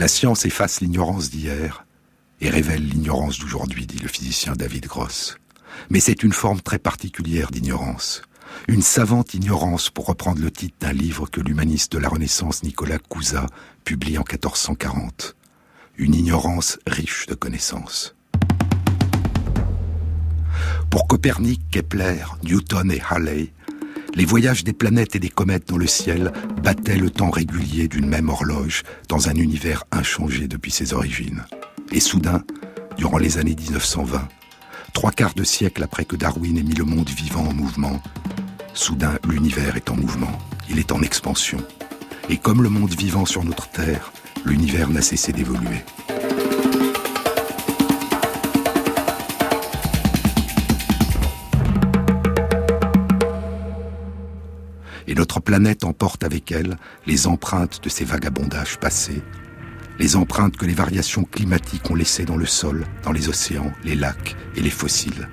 La 0.00 0.08
science 0.08 0.46
efface 0.46 0.80
l'ignorance 0.80 1.28
d'hier 1.28 1.84
et 2.40 2.48
révèle 2.48 2.82
l'ignorance 2.82 3.38
d'aujourd'hui, 3.38 3.86
dit 3.86 3.98
le 3.98 4.08
physicien 4.08 4.54
David 4.54 4.86
Gross. 4.86 5.36
Mais 5.90 6.00
c'est 6.00 6.22
une 6.22 6.32
forme 6.32 6.62
très 6.62 6.78
particulière 6.78 7.50
d'ignorance. 7.50 8.22
Une 8.66 8.80
savante 8.80 9.34
ignorance, 9.34 9.90
pour 9.90 10.06
reprendre 10.06 10.40
le 10.40 10.50
titre 10.50 10.76
d'un 10.80 10.94
livre 10.94 11.28
que 11.28 11.42
l'humaniste 11.42 11.92
de 11.92 11.98
la 11.98 12.08
Renaissance 12.08 12.62
Nicolas 12.62 12.98
Cousa 12.98 13.44
publie 13.84 14.16
en 14.16 14.22
1440. 14.22 15.36
Une 15.98 16.14
ignorance 16.14 16.78
riche 16.86 17.26
de 17.26 17.34
connaissances. 17.34 18.16
Pour 20.88 21.08
Copernic, 21.08 21.60
Kepler, 21.70 22.24
Newton 22.42 22.90
et 22.90 23.02
Halley, 23.10 23.52
les 24.14 24.24
voyages 24.24 24.64
des 24.64 24.72
planètes 24.72 25.16
et 25.16 25.20
des 25.20 25.28
comètes 25.28 25.68
dans 25.68 25.76
le 25.76 25.86
ciel 25.86 26.32
battaient 26.62 26.96
le 26.96 27.10
temps 27.10 27.30
régulier 27.30 27.88
d'une 27.88 28.08
même 28.08 28.28
horloge 28.28 28.82
dans 29.08 29.28
un 29.28 29.34
univers 29.34 29.84
inchangé 29.92 30.48
depuis 30.48 30.70
ses 30.70 30.92
origines. 30.92 31.44
Et 31.92 32.00
soudain, 32.00 32.42
durant 32.96 33.18
les 33.18 33.38
années 33.38 33.56
1920, 33.56 34.28
trois 34.92 35.12
quarts 35.12 35.34
de 35.34 35.44
siècle 35.44 35.82
après 35.82 36.04
que 36.04 36.16
Darwin 36.16 36.58
ait 36.58 36.62
mis 36.62 36.74
le 36.74 36.84
monde 36.84 37.08
vivant 37.08 37.46
en 37.46 37.52
mouvement, 37.52 38.02
soudain 38.74 39.18
l'univers 39.28 39.76
est 39.76 39.90
en 39.90 39.96
mouvement, 39.96 40.38
il 40.68 40.78
est 40.78 40.92
en 40.92 41.02
expansion. 41.02 41.58
Et 42.28 42.36
comme 42.36 42.62
le 42.62 42.68
monde 42.68 42.94
vivant 42.94 43.26
sur 43.26 43.44
notre 43.44 43.68
Terre, 43.70 44.12
l'univers 44.44 44.88
n'a 44.88 45.02
cessé 45.02 45.32
d'évoluer. 45.32 45.82
Notre 55.20 55.38
planète 55.38 55.84
emporte 55.84 56.24
avec 56.24 56.50
elle 56.50 56.78
les 57.06 57.26
empreintes 57.26 57.84
de 57.84 57.90
ces 57.90 58.06
vagabondages 58.06 58.78
passés, 58.78 59.20
les 59.98 60.16
empreintes 60.16 60.56
que 60.56 60.64
les 60.64 60.72
variations 60.72 61.24
climatiques 61.24 61.90
ont 61.90 61.94
laissées 61.94 62.24
dans 62.24 62.38
le 62.38 62.46
sol, 62.46 62.86
dans 63.02 63.12
les 63.12 63.28
océans, 63.28 63.70
les 63.84 63.96
lacs 63.96 64.34
et 64.56 64.62
les 64.62 64.70
fossiles. 64.70 65.28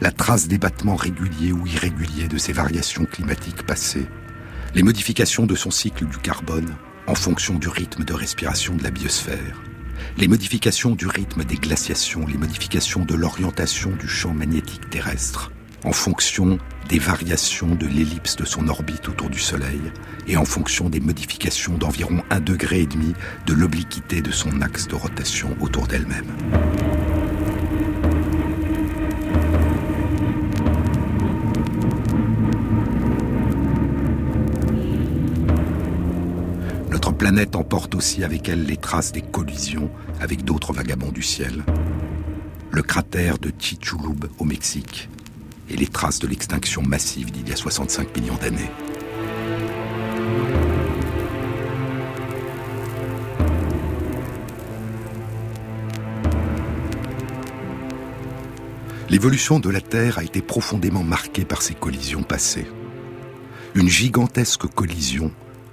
La 0.00 0.10
trace 0.10 0.48
des 0.48 0.58
battements 0.58 0.96
réguliers 0.96 1.52
ou 1.52 1.64
irréguliers 1.64 2.26
de 2.26 2.38
ces 2.38 2.52
variations 2.52 3.04
climatiques 3.04 3.62
passées, 3.62 4.08
les 4.74 4.82
modifications 4.82 5.46
de 5.46 5.54
son 5.54 5.70
cycle 5.70 6.06
du 6.06 6.18
carbone 6.18 6.74
en 7.06 7.14
fonction 7.14 7.54
du 7.54 7.68
rythme 7.68 8.02
de 8.02 8.14
respiration 8.14 8.74
de 8.74 8.82
la 8.82 8.90
biosphère, 8.90 9.62
les 10.16 10.26
modifications 10.26 10.96
du 10.96 11.06
rythme 11.06 11.44
des 11.44 11.54
glaciations, 11.54 12.26
les 12.26 12.36
modifications 12.36 13.04
de 13.04 13.14
l'orientation 13.14 13.92
du 13.92 14.08
champ 14.08 14.34
magnétique 14.34 14.90
terrestre, 14.90 15.52
en 15.84 15.92
fonction 15.92 16.58
des 16.88 16.98
variations 16.98 17.74
de 17.74 17.86
l'ellipse 17.86 18.36
de 18.36 18.44
son 18.44 18.68
orbite 18.68 19.08
autour 19.08 19.28
du 19.30 19.38
Soleil 19.38 19.80
et 20.26 20.36
en 20.36 20.44
fonction 20.44 20.88
des 20.88 21.00
modifications 21.00 21.76
d'environ 21.76 22.22
un 22.30 22.40
degré 22.40 22.80
et 22.80 22.86
demi 22.86 23.14
de 23.46 23.52
l'obliquité 23.52 24.22
de 24.22 24.30
son 24.30 24.60
axe 24.62 24.88
de 24.88 24.94
rotation 24.94 25.56
autour 25.60 25.86
d'elle-même. 25.86 26.32
Notre 36.90 37.12
planète 37.12 37.54
emporte 37.54 37.94
aussi 37.94 38.24
avec 38.24 38.48
elle 38.48 38.64
les 38.64 38.76
traces 38.76 39.12
des 39.12 39.22
collisions 39.22 39.90
avec 40.20 40.44
d'autres 40.44 40.72
vagabonds 40.72 41.12
du 41.12 41.22
ciel. 41.22 41.62
Le 42.70 42.82
cratère 42.82 43.38
de 43.38 43.52
Chichulub 43.58 44.26
au 44.38 44.44
Mexique, 44.44 45.08
et 45.70 45.76
les 45.76 45.86
traces 45.86 46.18
de 46.18 46.26
l'extinction 46.26 46.82
massive 46.82 47.30
d'il 47.30 47.48
y 47.48 47.52
a 47.52 47.56
65 47.56 48.16
millions 48.16 48.36
d'années. 48.36 48.70
L'évolution 59.10 59.58
de 59.58 59.70
la 59.70 59.80
Terre 59.80 60.18
a 60.18 60.22
été 60.22 60.42
profondément 60.42 61.02
marquée 61.02 61.46
par 61.46 61.62
ces 61.62 61.74
collisions 61.74 62.22
passées. 62.22 62.66
Une 63.74 63.88
gigantesque 63.88 64.66
collision, 64.66 65.32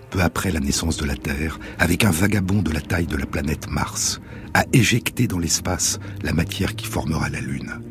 peu 0.09 0.21
après 0.21 0.51
la 0.51 0.61
naissance 0.61 0.95
de 0.95 1.05
la 1.05 1.17
Terre, 1.17 1.59
avec 1.77 2.05
un 2.05 2.11
vagabond 2.11 2.61
de 2.61 2.71
la 2.71 2.79
taille 2.79 3.07
de 3.07 3.17
la 3.17 3.25
planète 3.25 3.69
Mars, 3.69 4.21
a 4.53 4.63
éjecté 4.71 5.27
dans 5.27 5.39
l'espace 5.39 5.99
la 6.23 6.31
matière 6.31 6.77
qui 6.77 6.85
formera 6.85 7.27
la 7.27 7.41
Lune. 7.41 7.81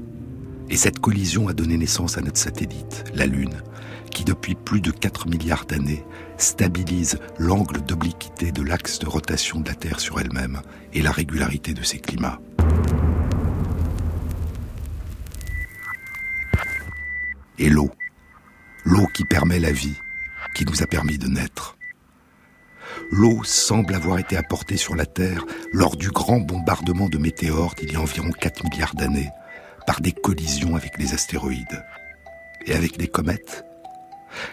Et 0.70 0.76
cette 0.76 0.98
collision 0.98 1.48
a 1.48 1.52
donné 1.52 1.76
naissance 1.76 2.18
à 2.18 2.20
notre 2.20 2.38
satellite, 2.38 3.04
la 3.14 3.26
Lune, 3.26 3.62
qui 4.10 4.24
depuis 4.24 4.54
plus 4.54 4.80
de 4.80 4.90
4 4.90 5.28
milliards 5.28 5.66
d'années 5.66 6.04
stabilise 6.38 7.18
l'angle 7.38 7.82
d'obliquité 7.82 8.50
de 8.50 8.62
l'axe 8.62 8.98
de 8.98 9.06
rotation 9.06 9.60
de 9.60 9.68
la 9.68 9.74
Terre 9.74 10.00
sur 10.00 10.18
elle-même 10.20 10.62
et 10.92 11.02
la 11.02 11.12
régularité 11.12 11.74
de 11.74 11.82
ses 11.82 11.98
climats. 11.98 12.40
Et 17.58 17.68
l'eau, 17.68 17.90
l'eau 18.84 19.06
qui 19.14 19.24
permet 19.24 19.60
la 19.60 19.70
vie, 19.70 19.96
qui 20.54 20.64
nous 20.64 20.82
a 20.82 20.86
permis 20.86 21.18
de 21.18 21.28
naître. 21.28 21.76
L'eau 23.10 23.44
semble 23.44 23.94
avoir 23.94 24.18
été 24.18 24.36
apportée 24.36 24.76
sur 24.76 24.96
la 24.96 25.06
Terre 25.06 25.44
lors 25.72 25.96
du 25.96 26.10
grand 26.10 26.40
bombardement 26.40 27.08
de 27.08 27.18
météores 27.18 27.74
d'il 27.74 27.92
y 27.92 27.96
a 27.96 28.00
environ 28.00 28.30
4 28.30 28.64
milliards 28.64 28.94
d'années, 28.94 29.30
par 29.86 30.00
des 30.00 30.12
collisions 30.12 30.76
avec 30.76 30.98
les 30.98 31.14
astéroïdes 31.14 31.84
et 32.66 32.74
avec 32.74 32.98
des 32.98 33.08
comètes. 33.08 33.64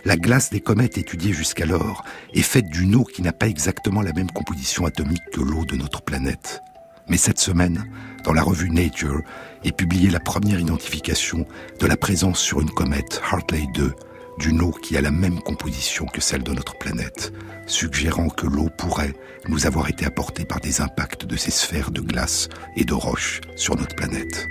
La 0.06 0.18
glace 0.18 0.50
des 0.50 0.62
comètes 0.62 0.98
étudiée 0.98 1.34
jusqu'alors 1.34 2.04
est 2.34 2.42
faite 2.42 2.70
d'une 2.70 2.96
eau 2.96 3.04
qui 3.04 3.22
n'a 3.22 3.34
pas 3.34 3.48
exactement 3.48 4.02
la 4.02 4.14
même 4.14 4.32
composition 4.32 4.86
atomique 4.86 5.24
que 5.34 5.42
l'eau 5.42 5.66
de 5.66 5.76
notre 5.76 6.02
planète. 6.02 6.62
Mais 7.08 7.18
cette 7.18 7.40
semaine, 7.40 7.86
dans 8.24 8.34
la 8.34 8.44
revue 8.44 8.70
Nature, 8.70 9.22
est 9.64 9.76
publiée 9.76 10.10
la 10.10 10.20
première 10.20 10.60
identification 10.60 11.46
de 11.80 11.88
la 11.88 11.98
présence 11.98 12.40
sur 12.40 12.62
une 12.62 12.70
comète, 12.70 13.22
Hartley 13.32 13.66
2, 13.74 13.94
d'une 14.40 14.62
eau 14.62 14.72
qui 14.72 14.98
a 14.98 15.02
la 15.02 15.12
même 15.12 15.42
composition 15.42 16.06
que 16.06 16.22
celle 16.22 16.44
de 16.44 16.54
notre 16.54 16.78
planète, 16.78 17.34
suggérant 17.68 18.30
que 18.30 18.48
l'eau 18.48 18.70
pourrait 18.78 19.14
nous 19.50 19.66
avoir 19.66 19.90
été 19.90 20.06
apportée 20.06 20.46
par 20.46 20.60
des 20.62 20.82
impacts 20.82 21.26
de 21.26 21.36
ces 21.36 21.52
sphères 21.52 21.92
de 21.92 22.02
glace 22.02 22.50
et 22.76 22.86
de 22.86 22.94
roches 22.94 23.42
sur 23.56 23.76
notre 23.76 23.96
planète. 23.96 24.48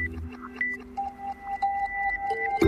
Le 2.62 2.66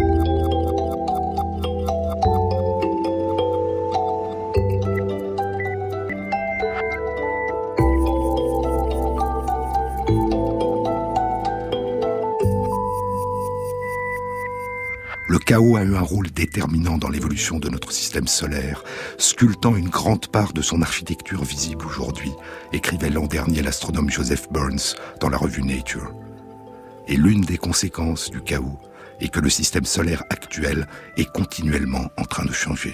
chaos 15.38 15.76
a 15.76 15.82
eu 15.82 15.94
un 15.94 16.00
rôle 16.00 16.30
déterminant 16.30 16.96
dans 16.96 17.10
l'évolution 17.10 17.58
de 17.58 17.68
notre 17.68 17.92
système 17.92 18.26
solaire, 18.26 18.84
sculptant 19.18 19.76
une 19.76 19.90
grande 19.90 20.26
part 20.28 20.54
de 20.54 20.62
son 20.62 20.80
architecture 20.80 21.44
visible 21.44 21.84
aujourd'hui, 21.84 22.32
écrivait 22.72 23.10
l'an 23.10 23.26
dernier 23.26 23.60
l'astronome 23.60 24.08
Joseph 24.08 24.50
Burns 24.50 24.94
dans 25.20 25.28
la 25.28 25.36
revue 25.36 25.62
Nature. 25.62 26.14
Et 27.08 27.16
l'une 27.16 27.42
des 27.42 27.58
conséquences 27.58 28.30
du 28.30 28.40
chaos 28.40 28.78
et 29.22 29.28
que 29.28 29.40
le 29.40 29.48
système 29.48 29.84
solaire 29.84 30.24
actuel 30.28 30.86
est 31.16 31.30
continuellement 31.30 32.10
en 32.18 32.24
train 32.24 32.44
de 32.44 32.52
changer. 32.52 32.92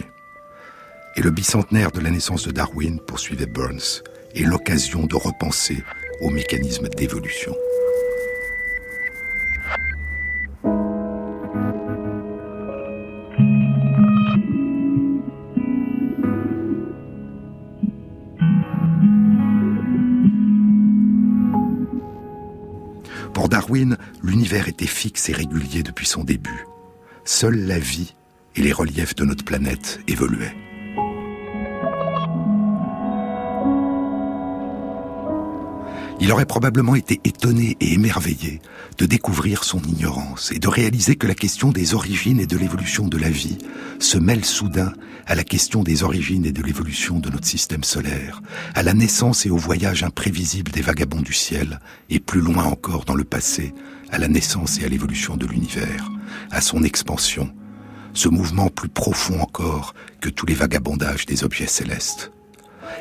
Et 1.17 1.23
le 1.23 1.31
bicentenaire 1.31 1.91
de 1.91 2.01
la 2.01 2.11
naissance 2.11 2.47
de 2.47 2.53
Darwin, 2.53 3.01
poursuivait 3.01 3.47
Burns, 3.47 4.03
est 4.37 4.45
l'occasion 4.45 5.07
de 5.07 5.17
repenser 5.17 5.83
aux 6.21 6.31
mécanismes 6.31 6.89
d'évolution. 6.89 7.57
L'univers 24.49 24.69
était 24.69 24.87
fixe 24.87 25.29
et 25.29 25.35
régulier 25.35 25.83
depuis 25.83 26.07
son 26.07 26.25
début. 26.25 26.65
Seule 27.27 27.67
la 27.67 27.79
vie 27.79 28.15
et 28.57 28.63
les 28.63 28.73
reliefs 28.73 29.15
de 29.15 29.27
notre 29.27 29.45
planète 29.45 30.01
évoluaient. 30.09 30.68
Il 36.21 36.33
aurait 36.33 36.47
probablement 36.47 36.97
été 36.97 37.21
étonné 37.23 37.77
et 37.81 37.93
émerveillé 37.93 38.61
de 38.99 39.07
découvrir 39.07 39.63
son 39.63 39.81
ignorance 39.83 40.51
et 40.53 40.59
de 40.59 40.67
réaliser 40.67 41.15
que 41.15 41.29
la 41.29 41.35
question 41.35 41.71
des 41.71 41.95
origines 41.95 42.41
et 42.41 42.47
de 42.47 42.59
l'évolution 42.59 43.07
de 43.07 43.17
la 43.17 43.31
vie 43.31 43.59
se 44.01 44.19
mêle 44.19 44.45
soudain 44.45 44.93
à 45.27 45.37
la 45.37 45.45
question 45.45 45.85
des 45.85 46.03
origines 46.03 46.45
et 46.45 46.53
de 46.53 46.63
l'évolution 46.63 47.21
de 47.21 47.31
notre 47.31 47.47
système 47.47 47.85
solaire, 47.85 48.43
à 48.75 48.83
la 48.83 48.95
naissance 48.95 49.47
et 49.47 49.51
au 49.51 49.57
voyage 49.57 50.03
imprévisible 50.03 50.73
des 50.73 50.83
vagabonds 50.83 51.23
du 51.23 51.35
ciel, 51.35 51.79
et 52.11 52.19
plus 52.19 52.41
loin 52.41 52.65
encore 52.65 53.05
dans 53.05 53.15
le 53.15 53.25
passé, 53.25 53.73
à 54.11 54.19
la 54.19 54.27
naissance 54.27 54.81
et 54.81 54.85
à 54.85 54.89
l'évolution 54.89 55.37
de 55.37 55.47
l'univers, 55.47 56.11
à 56.51 56.61
son 56.61 56.83
expansion, 56.83 57.53
ce 58.15 58.29
mouvement 58.29 58.71
plus 58.71 58.89
profond 58.89 59.41
encore 59.41 59.95
que 60.21 60.31
tous 60.31 60.47
les 60.47 60.55
vagabondages 60.55 61.27
des 61.27 61.45
objets 61.45 61.67
célestes. 61.67 62.33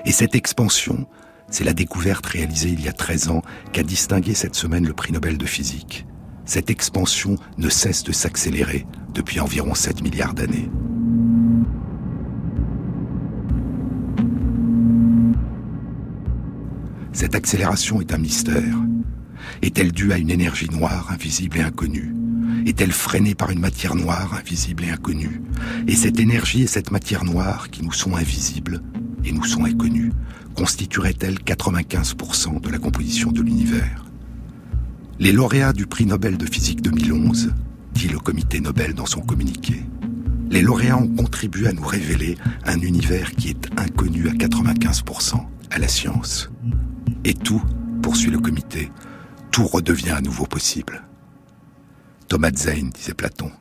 Et 0.05 0.11
cette 0.11 0.35
expansion, 0.35 1.07
c'est 1.49 1.63
la 1.63 1.73
découverte 1.73 2.25
réalisée 2.25 2.69
il 2.69 2.81
y 2.81 2.87
a 2.87 2.93
13 2.93 3.29
ans 3.29 3.41
qu'a 3.71 3.83
distingué 3.83 4.33
cette 4.33 4.55
semaine 4.55 4.85
le 4.85 4.93
prix 4.93 5.13
Nobel 5.13 5.37
de 5.37 5.45
physique. 5.45 6.05
Cette 6.45 6.69
expansion 6.69 7.35
ne 7.57 7.69
cesse 7.69 8.03
de 8.03 8.11
s'accélérer 8.11 8.85
depuis 9.13 9.39
environ 9.39 9.73
7 9.73 10.01
milliards 10.01 10.33
d'années. 10.33 10.69
Cette 17.11 17.35
accélération 17.35 17.99
est 17.99 18.13
un 18.13 18.17
mystère. 18.19 18.77
Est-elle 19.61 19.91
due 19.91 20.11
à 20.11 20.17
une 20.17 20.29
énergie 20.29 20.69
noire, 20.69 21.09
invisible 21.11 21.57
et 21.57 21.61
inconnue? 21.61 22.13
Est-elle 22.65 22.91
freinée 22.91 23.33
par 23.33 23.49
une 23.49 23.59
matière 23.59 23.95
noire, 23.95 24.35
invisible 24.35 24.83
et 24.83 24.91
inconnue? 24.91 25.41
Et 25.87 25.95
cette 25.95 26.19
énergie 26.19 26.63
et 26.63 26.67
cette 26.67 26.91
matière 26.91 27.23
noire, 27.23 27.69
qui 27.69 27.83
nous 27.83 27.93
sont 27.93 28.15
invisibles 28.15 28.81
et 29.25 29.31
nous 29.31 29.45
sont 29.45 29.65
inconnues, 29.65 30.11
constituerait-elle 30.57 31.35
95% 31.35 32.59
de 32.59 32.69
la 32.69 32.79
composition 32.79 33.31
de 33.31 33.41
l'univers? 33.41 34.05
Les 35.19 35.31
lauréats 35.31 35.71
du 35.71 35.85
prix 35.85 36.07
Nobel 36.07 36.37
de 36.37 36.47
physique 36.47 36.81
2011, 36.81 37.53
dit 37.93 38.07
le 38.07 38.19
comité 38.19 38.59
Nobel 38.59 38.95
dans 38.95 39.05
son 39.05 39.21
communiqué, 39.21 39.83
les 40.49 40.61
lauréats 40.61 40.97
ont 40.97 41.07
contribué 41.07 41.67
à 41.67 41.73
nous 41.73 41.85
révéler 41.85 42.37
un 42.65 42.79
univers 42.79 43.31
qui 43.31 43.49
est 43.49 43.79
inconnu 43.79 44.29
à 44.29 44.31
95% 44.31 45.45
à 45.69 45.77
la 45.77 45.87
science. 45.87 46.49
Et 47.23 47.33
tout, 47.33 47.61
poursuit 48.01 48.31
le 48.31 48.39
comité, 48.39 48.91
tout 49.51 49.67
redevient 49.67 50.11
à 50.11 50.21
nouveau 50.21 50.45
possible. 50.45 51.03
Thomas 52.29 52.51
Zane, 52.55 52.89
disait 52.89 53.13
Platon. 53.13 53.51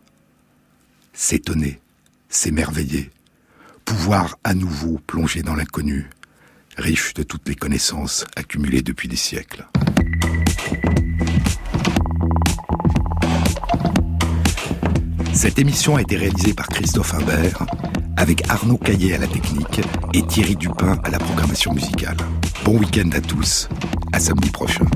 S'étonner, 1.13 1.81
s'émerveiller, 2.29 3.11
pouvoir 3.85 4.39
à 4.45 4.55
nouveau 4.55 4.99
plonger 5.07 5.43
dans 5.43 5.55
l'inconnu, 5.55 6.09
riche 6.77 7.15
de 7.15 7.23
toutes 7.23 7.49
les 7.49 7.55
connaissances 7.55 8.25
accumulées 8.37 8.83
depuis 8.83 9.09
des 9.09 9.17
siècles. 9.17 9.67
Cette 15.33 15.59
émission 15.59 15.97
a 15.97 16.03
été 16.03 16.17
réalisée 16.17 16.55
par 16.55 16.67
Christophe 16.69 17.15
Imbert, 17.15 17.67
avec 18.17 18.49
Arnaud 18.49 18.79
Caillé 18.79 19.15
à 19.15 19.19
la 19.19 19.27
technique 19.27 19.81
et 20.15 20.27
Thierry 20.27 20.57
Dupin 20.57 20.99
à 21.05 21.11
la 21.11 21.19
programmation 21.19 21.73
musicale. 21.73 22.17
Bon 22.65 22.79
week-end 22.79 23.11
à 23.13 23.21
tous, 23.21 23.69
à 24.13 24.19
samedi 24.21 24.51
prochain. 24.51 24.87